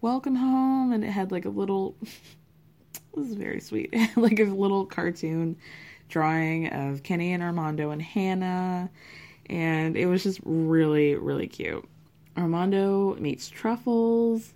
welcome 0.00 0.36
home. 0.36 0.92
And 0.92 1.04
it 1.04 1.10
had 1.10 1.30
like 1.30 1.44
a 1.44 1.50
little, 1.50 1.94
this 3.14 3.28
is 3.28 3.34
very 3.34 3.60
sweet, 3.60 3.94
like 4.16 4.40
a 4.40 4.44
little 4.44 4.86
cartoon 4.86 5.56
drawing 6.08 6.68
of 6.68 7.02
Kenny 7.02 7.32
and 7.34 7.42
Armando 7.42 7.90
and 7.90 8.00
Hannah 8.00 8.90
and 9.46 9.96
it 9.96 10.06
was 10.06 10.22
just 10.22 10.40
really 10.44 11.14
really 11.14 11.46
cute. 11.46 11.86
Armando 12.36 13.14
meets 13.16 13.48
truffles 13.48 14.54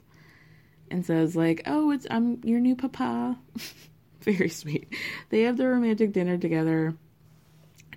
and 0.90 1.04
says 1.04 1.36
like 1.36 1.62
oh 1.66 1.90
it's 1.90 2.06
i'm 2.10 2.40
your 2.44 2.60
new 2.60 2.76
papa. 2.76 3.38
Very 4.20 4.48
sweet. 4.48 4.92
They 5.30 5.42
have 5.42 5.56
their 5.56 5.70
romantic 5.70 6.12
dinner 6.12 6.36
together. 6.36 6.94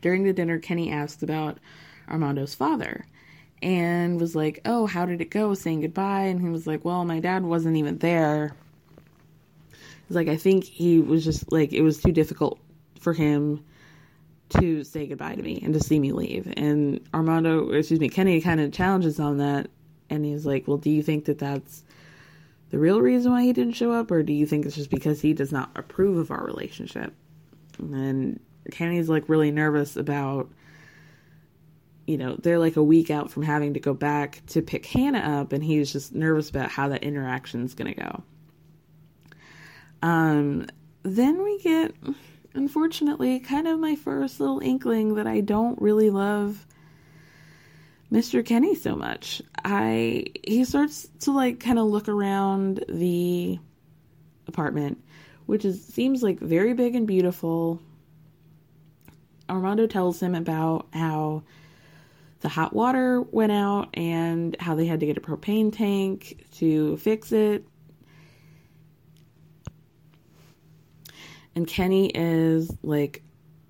During 0.02 0.24
the 0.24 0.34
dinner 0.34 0.60
kenny 0.60 0.92
asks 0.92 1.24
about 1.24 1.60
armando's 2.08 2.56
father 2.56 3.06
and 3.62 4.20
was 4.20 4.36
like 4.36 4.62
oh 4.66 4.86
how 4.86 5.06
did 5.06 5.22
it 5.22 5.30
go 5.30 5.54
saying 5.54 5.82
goodbye? 5.82 6.24
And 6.24 6.42
he 6.42 6.50
was 6.50 6.68
like 6.68 6.84
well 6.86 7.06
my 7.06 7.20
dad 7.20 7.44
wasn't 7.44 7.78
even 7.78 7.98
there. 8.00 8.56
He's 10.08 10.16
like 10.16 10.28
i 10.28 10.38
think 10.38 10.64
he 10.64 11.00
was 11.00 11.24
just 11.24 11.52
like 11.52 11.72
it 11.72 11.82
was 11.82 12.02
too 12.02 12.12
difficult 12.12 12.60
for 13.00 13.14
him 13.14 13.64
to 14.50 14.84
say 14.84 15.08
goodbye 15.08 15.36
to 15.36 15.44
me 15.44 15.60
and 15.64 15.74
to 15.74 15.80
see 15.80 16.00
me 16.00 16.12
leave. 16.12 16.52
And 16.58 17.00
Armando, 17.14 17.70
excuse 17.72 18.00
me, 18.00 18.10
Kenny 18.10 18.42
kind 18.42 18.60
of 18.60 18.72
challenges 18.72 19.20
on 19.20 19.38
that. 19.38 19.70
And 20.10 20.26
he's 20.26 20.46
like, 20.46 20.68
Well, 20.68 20.78
do 20.78 20.90
you 20.90 21.04
think 21.04 21.26
that 21.26 21.40
that's 21.40 21.84
the 22.70 22.80
real 22.80 23.02
reason 23.02 23.32
why 23.32 23.44
he 23.44 23.54
didn't 23.54 23.74
show 23.74 23.92
up? 23.92 24.12
Or 24.12 24.24
do 24.24 24.34
you 24.34 24.46
think 24.46 24.66
it's 24.66 24.76
just 24.76 24.90
because 24.90 25.22
he 25.22 25.34
does 25.34 25.52
not 25.52 25.72
approve 25.76 26.18
of 26.18 26.32
our 26.32 26.44
relationship? 26.44 27.14
And 27.78 28.40
Kenny's 28.72 29.10
like 29.10 29.30
really 29.30 29.52
nervous 29.52 29.96
about, 29.96 30.50
you 32.08 32.18
know, 32.18 32.36
they're 32.42 32.60
like 32.60 32.76
a 32.76 32.84
week 32.84 33.10
out 33.10 33.32
from 33.32 33.44
having 33.44 33.74
to 33.76 33.80
go 33.80 33.94
back 33.94 34.42
to 34.48 34.62
pick 34.62 34.86
Hannah 34.86 35.42
up. 35.42 35.54
And 35.54 35.64
he's 35.64 35.92
just 35.92 36.14
nervous 36.14 36.50
about 36.50 36.70
how 36.70 36.90
that 36.90 37.04
interaction 37.04 37.64
is 37.64 37.76
going 37.76 37.94
to 37.94 38.02
go. 38.02 38.24
Um, 40.02 40.68
then 41.04 41.44
we 41.44 41.60
get 41.60 41.94
unfortunately, 42.54 43.40
kind 43.40 43.68
of 43.68 43.80
my 43.80 43.96
first 43.96 44.40
little 44.40 44.60
inkling 44.60 45.16
that 45.16 45.28
I 45.28 45.42
don't 45.42 45.82
really 45.82 46.10
love 46.10 46.66
Mr. 48.12 48.46
Kenny 48.46 48.76
so 48.76 48.96
much. 48.96 49.42
I 49.64 50.26
he 50.44 50.64
starts 50.66 51.08
to 51.22 51.32
like 51.32 51.60
kind 51.60 51.78
of 51.78 51.86
look 51.86 52.10
around 52.10 52.84
the 52.90 53.60
apartment, 54.48 55.04
which 55.46 55.64
is 55.66 55.84
seems 55.86 56.24
like 56.24 56.40
very 56.40 56.74
big 56.74 56.96
and 56.96 57.08
beautiful. 57.08 57.82
Armando 59.50 59.88
tells 59.88 60.22
him 60.22 60.36
about 60.36 60.88
how 60.94 61.44
the 62.42 62.50
hot 62.50 62.74
water 62.74 63.22
went 63.22 63.52
out 63.52 63.90
and 63.96 64.56
how 64.60 64.76
they 64.76 64.86
had 64.86 65.00
to 65.02 65.06
get 65.06 65.18
a 65.18 65.22
propane 65.22 65.76
tank 65.76 66.46
to 66.54 66.98
fix 66.98 67.32
it 67.32 67.66
And 71.56 71.68
Kenny 71.68 72.08
is 72.14 72.72
like, 72.84 73.24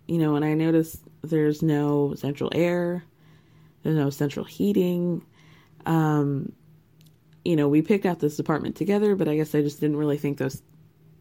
you 0.08 0.18
know, 0.18 0.36
and 0.36 0.46
I 0.46 0.54
notice 0.54 0.98
there's 1.22 1.62
no 1.62 2.14
central 2.16 2.52
air, 2.54 3.04
there's 3.84 3.96
no 3.96 4.10
central 4.10 4.46
heating. 4.46 5.26
Um, 5.86 6.52
you 7.46 7.56
know, 7.56 7.68
we 7.68 7.82
picked 7.82 8.06
out 8.06 8.20
this 8.20 8.40
apartment 8.40 8.76
together, 8.76 9.16
but 9.16 9.28
I 9.28 9.36
guess 9.36 9.56
I 9.56 9.62
just 9.62 9.80
didn't 9.80 9.98
really 9.98 10.18
think 10.18 10.38
those, 10.38 10.62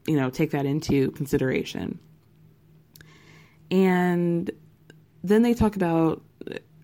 you 0.06 0.16
know, 0.16 0.30
take 0.30 0.50
that 0.50 0.66
into 0.66 1.10
consideration. 1.12 1.98
And 3.70 4.50
then 5.22 5.42
they 5.42 5.54
talk 5.54 5.76
about 5.76 6.22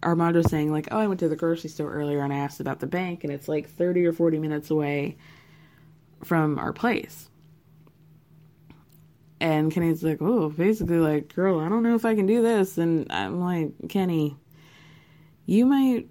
Armando 0.02 0.42
saying, 0.42 0.70
like, 0.70 0.88
oh, 0.90 0.98
I 0.98 1.06
went 1.06 1.20
to 1.20 1.28
the 1.28 1.36
grocery 1.36 1.70
store 1.70 1.92
earlier 1.92 2.20
and 2.20 2.32
I 2.32 2.36
asked 2.36 2.60
about 2.60 2.80
the 2.80 2.86
bank, 2.86 3.24
and 3.24 3.32
it's 3.32 3.48
like 3.48 3.68
30 3.70 4.06
or 4.06 4.12
40 4.12 4.38
minutes 4.38 4.70
away 4.70 5.16
from 6.22 6.58
our 6.58 6.72
place. 6.72 7.28
And 9.40 9.72
Kenny's 9.72 10.02
like, 10.02 10.22
oh, 10.22 10.48
basically, 10.48 10.98
like, 10.98 11.34
girl, 11.34 11.58
I 11.60 11.68
don't 11.68 11.82
know 11.82 11.94
if 11.94 12.04
I 12.04 12.14
can 12.14 12.26
do 12.26 12.40
this. 12.40 12.78
And 12.78 13.10
I'm 13.10 13.40
like, 13.40 13.72
Kenny, 13.88 14.36
you 15.46 15.66
might 15.66 16.08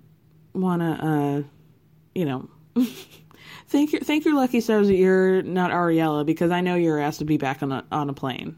want 0.53 0.81
to, 0.81 1.05
uh, 1.05 1.43
you 2.13 2.25
know, 2.25 2.49
thank 3.67 3.91
your 3.91 4.01
thank 4.01 4.25
your 4.25 4.35
lucky 4.35 4.61
stars 4.61 4.87
that 4.87 4.95
you're 4.95 5.41
not 5.41 5.71
Ariela 5.71 6.25
because 6.25 6.51
I 6.51 6.61
know 6.61 6.75
you're 6.75 6.99
asked 6.99 7.19
to 7.19 7.25
be 7.25 7.37
back 7.37 7.63
on 7.63 7.71
a 7.71 7.83
on 7.91 8.09
a 8.09 8.13
plane. 8.13 8.55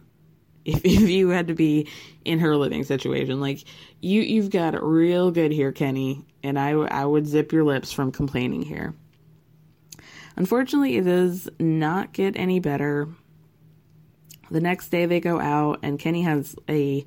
If, 0.66 0.82
if 0.84 1.10
you 1.10 1.30
had 1.30 1.48
to 1.48 1.54
be 1.54 1.88
in 2.24 2.40
her 2.40 2.56
living 2.58 2.84
situation, 2.84 3.40
like 3.40 3.64
you 4.02 4.22
you've 4.22 4.50
got 4.50 4.76
it 4.76 4.84
real 4.84 5.32
good 5.32 5.52
here, 5.52 5.72
Kenny, 5.72 6.26
and 6.44 6.60
I 6.60 6.72
I 6.72 7.06
would 7.06 7.28
zip 7.28 7.52
your 7.52 7.64
lips 7.64 7.92
from 7.92 8.12
complaining 8.12 8.62
here. 8.62 8.94
Unfortunately, 10.36 10.98
it 10.98 11.06
does 11.06 11.48
not 11.60 12.12
get 12.12 12.36
any 12.36 12.60
better 12.60 13.08
the 14.52 14.62
next 14.62 14.90
day 14.90 15.06
they 15.06 15.20
go 15.20 15.40
out, 15.40 15.80
and 15.84 16.00
Kenny 16.00 16.22
has 16.24 16.56
a 16.70 17.06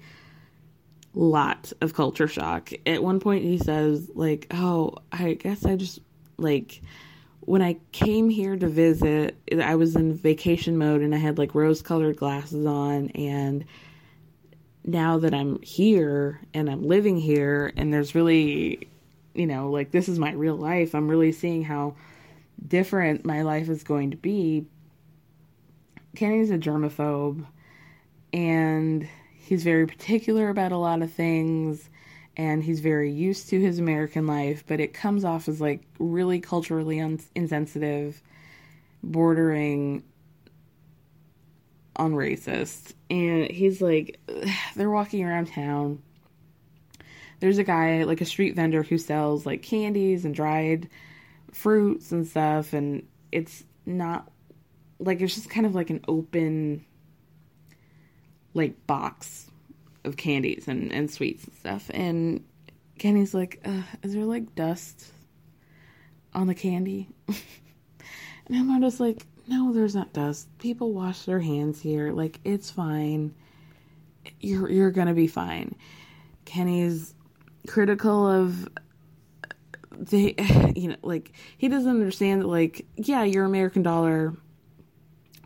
lot 1.14 1.72
of 1.80 1.94
culture 1.94 2.28
shock. 2.28 2.70
At 2.86 3.02
one 3.02 3.20
point, 3.20 3.44
he 3.44 3.58
says, 3.58 4.10
like, 4.14 4.46
oh, 4.52 4.96
I 5.12 5.34
guess 5.34 5.64
I 5.64 5.76
just, 5.76 6.00
like, 6.36 6.82
when 7.48 7.62
I 7.62 7.78
came 7.92 8.28
here 8.28 8.56
to 8.56 8.68
visit, 8.68 9.34
I 9.58 9.76
was 9.76 9.96
in 9.96 10.14
vacation 10.14 10.76
mode 10.76 11.00
and 11.00 11.14
I 11.14 11.18
had 11.18 11.38
like 11.38 11.54
rose 11.54 11.80
colored 11.80 12.18
glasses 12.18 12.66
on. 12.66 13.08
And 13.14 13.64
now 14.84 15.18
that 15.20 15.32
I'm 15.32 15.62
here 15.62 16.42
and 16.52 16.68
I'm 16.68 16.82
living 16.82 17.16
here, 17.16 17.72
and 17.74 17.90
there's 17.90 18.14
really, 18.14 18.90
you 19.34 19.46
know, 19.46 19.70
like 19.70 19.92
this 19.92 20.10
is 20.10 20.18
my 20.18 20.32
real 20.32 20.56
life, 20.56 20.94
I'm 20.94 21.08
really 21.08 21.32
seeing 21.32 21.64
how 21.64 21.96
different 22.66 23.24
my 23.24 23.40
life 23.40 23.70
is 23.70 23.82
going 23.82 24.10
to 24.10 24.18
be 24.18 24.66
Kenny's 26.16 26.50
a 26.50 26.58
germaphobe 26.58 27.46
and 28.32 29.08
he's 29.34 29.64
very 29.64 29.86
particular 29.86 30.48
about 30.48 30.72
a 30.72 30.76
lot 30.76 31.02
of 31.02 31.12
things 31.12 31.88
and 32.36 32.62
he's 32.62 32.80
very 32.80 33.10
used 33.10 33.48
to 33.48 33.60
his 33.60 33.80
American 33.80 34.26
life, 34.26 34.64
but 34.66 34.78
it 34.78 34.94
comes 34.94 35.24
off 35.24 35.48
as 35.48 35.60
like 35.60 35.82
really 35.98 36.40
culturally 36.40 37.00
un- 37.00 37.20
insensitive, 37.34 38.22
bordering 39.02 40.04
on 41.96 42.14
racist. 42.14 42.94
And 43.10 43.50
he's 43.50 43.82
like, 43.82 44.20
they're 44.76 44.90
walking 44.90 45.24
around 45.24 45.46
town. 45.46 46.00
There's 47.40 47.58
a 47.58 47.64
guy, 47.64 48.04
like 48.04 48.20
a 48.20 48.24
street 48.24 48.54
vendor, 48.54 48.82
who 48.84 48.98
sells 48.98 49.44
like 49.44 49.62
candies 49.62 50.24
and 50.24 50.34
dried 50.34 50.88
fruits 51.52 52.12
and 52.12 52.26
stuff, 52.26 52.72
and 52.72 53.06
it's 53.32 53.64
not 53.86 54.30
like 54.98 55.20
it's 55.20 55.34
just 55.34 55.50
kind 55.50 55.66
of 55.66 55.74
like 55.74 55.90
an 55.90 56.00
open 56.08 56.84
like 58.54 58.86
box 58.86 59.50
of 60.04 60.16
candies 60.16 60.66
and, 60.68 60.92
and 60.92 61.10
sweets 61.10 61.44
and 61.44 61.54
stuff. 61.54 61.90
And 61.92 62.44
Kenny's 62.98 63.34
like, 63.34 63.64
is 64.02 64.14
there 64.14 64.24
like 64.24 64.54
dust 64.54 65.12
on 66.34 66.46
the 66.46 66.54
candy? 66.54 67.08
and 67.28 68.56
I'm 68.56 68.80
just 68.80 69.00
like, 69.00 69.24
no, 69.46 69.72
there's 69.72 69.94
not 69.94 70.12
dust. 70.12 70.46
People 70.58 70.92
wash 70.92 71.22
their 71.22 71.40
hands 71.40 71.80
here. 71.80 72.12
Like 72.12 72.40
it's 72.44 72.70
fine. 72.70 73.34
You're 74.40 74.68
you're 74.70 74.90
gonna 74.90 75.14
be 75.14 75.26
fine. 75.26 75.74
Kenny's 76.44 77.14
critical 77.66 78.28
of 78.28 78.68
the 79.98 80.34
you 80.76 80.88
know 80.88 80.96
like 81.02 81.32
he 81.56 81.68
doesn't 81.68 81.90
understand 81.90 82.42
that 82.42 82.46
like 82.46 82.86
yeah 82.96 83.24
your 83.24 83.44
American 83.44 83.82
dollar 83.82 84.34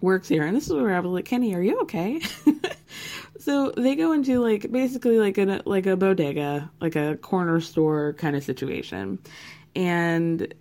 works 0.03 0.29
here. 0.29 0.45
And 0.45 0.57
this 0.57 0.67
is 0.67 0.73
where 0.73 0.95
I 0.95 1.01
was 1.01 1.13
like, 1.13 1.25
Kenny, 1.25 1.55
are 1.55 1.63
you 1.63 1.81
okay? 1.83 2.21
so 3.39 3.71
they 3.77 3.95
go 3.95 4.13
into 4.13 4.41
like 4.41 4.71
basically 4.71 5.19
like 5.19 5.39
a 5.39 5.63
like 5.65 5.87
a 5.87 5.97
bodega, 5.97 6.71
like 6.81 6.97
a 6.97 7.17
corner 7.17 7.61
store 7.61 8.13
kind 8.15 8.37
of 8.37 8.43
situation. 8.45 9.19
And 9.75 10.53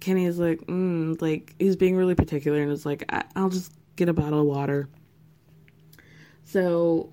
Kenny 0.00 0.26
is 0.26 0.38
like, 0.38 0.60
mm, 0.66 1.20
like 1.20 1.54
he's 1.58 1.76
being 1.76 1.96
really 1.96 2.14
particular 2.14 2.60
and 2.62 2.70
is 2.70 2.86
like, 2.86 3.04
I- 3.08 3.24
I'll 3.34 3.48
just 3.48 3.72
get 3.96 4.08
a 4.08 4.12
bottle 4.12 4.40
of 4.40 4.46
water. 4.46 4.88
So 6.44 7.10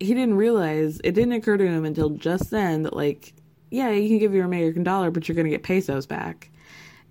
he 0.00 0.14
didn't 0.14 0.34
realize 0.34 1.00
it 1.04 1.12
didn't 1.12 1.32
occur 1.32 1.56
to 1.56 1.66
him 1.66 1.84
until 1.84 2.10
just 2.10 2.50
then 2.50 2.84
that 2.84 2.96
like, 2.96 3.34
yeah, 3.70 3.90
you 3.90 4.08
can 4.08 4.18
give 4.18 4.32
your 4.32 4.46
American 4.46 4.82
dollar, 4.82 5.10
but 5.10 5.28
you're 5.28 5.36
gonna 5.36 5.50
get 5.50 5.62
pesos 5.62 6.06
back. 6.06 6.50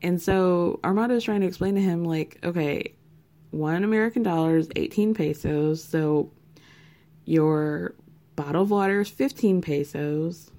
And 0.02 0.22
so 0.22 0.80
Armando's 0.84 1.24
trying 1.24 1.42
to 1.42 1.48
explain 1.48 1.76
to 1.76 1.82
him, 1.82 2.04
like, 2.06 2.40
okay, 2.44 2.94
one 3.52 3.84
American 3.84 4.24
dollar 4.24 4.58
is 4.58 4.70
18 4.76 5.14
pesos. 5.14 5.84
So 5.84 6.32
your 7.26 7.96
bottle 8.36 8.62
of 8.62 8.72
water 8.72 9.02
is 9.02 9.10
15 9.10 9.62
pesos. 9.62 10.52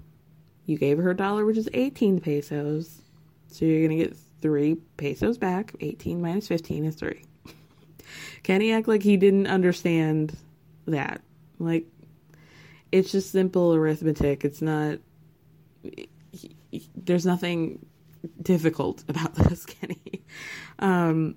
You 0.67 0.77
gave 0.77 0.99
her 0.99 1.11
a 1.11 1.17
dollar, 1.17 1.45
which 1.47 1.57
is 1.57 1.69
18 1.73 2.21
pesos. 2.21 3.01
So 3.49 3.65
you're 3.65 3.87
going 3.87 3.99
to 3.99 4.05
get 4.05 4.17
three 4.43 4.77
pesos 4.97 5.39
back. 5.39 5.75
18 5.81 6.21
minus 6.21 6.49
15 6.49 6.85
is 6.85 6.95
three. 6.97 7.25
Kenny 8.43 8.73
act 8.73 8.89
like 8.89 9.03
he 9.03 9.17
didn't 9.17 9.47
understand 9.47 10.37
that. 10.87 11.23
Like, 11.59 11.87
it's 12.93 13.13
just 13.13 13.31
simple 13.31 13.75
arithmetic. 13.75 14.45
It's 14.45 14.63
not, 14.63 14.99
there's 16.97 17.27
nothing 17.27 17.85
difficult 18.43 19.05
about 19.09 19.35
this, 19.35 19.65
Kenny. 19.65 20.25
Um, 20.79 21.37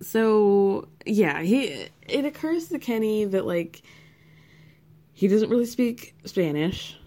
so 0.00 0.88
yeah, 1.04 1.42
he 1.42 1.88
it 2.06 2.24
occurs 2.24 2.68
to 2.68 2.78
Kenny 2.78 3.24
that 3.24 3.46
like 3.46 3.82
he 5.12 5.28
doesn't 5.28 5.50
really 5.50 5.66
speak 5.66 6.14
Spanish. 6.24 6.98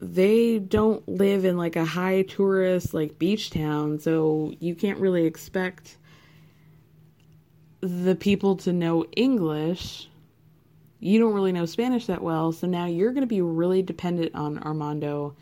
They 0.00 0.58
don't 0.58 1.06
live 1.08 1.44
in 1.44 1.56
like 1.56 1.76
a 1.76 1.84
high 1.84 2.22
tourist 2.22 2.94
like 2.94 3.18
beach 3.18 3.50
town, 3.50 3.98
so 3.98 4.52
you 4.58 4.74
can't 4.74 4.98
really 4.98 5.26
expect 5.26 5.98
the 7.80 8.14
people 8.14 8.56
to 8.56 8.72
know 8.72 9.04
English. 9.16 10.08
You 10.98 11.18
don't 11.18 11.32
really 11.32 11.52
know 11.52 11.66
Spanish 11.66 12.06
that 12.06 12.22
well, 12.22 12.52
so 12.52 12.66
now 12.66 12.86
you're 12.86 13.12
going 13.12 13.22
to 13.22 13.26
be 13.26 13.40
really 13.40 13.82
dependent 13.82 14.34
on 14.34 14.58
Armando 14.58 15.34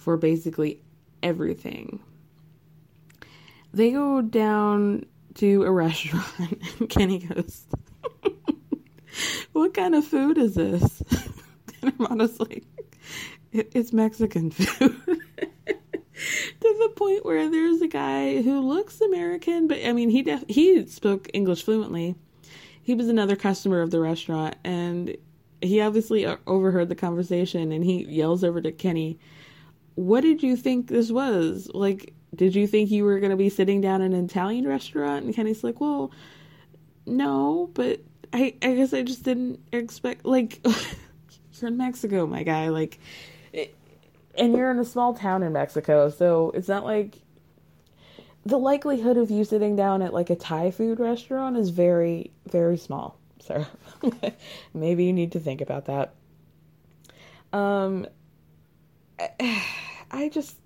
for 0.00 0.16
basically 0.16 0.80
everything. 1.22 2.00
They 3.72 3.90
go 3.92 4.22
down 4.22 5.04
to 5.34 5.62
a 5.64 5.70
restaurant, 5.84 6.26
and 6.78 6.88
Kenny 6.88 7.18
goes, 7.18 7.66
What 9.52 9.74
kind 9.74 9.94
of 9.94 10.04
food 10.04 10.38
is 10.38 10.54
this? 10.54 11.02
And 11.82 11.98
Armando's 11.98 12.38
like, 12.38 12.64
It's 13.52 13.90
Mexican 13.92 14.50
food. 14.50 15.00
to 15.66 15.74
the 16.60 16.92
point 16.94 17.24
where 17.24 17.48
there's 17.48 17.80
a 17.80 17.88
guy 17.88 18.42
who 18.42 18.60
looks 18.60 19.00
American, 19.00 19.66
but 19.66 19.78
I 19.84 19.92
mean, 19.94 20.10
he 20.10 20.20
def- 20.22 20.44
he 20.48 20.86
spoke 20.86 21.28
English 21.32 21.62
fluently. 21.62 22.16
He 22.82 22.94
was 22.94 23.08
another 23.08 23.34
customer 23.36 23.80
of 23.80 23.90
the 23.90 24.00
restaurant, 24.00 24.56
and 24.62 25.16
he 25.62 25.80
obviously 25.80 26.26
overheard 26.46 26.88
the 26.90 26.94
conversation, 26.94 27.72
and 27.72 27.82
he 27.84 28.04
yells 28.04 28.44
over 28.44 28.60
to 28.60 28.72
Kenny, 28.72 29.18
"What 29.94 30.22
did 30.22 30.42
you 30.42 30.56
think 30.56 30.88
this 30.88 31.10
was? 31.10 31.70
Like, 31.74 32.14
did 32.34 32.54
you 32.54 32.66
think 32.66 32.90
you 32.90 33.04
were 33.04 33.20
going 33.20 33.30
to 33.30 33.36
be 33.36 33.48
sitting 33.48 33.80
down 33.80 34.02
in 34.02 34.12
an 34.12 34.24
Italian 34.24 34.66
restaurant?" 34.66 35.24
And 35.24 35.34
Kenny's 35.34 35.64
like, 35.64 35.80
"Well, 35.80 36.12
no, 37.06 37.70
but 37.74 38.00
I 38.32 38.54
I 38.62 38.74
guess 38.74 38.92
I 38.92 39.02
just 39.02 39.22
didn't 39.22 39.60
expect 39.72 40.24
like." 40.24 40.60
you're 41.60 41.68
in 41.68 41.76
Mexico, 41.76 42.26
my 42.26 42.42
guy. 42.42 42.68
Like, 42.68 42.98
and 44.34 44.56
you're 44.56 44.70
in 44.70 44.78
a 44.78 44.84
small 44.84 45.14
town 45.14 45.42
in 45.42 45.52
Mexico, 45.52 46.10
so 46.10 46.50
it's 46.54 46.68
not 46.68 46.84
like 46.84 47.16
the 48.46 48.58
likelihood 48.58 49.16
of 49.16 49.30
you 49.30 49.44
sitting 49.44 49.76
down 49.76 50.02
at 50.02 50.14
like 50.14 50.30
a 50.30 50.36
Thai 50.36 50.70
food 50.70 50.98
restaurant 50.98 51.56
is 51.56 51.70
very, 51.70 52.30
very 52.50 52.76
small, 52.76 53.18
sir. 53.40 53.66
Maybe 54.74 55.04
you 55.04 55.12
need 55.12 55.32
to 55.32 55.40
think 55.40 55.60
about 55.60 55.86
that. 55.86 56.14
Um, 57.52 58.06
I 60.10 60.28
just 60.28 60.56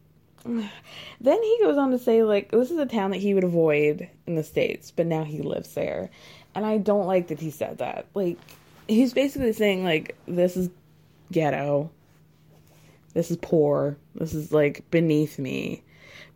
then 0.44 1.42
he 1.42 1.58
goes 1.62 1.78
on 1.78 1.90
to 1.90 1.98
say 1.98 2.22
like 2.22 2.50
this 2.50 2.70
is 2.70 2.78
a 2.78 2.86
town 2.86 3.12
that 3.12 3.18
he 3.18 3.34
would 3.34 3.44
avoid 3.44 4.08
in 4.26 4.34
the 4.34 4.44
states, 4.44 4.90
but 4.90 5.06
now 5.06 5.24
he 5.24 5.40
lives 5.40 5.74
there, 5.74 6.10
and 6.54 6.66
I 6.66 6.78
don't 6.78 7.06
like 7.06 7.28
that 7.28 7.40
he 7.40 7.50
said 7.50 7.78
that. 7.78 8.06
Like 8.14 8.38
he's 8.86 9.14
basically 9.14 9.52
saying 9.52 9.84
like 9.84 10.16
this 10.26 10.56
is 10.56 10.70
ghetto 11.32 11.90
this 13.14 13.30
is 13.30 13.38
poor. 13.38 13.96
This 14.14 14.34
is 14.34 14.52
like 14.52 14.90
beneath 14.90 15.38
me. 15.38 15.82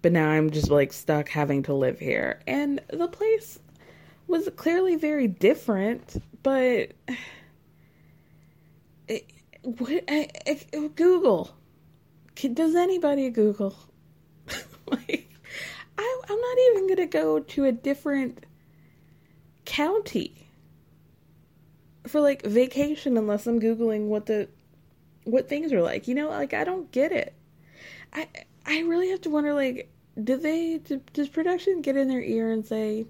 But 0.01 0.13
now 0.13 0.29
I'm 0.29 0.51
just 0.51 0.71
like 0.71 0.93
stuck 0.93 1.29
having 1.29 1.65
to 1.65 1.75
live 1.75 1.99
here. 1.99 2.41
And 2.47 2.81
the 2.89 3.09
place 3.09 3.59
was 4.29 4.49
clearly 4.57 4.95
very 4.95 5.27
different, 5.27 6.23
but 6.43 6.93
it, 9.09 9.29
what 9.63 10.05
I, 10.09 10.29
I, 10.47 10.91
Google. 10.95 11.51
Does 12.47 12.75
anybody 12.75 13.29
Google? 13.31 13.75
like 14.87 15.29
I 15.97 16.21
I'm 16.29 16.41
not 16.41 16.59
even 16.71 16.87
going 16.87 16.97
to 16.97 17.07
go 17.07 17.41
to 17.41 17.65
a 17.65 17.73
different 17.73 18.45
county 19.65 20.49
for 22.07 22.21
like 22.21 22.43
vacation 22.43 23.17
unless 23.17 23.47
I'm 23.47 23.61
googling 23.61 24.07
what 24.07 24.27
the 24.27 24.49
what 25.25 25.49
things 25.49 25.73
are 25.73 25.83
like. 25.83 26.07
You 26.07 26.15
know, 26.15 26.29
like 26.29 26.55
I 26.55 26.65
don't 26.65 26.91
get 26.93 27.13
it. 27.13 27.35
I 28.13 28.29
I 28.65 28.81
really 28.81 29.11
have 29.11 29.21
to 29.23 29.31
wonder 29.31 29.53
like 29.53 29.91
did 30.23 30.43
they 30.43 30.81
does 31.13 31.29
production 31.29 31.83
get 31.83 31.97
in 31.97 32.09
their 32.09 32.23
ear 32.23 32.51
and 32.51 32.67
say 32.67 33.07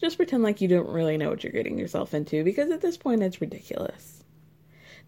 just 0.00 0.16
pretend 0.16 0.42
like 0.42 0.60
you 0.60 0.68
don't 0.68 0.88
really 0.88 1.16
know 1.16 1.30
what 1.30 1.42
you're 1.42 1.52
getting 1.52 1.78
yourself 1.78 2.14
into 2.14 2.44
because 2.44 2.70
at 2.70 2.80
this 2.80 2.96
point 2.96 3.22
it's 3.22 3.40
ridiculous. 3.40 4.24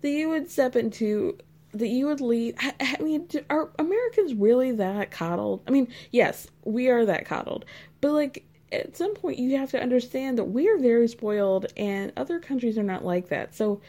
That 0.00 0.10
you 0.10 0.30
would 0.30 0.50
step 0.50 0.76
into 0.76 1.38
that 1.72 1.88
you 1.88 2.06
would 2.06 2.20
leave. 2.20 2.54
I, 2.58 2.96
I 2.98 3.02
mean, 3.02 3.28
are 3.48 3.70
Americans 3.78 4.34
really 4.34 4.72
that 4.72 5.10
coddled? 5.10 5.62
I 5.66 5.70
mean, 5.70 5.88
yes, 6.10 6.48
we 6.64 6.88
are 6.88 7.04
that 7.06 7.26
coddled, 7.26 7.64
but 8.00 8.12
like 8.12 8.44
at 8.72 8.96
some 8.96 9.14
point 9.14 9.38
you 9.38 9.56
have 9.56 9.70
to 9.70 9.82
understand 9.82 10.38
that 10.38 10.44
we 10.44 10.68
are 10.68 10.78
very 10.78 11.08
spoiled 11.08 11.66
and 11.76 12.12
other 12.16 12.38
countries 12.38 12.78
are 12.78 12.82
not 12.82 13.04
like 13.04 13.28
that. 13.28 13.54
So, 13.54 13.80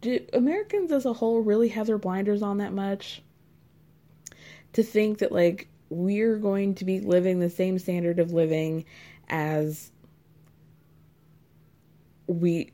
do 0.00 0.24
Americans 0.32 0.92
as 0.92 1.06
a 1.06 1.12
whole 1.12 1.40
really 1.40 1.68
have 1.68 1.86
their 1.86 1.98
blinders 1.98 2.42
on 2.42 2.58
that 2.58 2.72
much 2.72 3.22
to 4.74 4.82
think 4.82 5.18
that 5.18 5.32
like 5.32 5.68
we're 5.90 6.36
going 6.36 6.74
to 6.76 6.84
be 6.84 7.00
living 7.00 7.40
the 7.40 7.50
same 7.50 7.78
standard 7.78 8.18
of 8.18 8.32
living 8.32 8.84
as 9.28 9.90
we 12.26 12.70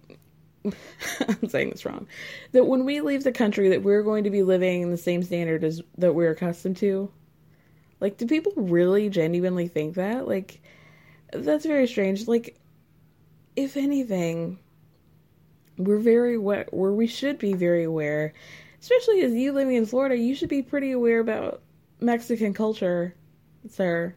I'm 1.28 1.48
saying 1.48 1.70
this 1.70 1.84
wrong. 1.84 2.06
That 2.52 2.64
when 2.64 2.84
we 2.84 3.00
leave 3.00 3.24
the 3.24 3.32
country 3.32 3.68
that 3.70 3.82
we're 3.82 4.02
going 4.02 4.24
to 4.24 4.30
be 4.30 4.42
living 4.42 4.82
in 4.82 4.90
the 4.90 4.96
same 4.96 5.22
standard 5.22 5.64
as 5.64 5.82
that 5.98 6.14
we're 6.14 6.30
accustomed 6.30 6.76
to? 6.78 7.10
Like 8.00 8.16
do 8.16 8.26
people 8.26 8.52
really 8.56 9.08
genuinely 9.08 9.68
think 9.68 9.94
that? 9.94 10.26
Like 10.26 10.60
that's 11.34 11.66
very 11.66 11.86
strange. 11.86 12.28
Like, 12.28 12.56
if 13.56 13.76
anything, 13.76 14.58
we're 15.76 15.98
very 15.98 16.38
where 16.38 16.66
we 16.70 17.06
should 17.06 17.38
be 17.38 17.54
very 17.54 17.84
aware, 17.84 18.32
especially 18.80 19.22
as 19.22 19.32
you 19.32 19.52
living 19.52 19.74
in 19.74 19.86
Florida, 19.86 20.16
you 20.16 20.34
should 20.34 20.48
be 20.48 20.62
pretty 20.62 20.92
aware 20.92 21.20
about 21.20 21.62
Mexican 22.00 22.54
culture, 22.54 23.14
sir, 23.68 24.14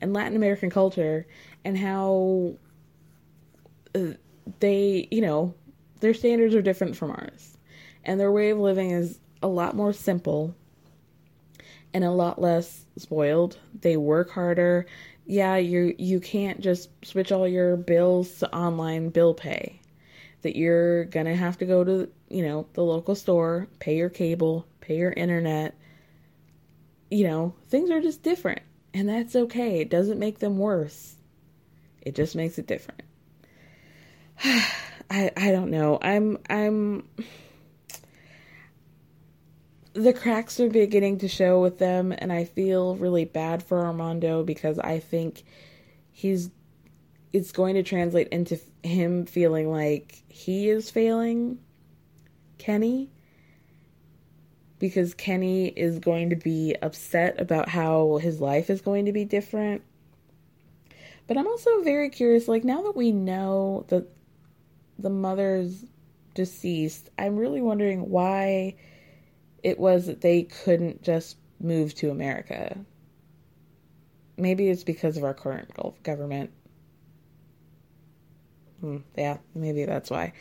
and 0.00 0.12
Latin 0.12 0.36
American 0.36 0.70
culture, 0.70 1.26
and 1.64 1.76
how 1.78 2.54
uh, 3.94 4.14
they, 4.60 5.08
you 5.10 5.20
know, 5.20 5.54
their 6.02 6.14
standards 6.14 6.54
are 6.54 6.62
different 6.62 6.96
from 6.96 7.10
ours, 7.10 7.56
and 8.04 8.20
their 8.20 8.30
way 8.30 8.50
of 8.50 8.58
living 8.58 8.90
is 8.90 9.18
a 9.42 9.48
lot 9.48 9.74
more 9.74 9.94
simple 9.94 10.54
and 11.94 12.04
a 12.04 12.10
lot 12.10 12.40
less 12.40 12.84
spoiled. 12.96 13.58
They 13.80 13.96
work 13.96 14.30
harder 14.30 14.86
yeah, 15.26 15.56
you 15.56 15.94
you 15.98 16.20
can't 16.20 16.60
just 16.60 16.90
switch 17.04 17.32
all 17.32 17.46
your 17.46 17.76
bills 17.76 18.38
to 18.38 18.54
online 18.54 19.10
bill 19.10 19.34
pay. 19.34 19.80
That 20.42 20.56
you're 20.56 21.04
gonna 21.04 21.36
have 21.36 21.58
to 21.58 21.64
go 21.64 21.84
to 21.84 22.10
you 22.28 22.42
know 22.42 22.66
the 22.72 22.82
local 22.82 23.14
store, 23.14 23.68
pay 23.78 23.96
your 23.96 24.10
cable, 24.10 24.66
pay 24.80 24.96
your 24.96 25.12
internet. 25.12 25.76
You 27.10 27.24
know 27.24 27.54
things 27.68 27.90
are 27.90 28.00
just 28.00 28.22
different, 28.22 28.62
and 28.92 29.08
that's 29.08 29.36
okay. 29.36 29.80
It 29.80 29.90
doesn't 29.90 30.18
make 30.18 30.40
them 30.40 30.58
worse. 30.58 31.16
It 32.00 32.14
just 32.16 32.34
makes 32.34 32.58
it 32.58 32.66
different. 32.66 33.02
I 35.12 35.30
I 35.36 35.52
don't 35.52 35.70
know. 35.70 35.98
I'm 36.00 36.38
I'm 36.48 37.06
the 39.92 40.14
cracks 40.14 40.58
are 40.58 40.70
beginning 40.70 41.18
to 41.18 41.28
show 41.28 41.60
with 41.60 41.78
them, 41.78 42.14
and 42.16 42.32
I 42.32 42.44
feel 42.44 42.96
really 42.96 43.26
bad 43.26 43.62
for 43.62 43.84
Armando 43.84 44.42
because 44.42 44.78
I 44.78 45.00
think 45.00 45.44
he's 46.10 46.48
it's 47.34 47.52
going 47.52 47.74
to 47.74 47.82
translate 47.82 48.28
into 48.28 48.58
him 48.82 49.26
feeling 49.26 49.70
like 49.70 50.22
he 50.28 50.70
is 50.70 50.90
failing 50.90 51.58
Kenny 52.56 53.10
because 54.78 55.12
Kenny 55.12 55.68
is 55.68 55.98
going 55.98 56.30
to 56.30 56.36
be 56.36 56.74
upset 56.80 57.38
about 57.38 57.68
how 57.68 58.16
his 58.16 58.40
life 58.40 58.70
is 58.70 58.80
going 58.80 59.04
to 59.04 59.12
be 59.12 59.26
different. 59.26 59.82
But 61.26 61.36
I'm 61.36 61.46
also 61.46 61.82
very 61.82 62.08
curious 62.08 62.48
like 62.48 62.64
now 62.64 62.80
that 62.82 62.96
we 62.96 63.12
know 63.12 63.84
that 63.88 64.08
the 65.02 65.10
mother's 65.10 65.84
deceased, 66.34 67.10
I'm 67.18 67.36
really 67.36 67.60
wondering 67.60 68.08
why 68.10 68.76
it 69.62 69.78
was 69.78 70.06
that 70.06 70.20
they 70.20 70.44
couldn't 70.44 71.02
just 71.02 71.36
move 71.60 71.94
to 71.96 72.10
America. 72.10 72.76
maybe 74.36 74.68
it's 74.68 74.82
because 74.82 75.16
of 75.16 75.24
our 75.24 75.34
current 75.34 75.70
government. 76.02 76.50
Hmm, 78.80 78.98
yeah, 79.16 79.38
maybe 79.54 79.84
that's 79.84 80.10
why. 80.10 80.32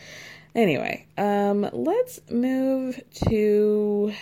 Anyway, 0.56 1.06
um, 1.18 1.70
let's 1.72 2.20
move 2.30 3.00
to. 3.28 4.14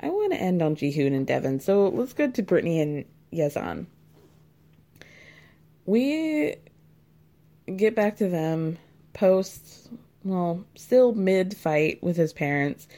I 0.00 0.08
want 0.08 0.32
to 0.32 0.40
end 0.40 0.62
on 0.62 0.76
Jihoon 0.76 1.14
and 1.14 1.26
Deavan, 1.26 1.60
so 1.62 1.88
let's 1.88 2.12
go 2.12 2.30
to 2.30 2.42
Brittany 2.42 2.80
and 2.80 3.04
Yazan. 3.32 3.86
We 5.86 6.56
get 7.74 7.94
back 7.94 8.16
to 8.16 8.28
them 8.28 8.78
post, 9.12 9.90
well, 10.24 10.64
still 10.74 11.14
mid 11.14 11.56
fight 11.56 12.02
with 12.02 12.16
his 12.16 12.32
parents. 12.32 12.88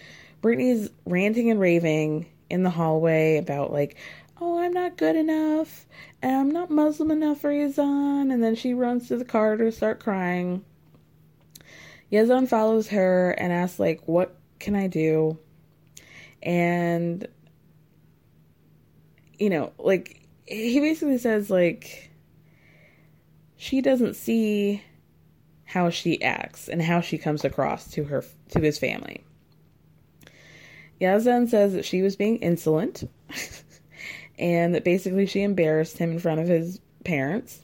Brittany's 0.41 0.91
ranting 1.07 1.51
and 1.51 1.61
raving 1.61 2.27
in 2.51 2.63
the 2.63 2.71
hallway 2.71 3.37
about, 3.37 3.73
like, 3.73 3.97
oh, 4.41 4.59
I'm 4.59 4.73
not 4.73 4.97
good 4.97 5.15
enough, 5.15 5.87
and 6.21 6.35
I'm 6.35 6.51
not 6.51 6.71
Muslim 6.71 7.11
enough 7.11 7.41
for 7.41 7.51
Yazan. 7.51 8.33
And 8.33 8.43
then 8.43 8.57
she 8.57 8.75
runs 8.75 9.09
to 9.09 9.17
the 9.17 9.25
car 9.25 9.57
to 9.57 9.71
start 9.71 10.01
crying. 10.01 10.65
Yazan 12.11 12.49
follows 12.49 12.89
her 12.89 13.31
and 13.31 13.53
asks, 13.53 13.79
like, 13.79 14.03
what 14.07 14.37
can 14.59 14.75
I 14.75 14.87
do? 14.89 15.39
And, 16.43 17.27
you 19.39 19.49
know, 19.49 19.73
like, 19.79 20.21
he 20.45 20.81
basically 20.81 21.19
says, 21.19 21.49
like, 21.51 22.11
she 23.57 23.81
doesn't 23.81 24.17
see 24.17 24.83
how 25.73 25.89
she 25.89 26.21
acts 26.23 26.69
and 26.69 26.83
how 26.83 27.01
she 27.01 27.17
comes 27.17 27.47
across 27.47 27.91
to 27.91 28.05
her 28.05 28.23
to 28.51 28.61
his 28.61 28.79
family. 28.79 29.25
Yazan 31.01 31.49
says 31.49 31.73
that 31.73 31.87
she 31.87 32.03
was 32.03 32.15
being 32.15 32.37
insolent 32.39 33.09
and 34.39 34.75
that 34.75 34.85
basically 34.85 35.25
she 35.25 35.41
embarrassed 35.41 35.97
him 35.97 36.11
in 36.11 36.19
front 36.19 36.41
of 36.41 36.47
his 36.47 36.79
parents. 37.05 37.61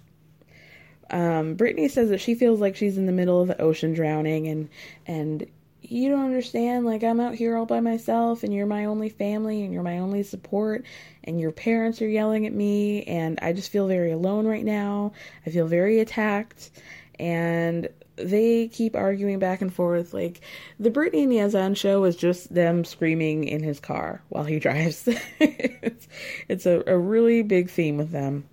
Um, 1.11 1.55
Brittany 1.55 1.89
says 1.89 2.09
that 2.09 2.23
she 2.23 2.35
feels 2.35 2.61
like 2.61 2.77
she's 2.77 2.97
in 2.97 3.05
the 3.05 3.13
middle 3.13 3.43
of 3.43 3.49
the 3.49 3.61
ocean 3.61 3.93
drowning 3.93 4.49
and 4.49 4.71
and 5.07 5.47
you 5.83 6.11
don't 6.11 6.25
understand 6.25 6.87
like 6.87 7.05
I'm 7.05 7.21
out 7.21 7.35
here 7.35 7.57
all 7.57 7.67
by 7.67 7.81
myself 7.81 8.43
and 8.43 8.55
you're 8.55 8.67
my 8.67 8.87
only 8.87 9.11
family 9.11 9.63
and 9.63 9.73
you're 9.73 9.83
my 9.83 9.99
only 9.99 10.23
support 10.23 10.85
and 11.25 11.39
your 11.39 11.53
parents 11.53 12.01
are 12.01 12.09
yelling 12.09 12.47
at 12.47 12.53
me 12.55 13.03
and 13.05 13.39
I 13.43 13.53
just 13.53 13.71
feel 13.71 13.87
very 13.87 14.13
alone 14.13 14.47
right 14.47 14.65
now. 14.65 15.13
I 15.47 15.51
feel 15.51 15.67
very 15.67 16.01
attacked 16.01 16.71
and 17.19 17.89
they 18.21 18.69
keep 18.69 18.97
arguing 18.97 19.39
back 19.39 19.61
and 19.61 19.73
forth. 19.73 20.13
Like 20.13 20.41
the 20.79 20.91
Brittany 20.91 21.39
and 21.39 21.53
Yazan 21.53 21.77
show 21.77 22.05
is 22.05 22.17
just 22.17 22.53
them 22.53 22.85
screaming 22.85 23.45
in 23.45 23.63
his 23.63 23.81
car 23.81 24.23
while 24.29 24.45
he 24.45 24.59
drives. 24.61 25.09
it's, 25.41 26.09
it's 26.49 26.67
a, 26.67 26.83
a 26.87 26.99
really 26.99 27.43
big 27.43 27.71
theme 27.71 27.97
with 27.97 28.11
them. 28.11 28.49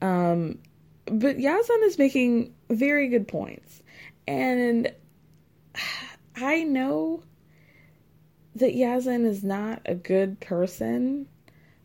Um, 0.00 0.58
but 1.06 1.38
Yazan 1.38 1.84
is 1.84 1.98
making 1.98 2.54
very 2.70 3.08
good 3.08 3.26
points, 3.26 3.82
and 4.26 4.92
I 6.36 6.62
know 6.62 7.24
that 8.54 8.74
Yazan 8.74 9.24
is 9.24 9.42
not 9.42 9.82
a 9.86 9.94
good 9.94 10.40
person, 10.40 11.26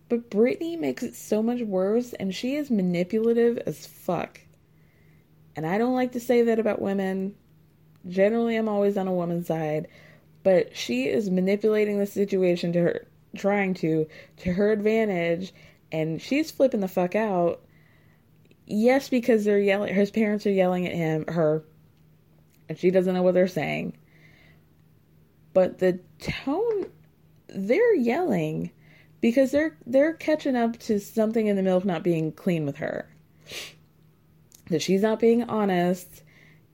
but 0.09 0.29
Brittany 0.29 0.75
makes 0.75 1.03
it 1.03 1.15
so 1.15 1.41
much 1.41 1.61
worse, 1.61 2.13
and 2.13 2.34
she 2.34 2.55
is 2.55 2.69
manipulative 2.69 3.57
as 3.65 3.88
fuck. 3.88 4.39
And 5.55 5.65
I 5.65 5.77
don't 5.77 5.95
like 5.95 6.13
to 6.13 6.19
say 6.19 6.43
that 6.43 6.59
about 6.59 6.81
women. 6.81 7.35
Generally, 8.07 8.55
I'm 8.55 8.69
always 8.69 8.97
on 8.97 9.07
a 9.07 9.13
woman's 9.13 9.47
side, 9.47 9.87
but 10.43 10.75
she 10.75 11.07
is 11.07 11.29
manipulating 11.29 11.99
the 11.99 12.05
situation 12.05 12.73
to 12.73 12.81
her, 12.81 13.07
trying 13.35 13.73
to, 13.75 14.07
to 14.37 14.53
her 14.53 14.71
advantage, 14.71 15.53
and 15.91 16.21
she's 16.21 16.51
flipping 16.51 16.81
the 16.81 16.87
fuck 16.87 17.15
out. 17.15 17.61
Yes, 18.65 19.09
because 19.09 19.45
they're 19.45 19.59
yelling, 19.59 19.93
his 19.93 20.11
parents 20.11 20.45
are 20.45 20.51
yelling 20.51 20.87
at 20.87 20.95
him, 20.95 21.25
her, 21.27 21.63
and 22.67 22.77
she 22.77 22.91
doesn't 22.91 23.13
know 23.13 23.21
what 23.21 23.33
they're 23.33 23.47
saying. 23.47 23.97
But 25.53 25.77
the 25.77 25.99
tone, 26.19 26.87
they're 27.47 27.95
yelling 27.95 28.71
because 29.21 29.51
they're 29.51 29.77
they're 29.85 30.13
catching 30.13 30.55
up 30.55 30.77
to 30.79 30.99
something 30.99 31.47
in 31.47 31.55
the 31.55 31.61
milk 31.61 31.85
not 31.85 32.03
being 32.03 32.31
clean 32.31 32.65
with 32.65 32.77
her 32.77 33.07
that 34.74 34.82
she's 34.82 35.01
not 35.01 35.19
being 35.19 35.43
honest 35.43 36.24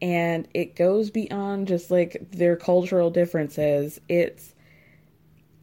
and 0.02 0.48
it 0.54 0.76
goes 0.76 1.12
beyond 1.12 1.68
just 1.68 1.92
like 1.92 2.32
their 2.32 2.56
cultural 2.56 3.12
differences. 3.12 4.00
It's 4.08 4.56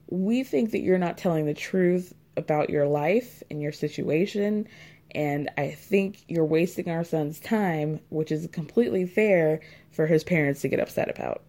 we 0.09 0.45
think 0.45 0.70
that 0.70 0.80
you're 0.80 0.99
not 0.99 1.18
telling 1.18 1.47
the 1.47 1.55
truth 1.55 2.14
about 2.37 2.70
your 2.70 2.87
life 2.87 3.43
and 3.51 3.61
your 3.61 3.72
situation 3.72 4.68
and 5.12 5.51
I 5.57 5.70
think 5.70 6.24
you're 6.28 6.45
wasting 6.45 6.91
our 6.91 7.05
son's 7.05 7.41
time, 7.41 8.01
which 8.11 8.30
is 8.30 8.47
completely 8.53 9.07
fair 9.07 9.61
for 9.91 10.07
his 10.07 10.24
parents 10.24 10.61
to 10.61 10.68
get 10.68 10.80
upset 10.80 11.09
about. 11.09 11.43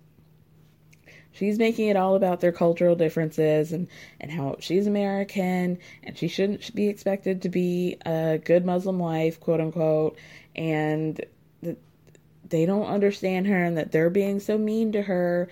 She's 1.37 1.59
making 1.59 1.89
it 1.89 1.97
all 1.97 2.15
about 2.15 2.39
their 2.39 2.51
cultural 2.51 2.95
differences 2.95 3.71
and, 3.71 3.87
and 4.19 4.31
how 4.31 4.55
she's 4.59 4.87
American 4.87 5.77
and 6.01 6.17
she 6.17 6.27
shouldn't 6.27 6.73
be 6.73 6.87
expected 6.87 7.43
to 7.43 7.49
be 7.49 7.97
a 8.05 8.39
good 8.43 8.65
Muslim 8.65 8.97
wife, 8.97 9.39
quote 9.39 9.61
unquote, 9.61 10.17
and 10.57 11.23
that 11.61 11.77
they 12.49 12.65
don't 12.65 12.87
understand 12.87 13.47
her 13.47 13.63
and 13.63 13.77
that 13.77 13.91
they're 13.91 14.09
being 14.09 14.39
so 14.39 14.57
mean 14.57 14.91
to 14.93 15.01
her. 15.01 15.49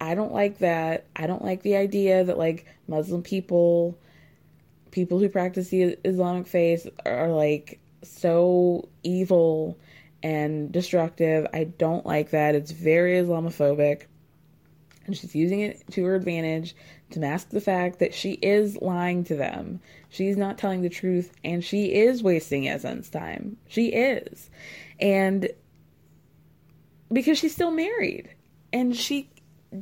I 0.00 0.14
don't 0.14 0.32
like 0.32 0.58
that. 0.58 1.06
I 1.16 1.26
don't 1.26 1.44
like 1.44 1.62
the 1.62 1.76
idea 1.76 2.24
that 2.24 2.38
like 2.38 2.66
Muslim 2.88 3.22
people, 3.22 3.98
people 4.90 5.18
who 5.18 5.28
practice 5.28 5.68
the 5.68 5.98
Islamic 6.04 6.46
faith 6.46 6.86
are 7.04 7.28
like 7.28 7.80
so 8.02 8.88
evil 9.02 9.78
and 10.22 10.70
destructive. 10.70 11.46
I 11.52 11.64
don't 11.64 12.06
like 12.06 12.30
that. 12.30 12.54
It's 12.54 12.70
very 12.70 13.14
Islamophobic. 13.14 14.02
And 15.06 15.16
she's 15.16 15.34
using 15.34 15.60
it 15.60 15.82
to 15.92 16.04
her 16.04 16.14
advantage 16.14 16.76
to 17.12 17.20
mask 17.20 17.50
the 17.50 17.60
fact 17.60 17.98
that 17.98 18.14
she 18.14 18.32
is 18.32 18.76
lying 18.80 19.24
to 19.24 19.36
them. 19.36 19.80
She's 20.08 20.36
not 20.36 20.58
telling 20.58 20.82
the 20.82 20.88
truth 20.88 21.32
and 21.44 21.64
she 21.64 21.94
is 21.94 22.22
wasting 22.22 22.64
Yazan's 22.64 23.08
time. 23.08 23.56
She 23.68 23.88
is. 23.88 24.50
And 25.00 25.48
because 27.12 27.38
she's 27.38 27.52
still 27.52 27.70
married 27.70 28.34
and 28.72 28.96
she 28.96 29.30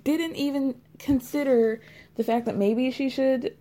didn't 0.05 0.37
even 0.37 0.75
consider 0.99 1.81
the 2.17 2.25
fact 2.25 2.47
that 2.47 2.57
maybe 2.57 2.91
she 2.91 3.09
should 3.09 3.57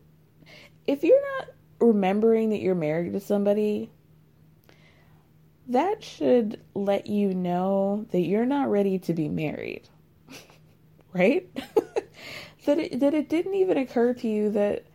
if 0.85 1.03
you're 1.03 1.21
not 1.37 1.49
remembering 1.79 2.49
that 2.49 2.59
you're 2.59 2.75
married 2.75 3.13
to 3.13 3.19
somebody 3.19 3.89
that 5.67 6.03
should 6.03 6.59
let 6.73 7.07
you 7.07 7.33
know 7.33 8.05
that 8.11 8.21
you're 8.21 8.45
not 8.45 8.69
ready 8.69 8.99
to 8.99 9.13
be 9.13 9.29
married 9.29 9.87
right 11.13 11.49
that 12.69 12.77
it, 12.77 12.99
that 12.99 13.15
it 13.15 13.27
didn't 13.27 13.55
even 13.55 13.77
occur 13.77 14.13
to 14.13 14.27
you 14.27 14.51
that 14.51 14.85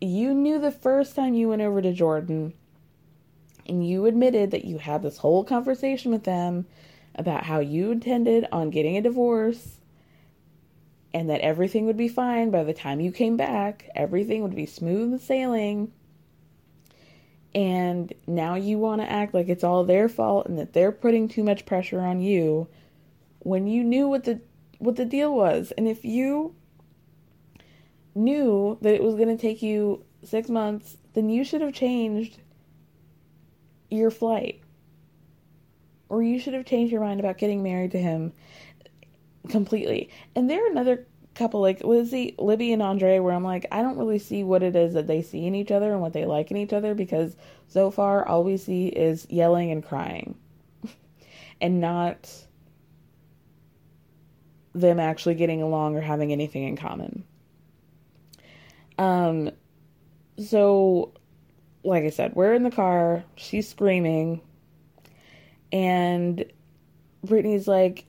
you 0.00 0.34
knew 0.34 0.58
the 0.58 0.72
first 0.72 1.14
time 1.14 1.34
you 1.34 1.48
went 1.48 1.62
over 1.62 1.80
to 1.80 1.92
Jordan 1.92 2.52
and 3.64 3.86
you 3.86 4.06
admitted 4.06 4.50
that 4.50 4.64
you 4.64 4.78
had 4.78 5.02
this 5.02 5.18
whole 5.18 5.44
conversation 5.44 6.10
with 6.10 6.24
them 6.24 6.66
about 7.14 7.44
how 7.44 7.60
you 7.60 7.92
intended 7.92 8.44
on 8.50 8.70
getting 8.70 8.96
a 8.96 9.02
divorce 9.02 9.78
and 11.14 11.30
that 11.30 11.42
everything 11.42 11.86
would 11.86 11.96
be 11.96 12.08
fine 12.08 12.50
by 12.50 12.64
the 12.64 12.74
time 12.74 12.98
you 12.98 13.12
came 13.12 13.36
back, 13.36 13.88
everything 13.94 14.42
would 14.42 14.56
be 14.56 14.66
smooth 14.66 15.20
sailing. 15.20 15.92
And 17.54 18.12
now 18.26 18.56
you 18.56 18.78
want 18.78 19.00
to 19.00 19.10
act 19.10 19.32
like 19.32 19.48
it's 19.48 19.64
all 19.64 19.84
their 19.84 20.08
fault 20.08 20.48
and 20.48 20.58
that 20.58 20.72
they're 20.72 20.90
putting 20.90 21.28
too 21.28 21.44
much 21.44 21.64
pressure 21.66 22.00
on 22.00 22.20
you 22.20 22.66
when 23.38 23.68
you 23.68 23.84
knew 23.84 24.08
what 24.08 24.24
the 24.24 24.40
what 24.78 24.96
the 24.96 25.04
deal 25.04 25.34
was. 25.34 25.72
And 25.76 25.88
if 25.88 26.04
you 26.04 26.54
knew 28.14 28.78
that 28.80 28.94
it 28.94 29.02
was 29.02 29.14
going 29.14 29.28
to 29.28 29.40
take 29.40 29.62
you 29.62 30.04
six 30.22 30.48
months, 30.48 30.96
then 31.14 31.28
you 31.28 31.44
should 31.44 31.60
have 31.60 31.74
changed 31.74 32.38
your 33.90 34.10
flight. 34.10 34.60
Or 36.08 36.22
you 36.22 36.38
should 36.38 36.54
have 36.54 36.64
changed 36.64 36.92
your 36.92 37.00
mind 37.00 37.20
about 37.20 37.38
getting 37.38 37.62
married 37.62 37.92
to 37.92 37.98
him 37.98 38.32
completely. 39.48 40.10
And 40.34 40.48
there 40.48 40.64
are 40.64 40.70
another 40.70 41.06
couple, 41.34 41.60
like 41.60 41.84
Lizzie, 41.84 42.34
Libby, 42.38 42.72
and 42.72 42.82
Andrei, 42.82 43.18
where 43.18 43.34
I'm 43.34 43.44
like, 43.44 43.66
I 43.70 43.82
don't 43.82 43.98
really 43.98 44.18
see 44.18 44.42
what 44.42 44.62
it 44.62 44.74
is 44.74 44.94
that 44.94 45.06
they 45.06 45.22
see 45.22 45.46
in 45.46 45.54
each 45.54 45.70
other 45.70 45.92
and 45.92 46.00
what 46.00 46.12
they 46.12 46.24
like 46.24 46.50
in 46.50 46.56
each 46.56 46.72
other 46.72 46.94
because 46.94 47.36
so 47.68 47.90
far 47.90 48.26
all 48.26 48.42
we 48.42 48.56
see 48.56 48.88
is 48.88 49.26
yelling 49.28 49.70
and 49.70 49.84
crying 49.84 50.36
and 51.60 51.80
not 51.80 52.30
them 54.80 55.00
actually 55.00 55.34
getting 55.34 55.62
along 55.62 55.96
or 55.96 56.00
having 56.00 56.32
anything 56.32 56.64
in 56.64 56.76
common. 56.76 57.24
Um, 58.98 59.50
so, 60.38 61.12
like 61.82 62.04
I 62.04 62.10
said, 62.10 62.34
we're 62.34 62.54
in 62.54 62.62
the 62.62 62.70
car. 62.70 63.24
She's 63.36 63.68
screaming, 63.68 64.40
and 65.72 66.44
Brittany's 67.24 67.66
like, 67.66 68.04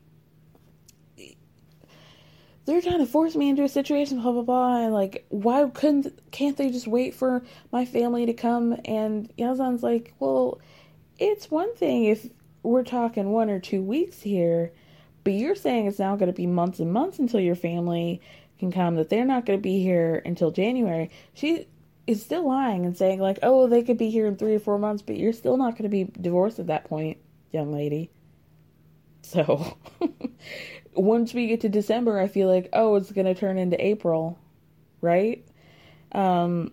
they're 2.65 2.81
trying 2.81 2.99
to 2.99 3.05
force 3.05 3.35
me 3.35 3.49
into 3.49 3.63
a 3.63 3.69
situation, 3.69 4.21
blah 4.21 4.33
blah 4.33 4.41
blah. 4.41 4.83
And 4.83 4.93
like, 4.93 5.25
why 5.29 5.69
couldn't 5.73 6.19
can't 6.31 6.57
they 6.57 6.69
just 6.69 6.87
wait 6.87 7.15
for 7.15 7.43
my 7.71 7.85
family 7.85 8.25
to 8.25 8.33
come? 8.33 8.77
And 8.83 9.31
Yazan's 9.37 9.83
like, 9.83 10.13
well, 10.19 10.59
it's 11.17 11.49
one 11.49 11.73
thing 11.75 12.05
if 12.05 12.27
we're 12.63 12.83
talking 12.83 13.31
one 13.31 13.49
or 13.49 13.59
two 13.59 13.81
weeks 13.81 14.21
here, 14.21 14.73
but 15.27 15.33
you're 15.33 15.55
saying 15.55 15.87
it's 15.87 15.99
now 15.99 16.15
going 16.15 16.31
to 16.31 16.33
be 16.33 16.47
months 16.47 16.79
and 16.79 16.93
months 16.93 17.19
until 17.19 17.41
your 17.41 17.53
family 17.53 18.21
can 18.59 18.71
come. 18.71 18.95
That 18.95 19.09
they're 19.09 19.25
not 19.25 19.45
going 19.45 19.59
to 19.59 19.61
be 19.61 19.83
here 19.83 20.21
until 20.23 20.51
January. 20.51 21.11
She 21.33 21.67
is 22.07 22.23
still 22.23 22.47
lying 22.47 22.85
and 22.85 22.97
saying 22.97 23.19
like, 23.19 23.37
oh, 23.43 23.67
they 23.67 23.83
could 23.83 23.97
be 23.97 24.09
here 24.09 24.25
in 24.25 24.37
three 24.37 24.55
or 24.55 24.59
four 24.59 24.79
months, 24.79 25.01
but 25.01 25.17
you're 25.17 25.33
still 25.33 25.57
not 25.57 25.73
going 25.73 25.83
to 25.83 25.89
be 25.89 26.05
divorced 26.05 26.59
at 26.59 26.67
that 26.67 26.85
point, 26.85 27.17
young 27.51 27.73
lady. 27.73 28.09
So 29.21 29.77
once 30.93 31.33
we 31.33 31.47
get 31.47 31.59
to 31.59 31.67
December, 31.67 32.21
I 32.21 32.29
feel 32.29 32.47
like, 32.47 32.69
oh, 32.71 32.95
it's 32.95 33.11
going 33.11 33.27
to 33.27 33.35
turn 33.35 33.57
into 33.57 33.85
April, 33.85 34.39
right? 35.01 35.45
Um, 36.13 36.71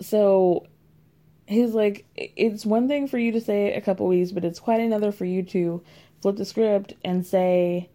so 0.00 0.68
he's 1.48 1.72
like, 1.72 2.04
it's 2.14 2.64
one 2.64 2.86
thing 2.86 3.08
for 3.08 3.18
you 3.18 3.32
to 3.32 3.40
say 3.40 3.74
a 3.74 3.80
couple 3.80 4.06
weeks, 4.06 4.30
but 4.30 4.44
it's 4.44 4.60
quite 4.60 4.80
another 4.80 5.10
for 5.10 5.24
you 5.24 5.42
to 5.42 5.82
flip 6.20 6.36
the 6.36 6.44
script 6.44 6.94
and 7.04 7.24
say, 7.26 7.88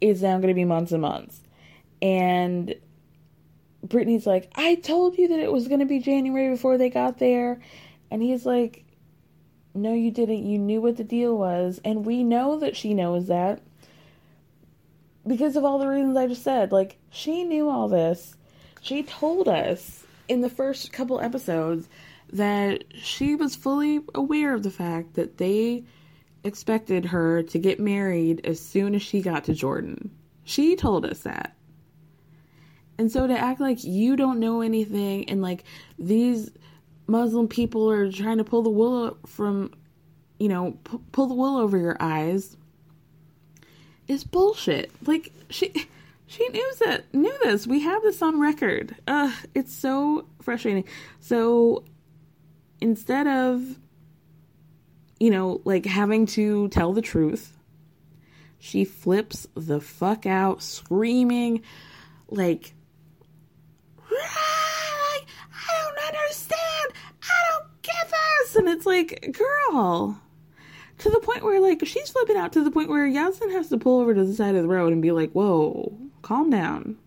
it's 0.00 0.22
now 0.22 0.36
going 0.36 0.48
to 0.48 0.54
be 0.54 0.64
months 0.64 0.92
and 0.92 1.02
months. 1.02 1.40
And 2.02 2.74
Brittany's 3.82 4.26
like, 4.26 4.50
I 4.54 4.76
told 4.76 5.18
you 5.18 5.28
that 5.28 5.38
it 5.38 5.52
was 5.52 5.68
going 5.68 5.80
to 5.80 5.86
be 5.86 5.98
January 5.98 6.50
before 6.50 6.78
they 6.78 6.90
got 6.90 7.18
there. 7.18 7.60
And 8.10 8.22
he's 8.22 8.46
like, 8.46 8.84
no, 9.74 9.92
you 9.92 10.10
didn't. 10.10 10.44
You 10.46 10.58
knew 10.58 10.80
what 10.80 10.96
the 10.96 11.04
deal 11.04 11.36
was. 11.36 11.80
And 11.84 12.04
we 12.06 12.24
know 12.24 12.58
that 12.58 12.76
she 12.76 12.94
knows 12.94 13.28
that 13.28 13.62
because 15.26 15.56
of 15.56 15.64
all 15.64 15.78
the 15.78 15.86
reasons 15.86 16.16
I 16.16 16.26
just 16.26 16.42
said. 16.42 16.72
Like, 16.72 16.96
she 17.10 17.44
knew 17.44 17.68
all 17.68 17.88
this. 17.88 18.34
She 18.80 19.02
told 19.02 19.48
us 19.48 20.04
in 20.28 20.40
the 20.40 20.48
first 20.48 20.92
couple 20.92 21.20
episodes 21.20 21.88
that 22.32 22.84
she 22.94 23.34
was 23.34 23.56
fully 23.56 24.00
aware 24.14 24.54
of 24.54 24.62
the 24.62 24.70
fact 24.70 25.14
that 25.14 25.38
they 25.38 25.84
expected 26.44 27.04
her 27.06 27.42
to 27.42 27.58
get 27.58 27.80
married 27.80 28.46
as 28.46 28.60
soon 28.60 28.94
as 28.94 29.02
she 29.02 29.20
got 29.20 29.44
to 29.44 29.54
Jordan. 29.54 30.10
She 30.44 30.76
told 30.76 31.04
us 31.04 31.20
that. 31.20 31.56
And 32.98 33.10
so 33.10 33.26
to 33.26 33.38
act 33.38 33.60
like 33.60 33.82
you 33.82 34.16
don't 34.16 34.40
know 34.40 34.60
anything 34.60 35.28
and 35.28 35.40
like 35.42 35.64
these 35.98 36.50
Muslim 37.06 37.48
people 37.48 37.90
are 37.90 38.10
trying 38.12 38.38
to 38.38 38.44
pull 38.44 38.62
the 38.62 38.70
wool 38.70 39.16
from, 39.26 39.72
you 40.38 40.48
know, 40.48 40.78
p- 40.84 40.98
pull 41.12 41.26
the 41.26 41.34
wool 41.34 41.56
over 41.56 41.78
your 41.78 41.96
eyes 41.98 42.56
is 44.06 44.24
bullshit. 44.24 44.90
Like 45.06 45.32
she 45.48 45.72
she 46.26 46.48
knew 46.48 46.72
that 46.84 47.12
knew 47.14 47.36
this. 47.42 47.66
We 47.66 47.80
have 47.80 48.02
this 48.02 48.22
on 48.22 48.38
record. 48.38 48.94
It's 49.54 49.74
so 49.74 50.26
frustrating. 50.42 50.84
So 51.20 51.84
instead 52.80 53.26
of 53.26 53.78
you 55.18 55.30
know, 55.30 55.60
like 55.64 55.84
having 55.84 56.24
to 56.24 56.68
tell 56.68 56.92
the 56.94 57.02
truth, 57.02 57.56
she 58.58 58.84
flips 58.84 59.46
the 59.54 59.80
fuck 59.80 60.24
out 60.26 60.62
screaming 60.62 61.62
like 62.28 62.72
I 64.10 65.82
don't 65.84 65.98
understand. 65.98 66.92
I 67.22 67.50
don't 67.50 67.82
give 67.82 68.12
us. 68.12 68.56
and 68.56 68.68
it's 68.68 68.86
like, 68.86 69.36
girl. 69.36 70.20
To 70.98 71.08
the 71.08 71.20
point 71.20 71.42
where, 71.42 71.60
like, 71.60 71.84
she's 71.86 72.10
flipping 72.10 72.36
out 72.36 72.52
to 72.52 72.62
the 72.62 72.70
point 72.70 72.90
where 72.90 73.08
Yazan 73.08 73.52
has 73.52 73.70
to 73.70 73.78
pull 73.78 74.00
over 74.00 74.12
to 74.14 74.24
the 74.24 74.34
side 74.34 74.54
of 74.54 74.62
the 74.62 74.68
road 74.68 74.92
and 74.92 75.00
be 75.00 75.12
like, 75.12 75.32
whoa, 75.32 75.96
calm 76.20 76.50
down. 76.50 76.98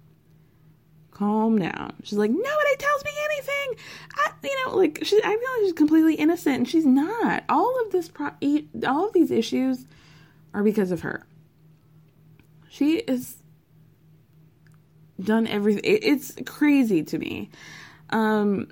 Calm 1.24 1.58
down. 1.58 1.94
She's 2.04 2.18
like, 2.18 2.32
nobody 2.32 2.76
tells 2.78 3.04
me 3.06 3.12
anything. 3.24 3.86
I, 4.18 4.32
you 4.44 4.66
know, 4.66 4.76
like, 4.76 5.00
she, 5.04 5.18
I 5.18 5.22
feel 5.22 5.32
like 5.32 5.62
she's 5.62 5.74
completely 5.74 6.16
innocent, 6.16 6.58
and 6.58 6.68
she's 6.68 6.86
not. 6.86 7.46
All 7.48 7.82
of 7.86 7.94
this, 7.94 8.10
pro- 8.10 8.32
all 8.86 9.08
of 9.08 9.14
these 9.14 9.32
issues 9.32 9.86
are 10.54 10.64
because 10.64 10.92
of 10.92 11.00
her. 11.02 11.26
She 12.68 12.98
is 12.98 13.38
done 15.22 15.48
everything. 15.48 15.82
It's 15.86 16.36
crazy 16.46 17.04
to 17.04 17.18
me. 17.18 17.50
Um, 18.10 18.68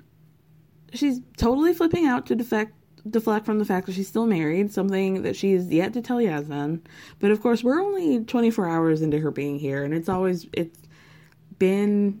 she's 0.92 1.20
totally 1.38 1.72
flipping 1.72 2.06
out 2.06 2.26
to 2.26 2.36
defect 2.36 2.74
deflect 3.08 3.46
from 3.46 3.60
the 3.60 3.64
fact 3.64 3.86
that 3.86 3.94
she's 3.94 4.08
still 4.08 4.26
married, 4.26 4.70
something 4.72 5.22
that 5.22 5.36
she 5.36 5.52
is 5.52 5.68
yet 5.68 5.94
to 5.94 6.02
tell 6.02 6.18
Yazan. 6.18 6.82
But 7.18 7.30
of 7.30 7.40
course, 7.40 7.64
we're 7.64 7.80
only 7.80 8.22
24 8.24 8.68
hours 8.68 9.00
into 9.00 9.18
her 9.20 9.30
being 9.30 9.58
here, 9.58 9.84
and 9.84 9.94
it's 9.94 10.10
always 10.10 10.46
it's 10.52 10.78
been 11.58 12.20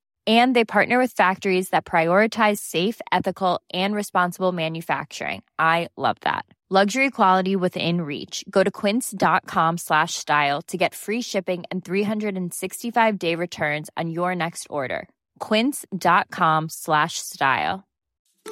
And 0.27 0.55
they 0.55 0.63
partner 0.63 0.99
with 0.99 1.13
factories 1.13 1.69
that 1.69 1.83
prioritize 1.83 2.59
safe, 2.59 3.01
ethical, 3.11 3.59
and 3.73 3.95
responsible 3.95 4.51
manufacturing. 4.51 5.41
I 5.57 5.89
love 5.97 6.17
that. 6.21 6.45
Luxury 6.69 7.09
quality 7.09 7.57
within 7.57 7.99
reach. 8.01 8.45
Go 8.49 8.63
to 8.63 8.71
quince.com 8.71 9.77
slash 9.77 10.13
style 10.13 10.61
to 10.67 10.77
get 10.77 10.95
free 10.95 11.21
shipping 11.21 11.65
and 11.69 11.83
365-day 11.83 13.35
returns 13.35 13.89
on 13.97 14.09
your 14.09 14.33
next 14.35 14.67
order. 14.69 15.09
quince.com 15.39 16.69
slash 16.69 17.15
style. 17.17 17.83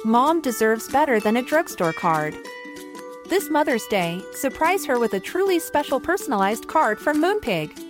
Mom 0.04 0.42
deserves 0.42 0.92
better 0.92 1.18
than 1.18 1.36
a 1.36 1.42
drugstore 1.42 1.94
card. 1.94 2.34
This 3.30 3.48
Mother's 3.48 3.86
Day, 3.86 4.20
surprise 4.34 4.84
her 4.84 4.98
with 4.98 5.14
a 5.14 5.20
truly 5.20 5.58
special 5.58 5.98
personalized 5.98 6.66
card 6.68 6.98
from 6.98 7.22
Moonpig. 7.22 7.89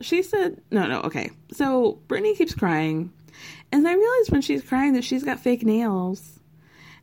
she 0.00 0.22
said, 0.22 0.60
no, 0.70 0.86
no, 0.86 1.00
okay. 1.02 1.30
So 1.52 1.98
Brittany 2.08 2.34
keeps 2.34 2.54
crying. 2.54 3.12
And 3.72 3.86
I 3.86 3.94
realize 3.94 4.30
when 4.30 4.42
she's 4.42 4.62
crying 4.62 4.94
that 4.94 5.04
she's 5.04 5.24
got 5.24 5.40
fake 5.40 5.64
nails. 5.64 6.38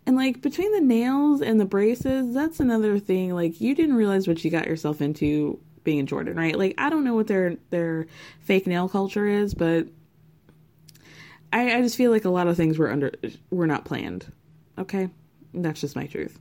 And 0.06 0.16
like 0.16 0.41
between 0.41 0.72
the 0.74 0.82
nails 0.82 1.41
and 1.41 1.60
the 1.60 1.66
braces, 1.66 2.34
that's 2.34 2.60
another 2.60 3.00
thing. 3.00 3.34
Like 3.34 3.62
you 3.62 3.76
didn't 3.76 3.96
realize 3.96 4.28
what 4.28 4.44
you 4.44 4.52
got 4.52 4.68
yourself 4.68 5.02
into 5.02 5.60
being 5.84 6.00
in 6.00 6.08
Jordan, 6.08 6.36
right? 6.36 6.58
Like 6.58 6.76
I 6.78 6.89
don't 6.89 7.04
know 7.04 7.16
what 7.16 7.28
their 7.28 7.58
their 7.70 8.08
fake 8.41 8.68
nail 8.68 8.89
culture 8.89 9.28
is, 9.28 9.54
but 9.54 9.88
I, 11.52 11.78
I 11.78 11.82
just 11.82 11.96
feel 11.96 12.12
like 12.12 12.26
a 12.26 12.30
lot 12.30 12.48
of 12.48 12.58
things 12.58 12.78
were 12.78 12.91
under 12.91 13.12
were 13.50 13.68
not 13.68 13.86
planned. 13.86 14.32
Okay? 14.78 15.10
That's 15.54 15.82
just 15.82 15.96
my 15.96 16.08
truth. 16.08 16.39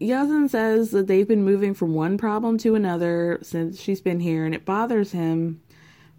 Yazan 0.00 0.50
says 0.50 0.90
that 0.90 1.06
they've 1.06 1.28
been 1.28 1.44
moving 1.44 1.72
from 1.72 1.94
one 1.94 2.18
problem 2.18 2.58
to 2.58 2.74
another 2.74 3.38
since 3.42 3.80
she's 3.80 4.00
been 4.00 4.20
here 4.20 4.44
and 4.44 4.54
it 4.54 4.64
bothers 4.64 5.12
him, 5.12 5.62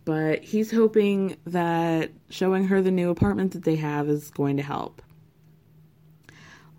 but 0.03 0.43
he's 0.43 0.71
hoping 0.71 1.37
that 1.45 2.11
showing 2.29 2.67
her 2.67 2.81
the 2.81 2.91
new 2.91 3.11
apartment 3.11 3.51
that 3.51 3.63
they 3.63 3.75
have 3.75 4.09
is 4.09 4.31
going 4.31 4.57
to 4.57 4.63
help. 4.63 5.01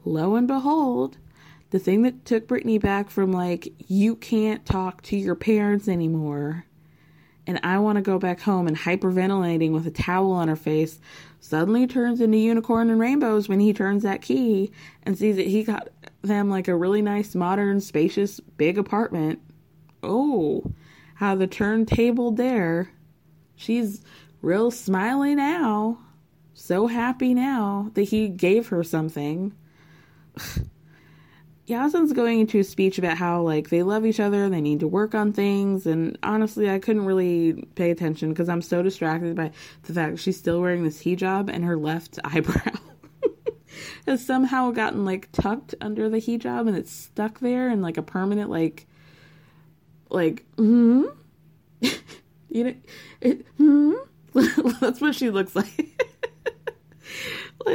Lo 0.05 0.34
and 0.34 0.49
behold, 0.49 1.18
the 1.70 1.78
thing 1.78 2.03
that 2.03 2.24
took 2.24 2.49
Brittany 2.49 2.78
back 2.78 3.11
from 3.11 3.30
like, 3.30 3.72
you 3.86 4.16
can't 4.16 4.64
talk 4.66 5.03
to 5.03 5.16
your 5.16 5.34
parents 5.34 5.86
anymore, 5.86 6.64
and 7.46 7.61
I 7.62 7.78
want 7.78 7.96
to 7.96 8.03
go 8.03 8.18
back 8.18 8.40
home 8.40 8.66
and 8.66 8.76
hyperventilating 8.76 9.72
with 9.72 9.86
a 9.86 9.90
towel 9.90 10.32
on 10.32 10.49
her 10.49 10.57
face 10.57 11.01
suddenly 11.40 11.86
turns 11.86 12.20
into 12.20 12.36
unicorn 12.36 12.90
and 12.90 13.01
rainbows 13.01 13.49
when 13.49 13.61
he 13.61 13.72
turns 13.72 14.03
that 14.03 14.20
key 14.20 14.70
and 15.05 15.16
sees 15.16 15.36
that 15.36 15.46
he 15.46 15.62
got 15.62 15.88
them 16.22 16.50
like 16.50 16.68
a 16.68 16.76
really 16.76 17.02
nice, 17.02 17.34
modern, 17.34 17.80
spacious, 17.80 18.40
big 18.40 18.78
apartment. 18.78 19.40
Oh, 20.02 20.72
how 21.14 21.34
the 21.34 21.46
turntable 21.46 22.30
there. 22.32 22.90
She's 23.56 24.02
real 24.40 24.70
smiley 24.70 25.34
now. 25.34 25.98
so 26.54 26.86
happy 26.88 27.34
now 27.34 27.90
that 27.94 28.02
he 28.02 28.28
gave 28.28 28.68
her 28.68 28.82
something. 28.82 29.54
Yazan's 31.68 32.14
going 32.14 32.40
into 32.40 32.60
a 32.60 32.64
speech 32.64 32.98
about 32.98 33.18
how 33.18 33.42
like 33.42 33.68
they 33.68 33.82
love 33.82 34.06
each 34.06 34.20
other 34.20 34.48
they 34.48 34.60
need 34.60 34.80
to 34.80 34.88
work 34.88 35.14
on 35.14 35.34
things 35.34 35.86
and 35.86 36.16
honestly 36.22 36.70
I 36.70 36.78
couldn't 36.78 37.04
really 37.04 37.68
pay 37.74 37.90
attention 37.90 38.30
because 38.30 38.48
I'm 38.48 38.62
so 38.62 38.82
distracted 38.82 39.36
by 39.36 39.50
the 39.82 39.92
fact 39.92 40.18
she's 40.18 40.38
still 40.38 40.62
wearing 40.62 40.82
this 40.82 41.02
hijab 41.02 41.50
and 41.52 41.64
her 41.66 41.76
left 41.76 42.18
eyebrow 42.24 42.72
has 44.07 44.24
somehow 44.24 44.70
gotten 44.70 45.05
like 45.05 45.30
tucked 45.32 45.74
under 45.80 46.09
the 46.09 46.18
hijab 46.18 46.68
and 46.68 46.76
it's 46.76 46.93
stuck 46.93 47.41
there 47.41 47.68
in 47.68 47.82
like 47.82 47.97
a 47.97 48.03
permanent 48.03 48.51
like 48.51 48.86
like 50.11 50.45
hmm 50.57 51.05
you 51.80 52.64
know 52.64 52.74
it, 53.20 53.47
hmm 53.57 53.93
that's 54.80 55.01
what 55.01 55.14
she 55.14 55.30
looks 55.30 55.55
like 55.57 55.95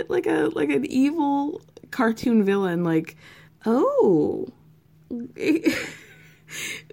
like 0.07 0.27
a 0.27 0.49
like 0.53 0.69
an 0.69 0.85
evil 0.85 1.61
cartoon 1.91 2.43
villain 2.43 2.83
like 2.83 3.15
Oh. 3.65 4.47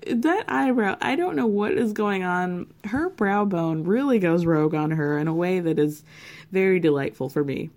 that 0.07 0.45
eyebrow, 0.49 0.97
I 1.01 1.17
don't 1.17 1.37
know 1.37 1.47
what 1.47 1.73
is 1.73 1.93
going 1.93 2.23
on. 2.23 2.73
Her 2.85 3.11
brow 3.11 3.45
bone 3.45 3.85
really 3.85 4.19
goes 4.19 4.47
rogue 4.47 4.75
on 4.75 4.93
her 4.93 5.19
in 5.19 5.29
a 5.29 5.35
way 5.35 5.61
that 5.61 5.79
is 5.79 6.05
very 6.53 6.81
delightful 6.81 7.29
for 7.29 7.45
me. 7.45 7.71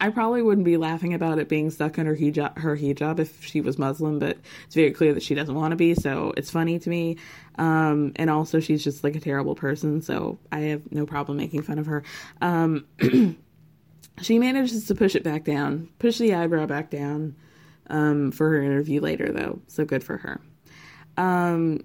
I 0.00 0.10
probably 0.10 0.42
wouldn't 0.42 0.64
be 0.64 0.76
laughing 0.76 1.14
about 1.14 1.38
it 1.38 1.48
being 1.48 1.70
stuck 1.70 1.98
in 1.98 2.06
her 2.06 2.16
hijab, 2.16 2.58
her 2.58 2.76
hijab 2.76 3.18
if 3.18 3.44
she 3.44 3.60
was 3.60 3.78
Muslim, 3.78 4.18
but 4.18 4.38
it's 4.66 4.74
very 4.74 4.90
clear 4.90 5.14
that 5.14 5.22
she 5.22 5.34
doesn't 5.34 5.54
want 5.54 5.72
to 5.72 5.76
be, 5.76 5.94
so 5.94 6.32
it's 6.36 6.50
funny 6.50 6.78
to 6.78 6.90
me. 6.90 7.16
Um, 7.58 8.12
and 8.16 8.30
also, 8.30 8.60
she's 8.60 8.82
just 8.84 9.04
like 9.04 9.16
a 9.16 9.20
terrible 9.20 9.54
person, 9.54 10.02
so 10.02 10.38
I 10.52 10.60
have 10.60 10.90
no 10.92 11.06
problem 11.06 11.38
making 11.38 11.62
fun 11.62 11.78
of 11.78 11.86
her. 11.86 12.02
Um, 12.40 12.86
she 14.22 14.38
manages 14.38 14.86
to 14.86 14.94
push 14.94 15.14
it 15.14 15.24
back 15.24 15.44
down, 15.44 15.88
push 15.98 16.18
the 16.18 16.34
eyebrow 16.34 16.66
back 16.66 16.90
down 16.90 17.36
um, 17.88 18.32
for 18.32 18.50
her 18.50 18.62
interview 18.62 19.00
later, 19.00 19.32
though. 19.32 19.60
So 19.66 19.84
good 19.84 20.04
for 20.04 20.16
her. 20.18 20.40
Um, 21.16 21.84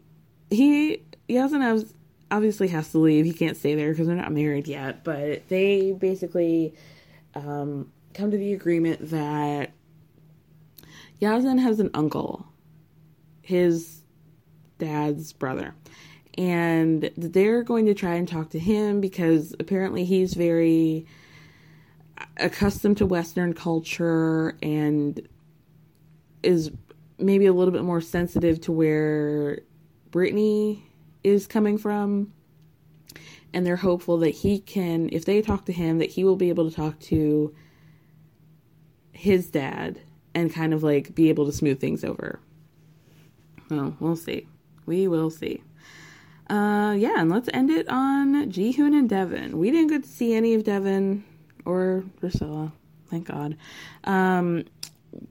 he 0.50 1.02
Yazan 1.28 1.92
obviously 2.32 2.68
has 2.70 2.92
to 2.92 3.00
leave. 3.00 3.26
He 3.26 3.34
can't 3.34 3.58
stay 3.58 3.76
there 3.76 3.92
because 3.92 4.08
they're 4.08 4.16
not 4.16 4.32
married 4.32 4.68
yet. 4.68 5.04
But 5.04 5.48
they 5.50 5.92
basically 5.92 6.74
um, 7.34 7.92
come 8.16 8.32
to 8.32 8.38
the 8.38 8.54
agreement 8.54 9.12
that 9.12 9.72
Yazan 11.22 11.60
has 11.60 11.80
an 11.80 11.92
uncle, 11.94 12.48
his 13.42 14.02
dad's 14.78 15.34
brother. 15.34 15.76
And 16.38 17.12
they're 17.16 17.64
going 17.64 17.86
to 17.86 17.94
try 17.94 18.16
and 18.16 18.28
talk 18.28 18.50
to 18.52 18.60
him 18.60 19.00
because 19.00 19.56
apparently 19.60 20.04
he's 20.04 20.34
very 20.34 21.06
accustomed 22.38 22.98
to 22.98 23.06
Western 23.06 23.54
culture 23.54 24.58
and 24.62 25.28
is 26.44 26.72
maybe 27.18 27.46
a 27.46 27.54
little 27.54 27.72
bit 27.72 27.84
more 27.84 28.02
sensitive 28.02 28.60
to 28.62 28.72
where 28.72 29.60
Brittany 30.12 30.84
is 31.24 31.48
coming 31.48 31.78
from. 31.78 32.34
And 33.54 33.66
they're 33.66 33.78
hopeful 33.78 34.18
that 34.18 34.32
he 34.32 34.60
can, 34.60 35.10
if 35.14 35.24
they 35.24 35.42
talk 35.42 35.66
to 35.66 35.74
him, 35.74 36.00
that 36.00 36.10
he 36.10 36.26
will 36.26 36.36
be 36.36 36.50
able 36.50 36.70
to 36.70 36.76
talk 36.76 37.00
to 37.02 37.56
his 39.26 39.48
dad 39.50 40.00
and 40.36 40.54
kind 40.54 40.72
of 40.72 40.84
like 40.84 41.16
be 41.16 41.30
able 41.30 41.48
to 41.48 41.52
smooth 41.52 41.80
things 41.80 42.04
over. 42.04 42.40
Well, 43.72 43.98
we'll 44.00 44.16
see. 44.16 44.48
We 44.86 45.08
will 45.08 45.32
see. 45.32 45.64
Uh, 46.48 46.96
yeah, 46.96 47.16
and 47.18 47.32
let's 47.32 47.50
end 47.52 47.72
it 47.72 47.90
on 47.90 48.52
Jihoon 48.52 48.98
and 48.98 49.10
Deavan. 49.10 49.54
We 49.54 49.72
didn't 49.72 49.88
get 49.88 50.04
to 50.04 50.10
see 50.10 50.36
any 50.36 50.54
of 50.54 50.64
Deavan 50.64 51.24
or 51.66 52.04
Priscilla, 52.20 52.72
thank 53.10 53.28
God. 53.28 53.58
Um, 54.04 54.66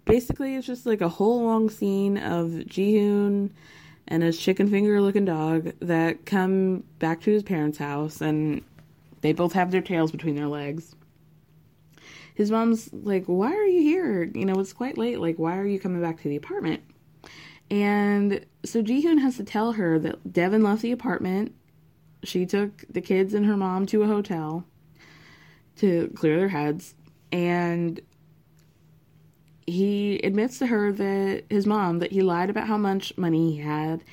basically 0.07 0.57
it's 0.57 0.67
just 0.67 0.87
like 0.87 1.01
a 1.01 1.09
whole 1.09 1.45
long 1.45 1.71
scene 1.71 2.19
of 2.19 2.49
Jihoon 2.67 3.51
and 4.09 4.23
his 4.25 4.41
chicken 4.41 4.69
finger 4.69 5.01
looking 5.01 5.25
dog 5.25 5.73
that 5.79 6.27
come 6.27 6.83
back 6.99 7.21
to 7.23 7.31
his 7.31 7.45
parents' 7.45 7.79
house 7.79 8.21
and 8.21 8.61
they 9.21 9.33
both 9.33 9.53
have 9.53 9.71
their 9.71 9.81
tails 9.81 10.11
between 10.11 10.35
their 10.35 10.49
legs. 10.49 10.97
His 12.35 12.51
mom's 12.51 12.93
like, 12.93 13.25
Why 13.27 13.53
are 13.53 13.67
you 13.67 13.83
here? 13.83 14.25
You 14.25 14.45
know, 14.45 14.59
it's 14.61 14.73
quite 14.73 14.99
late. 14.99 15.21
Like, 15.21 15.39
why 15.39 15.57
are 15.57 15.67
you 15.67 15.79
coming 15.79 16.03
back 16.03 16.21
to 16.23 16.29
the 16.29 16.37
apartment? 16.37 16.83
And 17.71 18.45
so 18.65 18.83
Jihoon 18.83 19.21
has 19.21 19.37
to 19.37 19.45
tell 19.45 19.73
her 19.73 19.99
that 20.01 20.33
Deavan 20.33 20.63
left 20.63 20.83
the 20.83 20.93
apartment. 20.93 21.55
She 22.23 22.47
took 22.47 22.85
the 22.91 23.01
kids 23.01 23.35
and 23.35 23.47
her 23.47 23.57
mom 23.57 23.87
to 23.87 24.03
a 24.03 24.07
hotel 24.07 24.65
to 25.77 26.13
clear 26.15 26.39
their 26.39 26.49
heads. 26.49 26.95
And 27.33 28.01
he 29.67 30.19
admits 30.23 30.59
to 30.59 30.67
her 30.67 30.93
that 30.93 31.45
his 31.49 31.67
mom 31.67 32.01
that 32.01 32.13
he 32.13 32.23
lied 32.23 32.51
about 32.51 32.67
how 32.67 32.77
much 32.77 33.17
money 33.17 33.53
he 33.53 33.59
had 33.59 34.05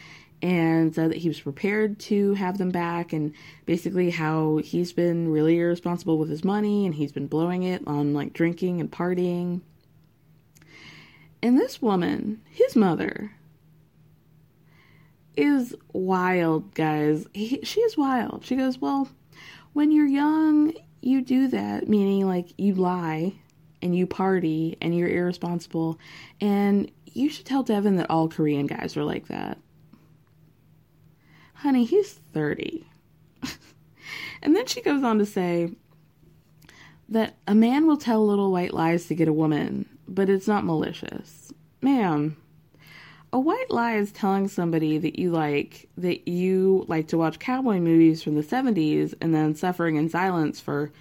and 0.41 0.93
said 0.93 1.11
that 1.11 1.17
he 1.17 1.27
was 1.27 1.39
prepared 1.39 1.99
to 1.99 2.33
have 2.33 2.57
them 2.57 2.69
back 2.69 3.13
and 3.13 3.33
basically 3.65 4.09
how 4.09 4.57
he's 4.57 4.91
been 4.91 5.31
really 5.31 5.59
irresponsible 5.59 6.17
with 6.17 6.29
his 6.29 6.43
money 6.43 6.85
and 6.85 6.95
he's 6.95 7.11
been 7.11 7.27
blowing 7.27 7.63
it 7.63 7.83
on 7.85 8.13
like 8.13 8.33
drinking 8.33 8.79
and 8.79 8.91
partying. 8.91 9.61
And 11.43 11.57
this 11.57 11.81
woman, 11.81 12.41
his 12.49 12.75
mother, 12.75 13.31
is 15.35 15.75
wild, 15.93 16.73
guys. 16.73 17.25
He, 17.33 17.61
she 17.63 17.81
is 17.81 17.97
wild. 17.97 18.45
She 18.45 18.55
goes, 18.55 18.79
Well, 18.79 19.09
when 19.73 19.91
you're 19.91 20.07
young, 20.07 20.73
you 21.01 21.21
do 21.21 21.47
that, 21.47 21.87
meaning 21.87 22.27
like 22.27 22.53
you 22.57 22.75
lie 22.75 23.33
and 23.81 23.95
you 23.95 24.05
party 24.05 24.77
and 24.81 24.95
you're 24.95 25.09
irresponsible. 25.09 25.99
And 26.39 26.91
you 27.05 27.29
should 27.29 27.45
tell 27.45 27.63
Deavan 27.63 27.97
that 27.97 28.09
all 28.09 28.27
Korean 28.27 28.67
guys 28.67 28.95
are 28.95 29.03
like 29.03 29.27
that. 29.27 29.57
Honey, 31.62 31.86
he's 31.86 32.14
30. 32.14 32.88
and 34.41 34.55
then 34.55 34.66
she 34.66 34.82
goes 34.82 35.03
on 35.03 35.20
to 35.20 35.28
say 35.28 35.70
that 37.07 37.36
a 37.45 37.53
man 37.53 37.86
will 37.86 37.97
tell 37.97 38.26
little 38.26 38.51
white 38.51 38.74
lies 38.74 39.05
to 39.05 39.14
get 39.14 39.28
a 39.28 39.34
woman, 39.34 39.88
but 40.07 40.28
it's 40.28 40.47
not 40.47 40.66
malicious. 40.66 41.53
Ma'am, 41.84 42.36
a 43.32 43.39
white 43.39 43.70
lie 43.70 43.93
is 43.93 44.12
telling 44.12 44.47
somebody 44.47 44.97
that 44.97 45.20
you 45.20 45.30
like 45.30 45.88
that 45.97 46.28
you 46.28 46.84
like 46.88 47.07
to 47.09 47.18
watch 47.20 47.38
cowboy 47.38 47.78
movies 47.78 48.24
from 48.24 48.34
the 48.34 48.41
70s 48.41 49.14
and 49.22 49.36
then 49.36 49.53
suffering 49.53 49.97
in 49.97 50.09
silence 50.09 50.59
for 50.59 50.91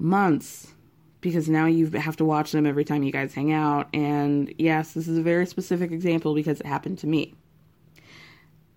months 0.00 0.74
because 1.20 1.48
now 1.48 1.66
you 1.66 1.88
have 1.90 2.16
to 2.16 2.24
watch 2.24 2.50
them 2.50 2.66
every 2.66 2.84
time 2.84 3.04
you 3.04 3.12
guys 3.12 3.34
hang 3.34 3.52
out. 3.52 3.88
And 3.94 4.52
yes, 4.58 4.94
this 4.94 5.06
is 5.06 5.16
a 5.16 5.22
very 5.22 5.46
specific 5.46 5.92
example 5.92 6.34
because 6.34 6.58
it 6.58 6.66
happened 6.66 6.98
to 6.98 7.06
me. 7.06 7.36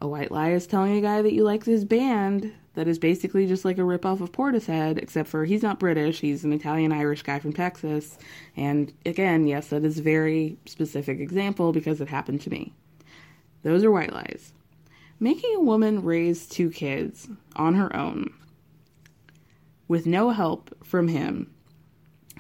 A 0.02 0.08
white 0.08 0.32
lie 0.32 0.52
is 0.52 0.68
telling 0.68 0.98
a 0.98 1.02
guy 1.02 1.22
that 1.22 1.34
you 1.34 1.44
like 1.44 1.64
his 1.64 1.86
band 1.86 2.54
that 2.74 2.88
is 2.88 3.00
basically 3.00 3.48
just 3.48 3.64
like 3.64 3.78
a 3.78 3.82
ripoff 3.82 4.22
of 4.22 4.32
Portishead, 4.32 4.98
except 4.98 5.30
for 5.30 5.46
he's 5.46 5.64
not 5.64 5.80
British, 5.80 6.20
he's 6.20 6.44
an 6.44 6.52
Italian 6.52 6.92
Irish 6.92 7.22
guy 7.22 7.40
from 7.40 7.54
Texas. 7.54 8.18
And 8.58 8.94
again, 9.06 9.48
yes, 9.48 9.68
that 9.70 9.86
is 9.86 10.00
a 10.00 10.04
very 10.04 10.58
specific 10.66 11.20
example 11.20 11.72
because 11.72 12.02
it 12.02 12.10
happened 12.10 12.42
to 12.42 12.50
me. 12.50 12.74
Those 13.64 13.84
are 13.84 13.92
white 13.92 14.14
lies. 14.14 14.54
Making 15.20 15.56
a 15.56 15.62
woman 15.62 16.04
raise 16.04 16.46
two 16.46 16.70
kids 16.70 17.30
on 17.56 17.76
her 17.76 17.96
own 17.96 18.34
with 19.88 20.06
no 20.06 20.32
help 20.32 20.76
from 20.84 21.08
him 21.08 21.54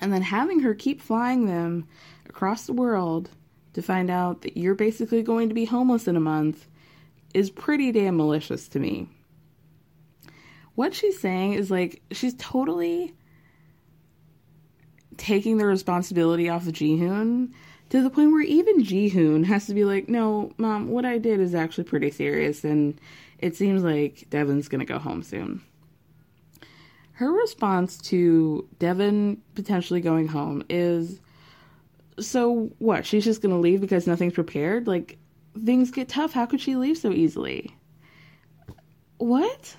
and 0.02 0.12
then 0.12 0.22
having 0.22 0.60
her 0.60 0.74
keep 0.74 1.02
flying 1.02 1.46
them 1.46 1.88
across 2.28 2.66
the 2.66 2.74
world 2.74 3.30
to 3.74 3.82
find 3.82 4.10
out 4.10 4.42
that 4.42 4.58
you're 4.58 4.76
basically 4.76 5.24
going 5.24 5.48
to 5.48 5.56
be 5.56 5.66
homeless 5.66 6.08
in 6.08 6.16
a 6.16 6.22
month 6.22 6.68
is 7.36 7.50
pretty 7.50 7.92
damn 7.92 8.18
malicious 8.18 8.68
to 8.70 8.80
me. 8.80 9.10
What 10.76 10.94
she's 10.94 11.20
saying 11.20 11.54
is 11.54 11.70
like 11.70 12.02
she's 12.12 12.34
totally 12.36 13.14
taking 15.18 15.58
the 15.58 15.66
responsibility 15.66 16.50
off 16.50 16.68
of 16.68 16.74
Jihoon 16.74 17.52
to 17.90 18.02
the 18.02 18.10
point 18.10 18.32
where 18.32 18.42
even 18.42 18.84
Jihoon 18.84 19.46
has 19.46 19.68
to 19.68 19.74
be 19.74 19.86
like, 19.86 20.10
"No, 20.10 20.52
mom, 20.58 20.90
what 20.90 21.06
I 21.06 21.18
did 21.18 21.40
is 21.40 21.54
actually 21.54 21.86
pretty 21.86 22.12
serious 22.12 22.64
and 22.64 23.00
it 23.40 23.56
seems 23.56 23.84
like 23.84 24.28
Deavan's 24.30 24.68
going 24.68 24.80
to 24.80 24.86
go 24.86 25.00
home 25.00 25.22
soon." 25.22 25.62
her 27.16 27.32
response 27.32 27.98
to 27.98 28.68
Deavan 28.78 29.38
potentially 29.56 30.02
going 30.02 30.28
home 30.28 30.64
is 30.70 31.22
so 32.20 32.72
what? 32.80 33.06
She's 33.06 33.24
just 33.24 33.42
going 33.42 33.56
to 33.56 33.60
leave 33.60 33.80
because 33.82 34.06
nothing's 34.06 34.34
prepared? 34.34 34.86
Like, 34.86 35.18
things 35.64 35.92
get 35.92 36.10
tough. 36.10 36.34
How 36.34 36.46
could 36.46 36.62
she 36.62 36.76
leave 36.76 36.98
so 36.98 37.12
easily? 37.12 37.76
What? 39.18 39.76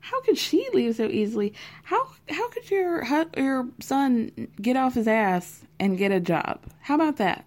How 0.00 0.20
could 0.22 0.38
she 0.38 0.66
leave 0.72 0.96
so 0.96 1.06
easily? 1.06 1.54
How 1.84 2.08
how 2.28 2.48
could 2.48 2.70
your 2.70 3.04
your 3.36 3.68
son 3.80 4.48
get 4.60 4.76
off 4.76 4.94
his 4.94 5.08
ass 5.08 5.64
and 5.78 5.98
get 5.98 6.12
a 6.12 6.20
job? 6.20 6.64
How 6.80 6.94
about 6.94 7.16
that? 7.18 7.46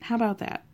How 0.00 0.16
about 0.16 0.38
that? 0.38 0.64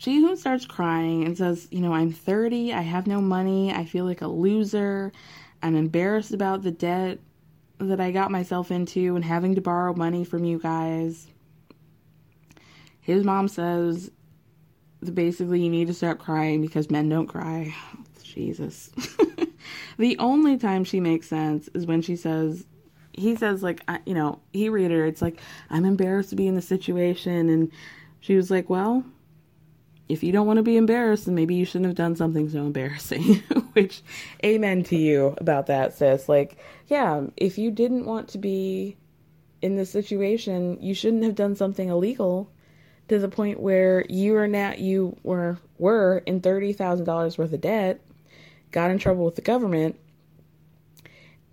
Jihoon 0.00 0.36
starts 0.36 0.64
crying 0.64 1.24
and 1.24 1.36
says, 1.36 1.66
"You 1.70 1.80
know, 1.80 1.92
I'm 1.92 2.12
30. 2.12 2.72
I 2.72 2.82
have 2.82 3.06
no 3.06 3.20
money. 3.20 3.72
I 3.72 3.84
feel 3.84 4.04
like 4.04 4.22
a 4.22 4.28
loser. 4.28 5.12
I'm 5.62 5.74
embarrassed 5.74 6.32
about 6.32 6.62
the 6.62 6.70
debt 6.70 7.18
that 7.78 8.00
I 8.00 8.10
got 8.10 8.30
myself 8.30 8.70
into 8.70 9.16
and 9.16 9.24
having 9.24 9.54
to 9.54 9.60
borrow 9.60 9.94
money 9.94 10.24
from 10.24 10.44
you 10.44 10.58
guys. 10.58 11.26
His 13.08 13.24
mom 13.24 13.48
says 13.48 14.10
basically 15.14 15.62
you 15.62 15.70
need 15.70 15.86
to 15.86 15.94
stop 15.94 16.18
crying 16.18 16.60
because 16.60 16.90
men 16.90 17.08
don't 17.08 17.26
cry. 17.26 17.74
Jesus. 18.22 18.90
the 19.96 20.18
only 20.18 20.58
time 20.58 20.84
she 20.84 21.00
makes 21.00 21.26
sense 21.26 21.70
is 21.72 21.86
when 21.86 22.02
she 22.02 22.16
says, 22.16 22.66
he 23.14 23.34
says, 23.34 23.62
like, 23.62 23.80
you 24.04 24.12
know, 24.12 24.40
he 24.52 24.68
reiterates, 24.68 25.22
like, 25.22 25.40
I'm 25.70 25.86
embarrassed 25.86 26.28
to 26.30 26.36
be 26.36 26.46
in 26.46 26.54
the 26.54 26.60
situation. 26.60 27.48
And 27.48 27.72
she 28.20 28.36
was 28.36 28.50
like, 28.50 28.68
well, 28.68 29.02
if 30.10 30.22
you 30.22 30.30
don't 30.30 30.46
want 30.46 30.58
to 30.58 30.62
be 30.62 30.76
embarrassed, 30.76 31.24
then 31.24 31.34
maybe 31.34 31.54
you 31.54 31.64
shouldn't 31.64 31.86
have 31.86 31.96
done 31.96 32.14
something 32.14 32.50
so 32.50 32.58
embarrassing. 32.58 33.36
Which, 33.72 34.02
amen 34.44 34.84
to 34.84 34.96
you 34.96 35.34
about 35.38 35.68
that, 35.68 35.94
sis. 35.94 36.28
Like, 36.28 36.58
yeah, 36.88 37.22
if 37.38 37.56
you 37.56 37.70
didn't 37.70 38.04
want 38.04 38.28
to 38.28 38.38
be 38.38 38.98
in 39.62 39.76
this 39.76 39.90
situation, 39.90 40.76
you 40.82 40.92
shouldn't 40.92 41.24
have 41.24 41.36
done 41.36 41.56
something 41.56 41.88
illegal 41.88 42.50
to 43.08 43.18
the 43.18 43.28
point 43.28 43.60
where 43.60 44.04
you 44.08 44.36
are 44.36 44.48
now 44.48 44.74
you 44.76 45.16
were 45.22 45.58
were 45.78 46.22
in 46.26 46.40
thirty 46.40 46.72
thousand 46.72 47.06
dollars 47.06 47.38
worth 47.38 47.52
of 47.52 47.60
debt, 47.60 48.00
got 48.70 48.90
in 48.90 48.98
trouble 48.98 49.24
with 49.24 49.36
the 49.36 49.42
government, 49.42 49.98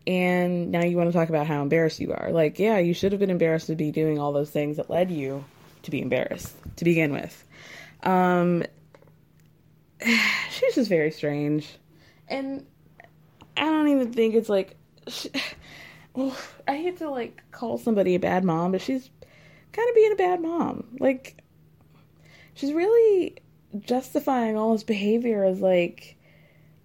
and 0.05 0.71
now 0.71 0.83
you 0.83 0.97
want 0.97 1.09
to 1.09 1.17
talk 1.17 1.29
about 1.29 1.47
how 1.47 1.61
embarrassed 1.61 1.99
you 1.99 2.13
are. 2.13 2.31
Like, 2.31 2.59
yeah, 2.59 2.77
you 2.77 2.93
should 2.93 3.11
have 3.11 3.19
been 3.19 3.29
embarrassed 3.29 3.67
to 3.67 3.75
be 3.75 3.91
doing 3.91 4.19
all 4.19 4.33
those 4.33 4.51
things 4.51 4.77
that 4.77 4.89
led 4.89 5.11
you 5.11 5.43
to 5.83 5.91
be 5.91 6.01
embarrassed 6.01 6.55
to 6.77 6.83
begin 6.85 7.11
with. 7.11 7.43
Um, 8.03 8.63
she's 10.49 10.75
just 10.75 10.89
very 10.89 11.11
strange, 11.11 11.67
and 12.27 12.65
I 13.57 13.65
don't 13.65 13.87
even 13.89 14.13
think 14.13 14.35
it's 14.35 14.49
like. 14.49 14.75
She, 15.07 15.29
I 16.67 16.77
hate 16.77 16.97
to 16.99 17.09
like 17.09 17.41
call 17.51 17.77
somebody 17.77 18.15
a 18.15 18.19
bad 18.19 18.43
mom, 18.43 18.71
but 18.71 18.81
she's 18.81 19.09
kind 19.71 19.89
of 19.89 19.95
being 19.95 20.11
a 20.11 20.15
bad 20.15 20.41
mom. 20.41 20.85
Like, 20.99 21.43
she's 22.55 22.73
really 22.73 23.37
justifying 23.79 24.57
all 24.57 24.73
this 24.73 24.83
behavior 24.83 25.43
as 25.43 25.59
like 25.61 26.17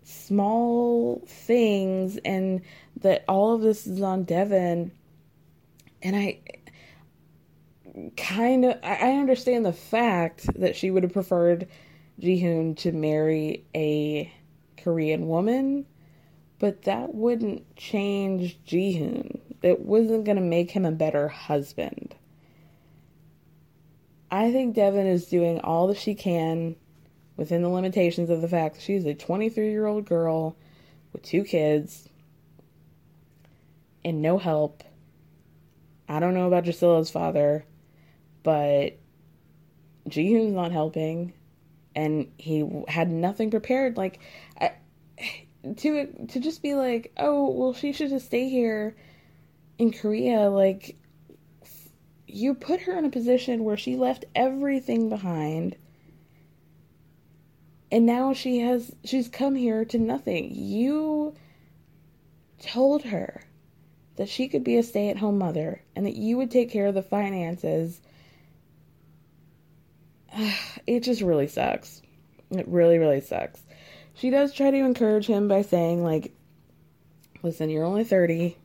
small 0.03 1.23
things, 1.27 2.19
and 2.25 2.61
that 3.01 3.25
all 3.29 3.55
of 3.55 3.63
this 3.63 3.87
is 3.87 4.03
on 4.03 4.27
Deavan. 4.27 4.91
And 6.03 6.17
I, 6.17 6.41
kind 8.17 8.65
of 8.65 8.79
I 8.83 9.13
understand 9.13 9.65
the 9.65 9.73
fact 9.73 10.47
that 10.59 10.77
she 10.77 10.91
would 10.91 11.03
have 11.03 11.13
preferred 11.13 11.69
Jihoon 12.21 12.77
to 12.79 12.93
marry 12.93 13.65
a 13.75 14.33
Korean 14.77 15.29
woman, 15.29 15.87
but 16.59 16.83
that 16.83 17.15
wouldn't 17.15 17.77
change 17.77 18.59
Jihoon. 18.67 19.41
It 19.63 19.81
wasn't 19.81 20.25
going 20.25 20.37
to 20.37 20.43
make 20.43 20.71
him 20.71 20.85
a 20.85 20.93
better 20.93 21.29
husband. 21.29 22.15
I 24.31 24.53
think 24.53 24.77
Deavan 24.77 25.07
is 25.07 25.27
doing 25.27 25.61
all 25.61 25.89
that 25.89 25.99
she 25.99 26.15
can 26.15 26.77
within 27.37 27.63
the 27.63 27.69
limitations 27.69 28.31
of 28.31 28.43
the 28.43 28.49
fact 28.49 28.77
that 28.77 28.83
she's 28.83 29.05
a 29.05 29.15
23 29.15 29.71
year 29.71 29.87
old 29.87 30.05
girl 30.05 30.57
with 31.13 31.23
two 31.23 31.45
kids 31.45 32.09
and 34.05 34.23
no 34.23 34.39
help. 34.39 34.85
I 36.09 36.21
don't 36.21 36.35
know 36.35 36.47
about 36.47 36.65
Drascilla's 36.65 37.11
father 37.11 37.65
but 38.43 38.99
Jihoon's 40.09 40.53
not 40.53 40.73
helping, 40.73 41.33
and 41.95 42.31
he 42.39 42.69
had 42.89 43.11
nothing 43.11 43.51
prepared. 43.51 43.97
Like, 43.97 44.21
I, 44.61 44.73
to 45.77 46.27
to 46.29 46.41
just 46.41 46.63
be 46.63 46.75
like, 46.75 47.13
oh 47.17 47.51
well, 47.51 47.75
she 47.75 47.93
should 47.93 48.11
just 48.11 48.27
stay 48.27 48.49
here 48.49 48.97
in 49.79 49.93
Korea. 49.93 50.49
Like, 50.49 50.97
you 52.35 52.55
put 52.55 52.83
her 52.83 52.99
in 52.99 53.05
a 53.05 53.11
position 53.11 53.65
where 53.65 53.77
she 53.77 53.97
left 53.97 54.25
everything 54.35 55.09
behind 55.09 55.77
and 57.93 58.07
now 58.07 58.33
she 58.33 58.61
has 58.61 58.95
she's 59.05 59.29
come 59.29 59.55
here 59.55 59.85
to 59.85 59.99
nothing 59.99 60.51
you 60.53 61.35
told 62.63 63.03
her 63.03 63.43
that 64.17 64.29
she 64.29 64.49
could 64.49 64.63
be 64.65 64.77
a 64.77 64.83
stay-at-home 64.83 65.39
mother 65.39 65.83
and 65.97 66.07
that 66.07 66.17
you 66.17 66.37
would 66.37 66.51
take 66.51 66.71
care 66.71 66.87
of 66.87 66.95
the 66.95 67.03
finances 67.03 68.01
it 70.87 71.01
just 71.01 71.23
really 71.23 71.47
sucks. 71.47 72.03
It 72.51 72.67
really, 72.69 72.99
really 72.99 73.21
sucks. 73.21 73.63
She 74.15 74.31
does 74.31 74.53
try 74.53 74.71
to 74.71 74.77
encourage 74.77 75.27
him 75.27 75.49
by 75.49 75.63
saying, 75.63 76.03
like, 76.03 76.35
listen, 77.43 77.71
you're 77.71 77.85
only 77.85 78.05
30. 78.05 78.57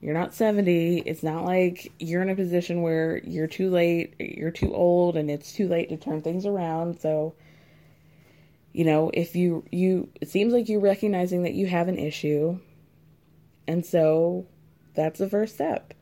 You're 0.00 0.14
not 0.14 0.34
70. 0.34 0.98
It's 1.00 1.22
not 1.22 1.44
like 1.44 1.92
you're 1.98 2.22
in 2.22 2.28
a 2.28 2.34
position 2.34 2.82
where 2.82 3.18
you're 3.24 3.46
too 3.46 3.70
late, 3.70 4.14
you're 4.18 4.50
too 4.50 4.74
old, 4.74 5.16
and 5.16 5.30
it's 5.30 5.52
too 5.52 5.68
late 5.68 5.88
to 5.88 5.96
turn 5.96 6.22
things 6.22 6.44
around. 6.44 7.00
So, 7.00 7.34
you 8.72 8.84
know, 8.84 9.10
if 9.14 9.34
you, 9.34 9.64
you, 9.72 10.10
it 10.20 10.28
seems 10.28 10.52
like 10.52 10.68
you're 10.68 10.80
recognizing 10.80 11.44
that 11.44 11.54
you 11.54 11.66
have 11.66 11.88
an 11.88 11.98
issue. 11.98 12.58
And 13.66 13.84
so 13.84 14.46
that's 14.94 15.18
the 15.18 15.28
first 15.28 15.54
step. 15.54 15.94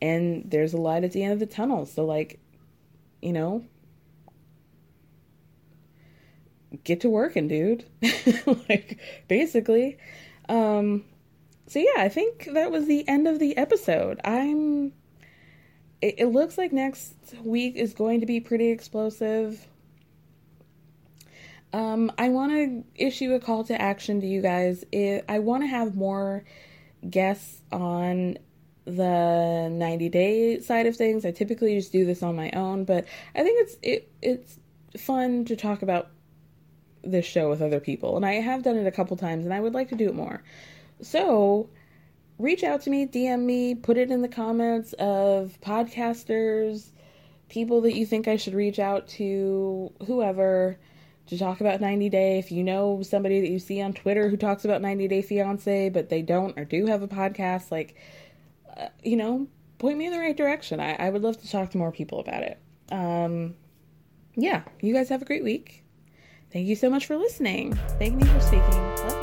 And 0.00 0.48
there's 0.50 0.74
a 0.74 0.78
light 0.78 1.04
at 1.04 1.12
the 1.12 1.22
end 1.24 1.32
of 1.32 1.40
the 1.40 1.46
tunnel. 1.46 1.86
So, 1.86 2.04
like, 2.04 2.38
you 3.22 3.32
know, 3.32 3.64
get 6.84 7.00
to 7.00 7.10
working, 7.10 7.48
dude. 7.48 7.86
like, 8.68 8.98
basically. 9.26 9.98
Um, 10.48 11.04
so 11.68 11.78
yeah, 11.78 12.02
I 12.02 12.08
think 12.08 12.48
that 12.52 12.70
was 12.70 12.86
the 12.86 13.06
end 13.06 13.28
of 13.28 13.38
the 13.38 13.56
episode. 13.56 14.20
I'm. 14.24 14.92
It, 16.00 16.14
it 16.18 16.26
looks 16.26 16.56
like 16.56 16.72
next 16.72 17.14
week 17.42 17.76
is 17.76 17.92
going 17.92 18.20
to 18.20 18.26
be 18.26 18.40
pretty 18.40 18.70
explosive. 18.70 19.66
Um, 21.72 22.10
I 22.16 22.30
want 22.30 22.52
to 22.52 22.84
issue 22.94 23.34
a 23.34 23.40
call 23.40 23.64
to 23.64 23.80
action 23.80 24.20
to 24.20 24.26
you 24.26 24.40
guys. 24.40 24.84
It, 24.92 25.24
I 25.28 25.40
want 25.40 25.64
to 25.64 25.66
have 25.66 25.94
more 25.94 26.44
guests 27.08 27.62
on 27.70 28.38
the 28.86 29.68
90 29.70 30.08
day 30.08 30.60
side 30.60 30.86
of 30.86 30.96
things. 30.96 31.26
I 31.26 31.30
typically 31.30 31.74
just 31.74 31.92
do 31.92 32.06
this 32.06 32.22
on 32.22 32.34
my 32.34 32.50
own, 32.52 32.84
but 32.84 33.04
I 33.34 33.42
think 33.42 33.60
it's 33.60 33.76
it 33.82 34.10
it's 34.22 34.58
fun 34.96 35.44
to 35.46 35.56
talk 35.56 35.82
about 35.82 36.08
this 37.02 37.26
show 37.26 37.50
with 37.50 37.60
other 37.60 37.80
people. 37.80 38.16
And 38.16 38.24
I 38.24 38.34
have 38.34 38.62
done 38.62 38.76
it 38.76 38.86
a 38.86 38.92
couple 38.92 39.16
times 39.16 39.44
and 39.44 39.52
I 39.52 39.60
would 39.60 39.74
like 39.74 39.90
to 39.90 39.94
do 39.94 40.08
it 40.08 40.14
more. 40.14 40.42
So, 41.00 41.70
reach 42.38 42.62
out 42.64 42.82
to 42.82 42.90
me, 42.90 43.06
DM 43.06 43.40
me, 43.40 43.74
put 43.74 43.96
it 43.96 44.10
in 44.10 44.22
the 44.22 44.28
comments 44.28 44.92
of 44.94 45.58
podcasters, 45.60 46.90
people 47.48 47.80
that 47.82 47.94
you 47.94 48.04
think 48.04 48.28
I 48.28 48.36
should 48.36 48.54
reach 48.54 48.78
out 48.78 49.08
to, 49.08 49.92
whoever 50.06 50.78
to 51.26 51.38
talk 51.38 51.60
about 51.60 51.80
90 51.80 52.08
Day. 52.08 52.38
If 52.38 52.50
you 52.50 52.64
know 52.64 53.02
somebody 53.02 53.40
that 53.40 53.50
you 53.50 53.58
see 53.58 53.80
on 53.80 53.92
Twitter 53.92 54.28
who 54.28 54.36
talks 54.36 54.64
about 54.64 54.80
90 54.82 55.08
Day 55.08 55.22
Fiance, 55.22 55.90
but 55.90 56.08
they 56.08 56.22
don't 56.22 56.58
or 56.58 56.64
do 56.64 56.86
have 56.86 57.02
a 57.02 57.08
podcast, 57.08 57.70
like 57.70 57.96
you 59.02 59.16
know, 59.16 59.46
point 59.78 59.98
me 59.98 60.06
in 60.06 60.12
the 60.12 60.18
right 60.18 60.36
direction. 60.36 60.80
I, 60.80 60.94
I 60.94 61.10
would 61.10 61.22
love 61.22 61.40
to 61.40 61.50
talk 61.50 61.70
to 61.70 61.78
more 61.78 61.92
people 61.92 62.20
about 62.20 62.42
it. 62.42 62.58
Um, 62.90 63.54
yeah, 64.34 64.62
you 64.80 64.94
guys 64.94 65.08
have 65.08 65.22
a 65.22 65.24
great 65.24 65.44
week. 65.44 65.84
Thank 66.52 66.66
you 66.66 66.76
so 66.76 66.88
much 66.88 67.06
for 67.06 67.16
listening. 67.16 67.74
Thank 67.98 68.14
me 68.14 68.26
for 68.26 68.40
speaking. 68.40 68.62
Love 68.70 69.20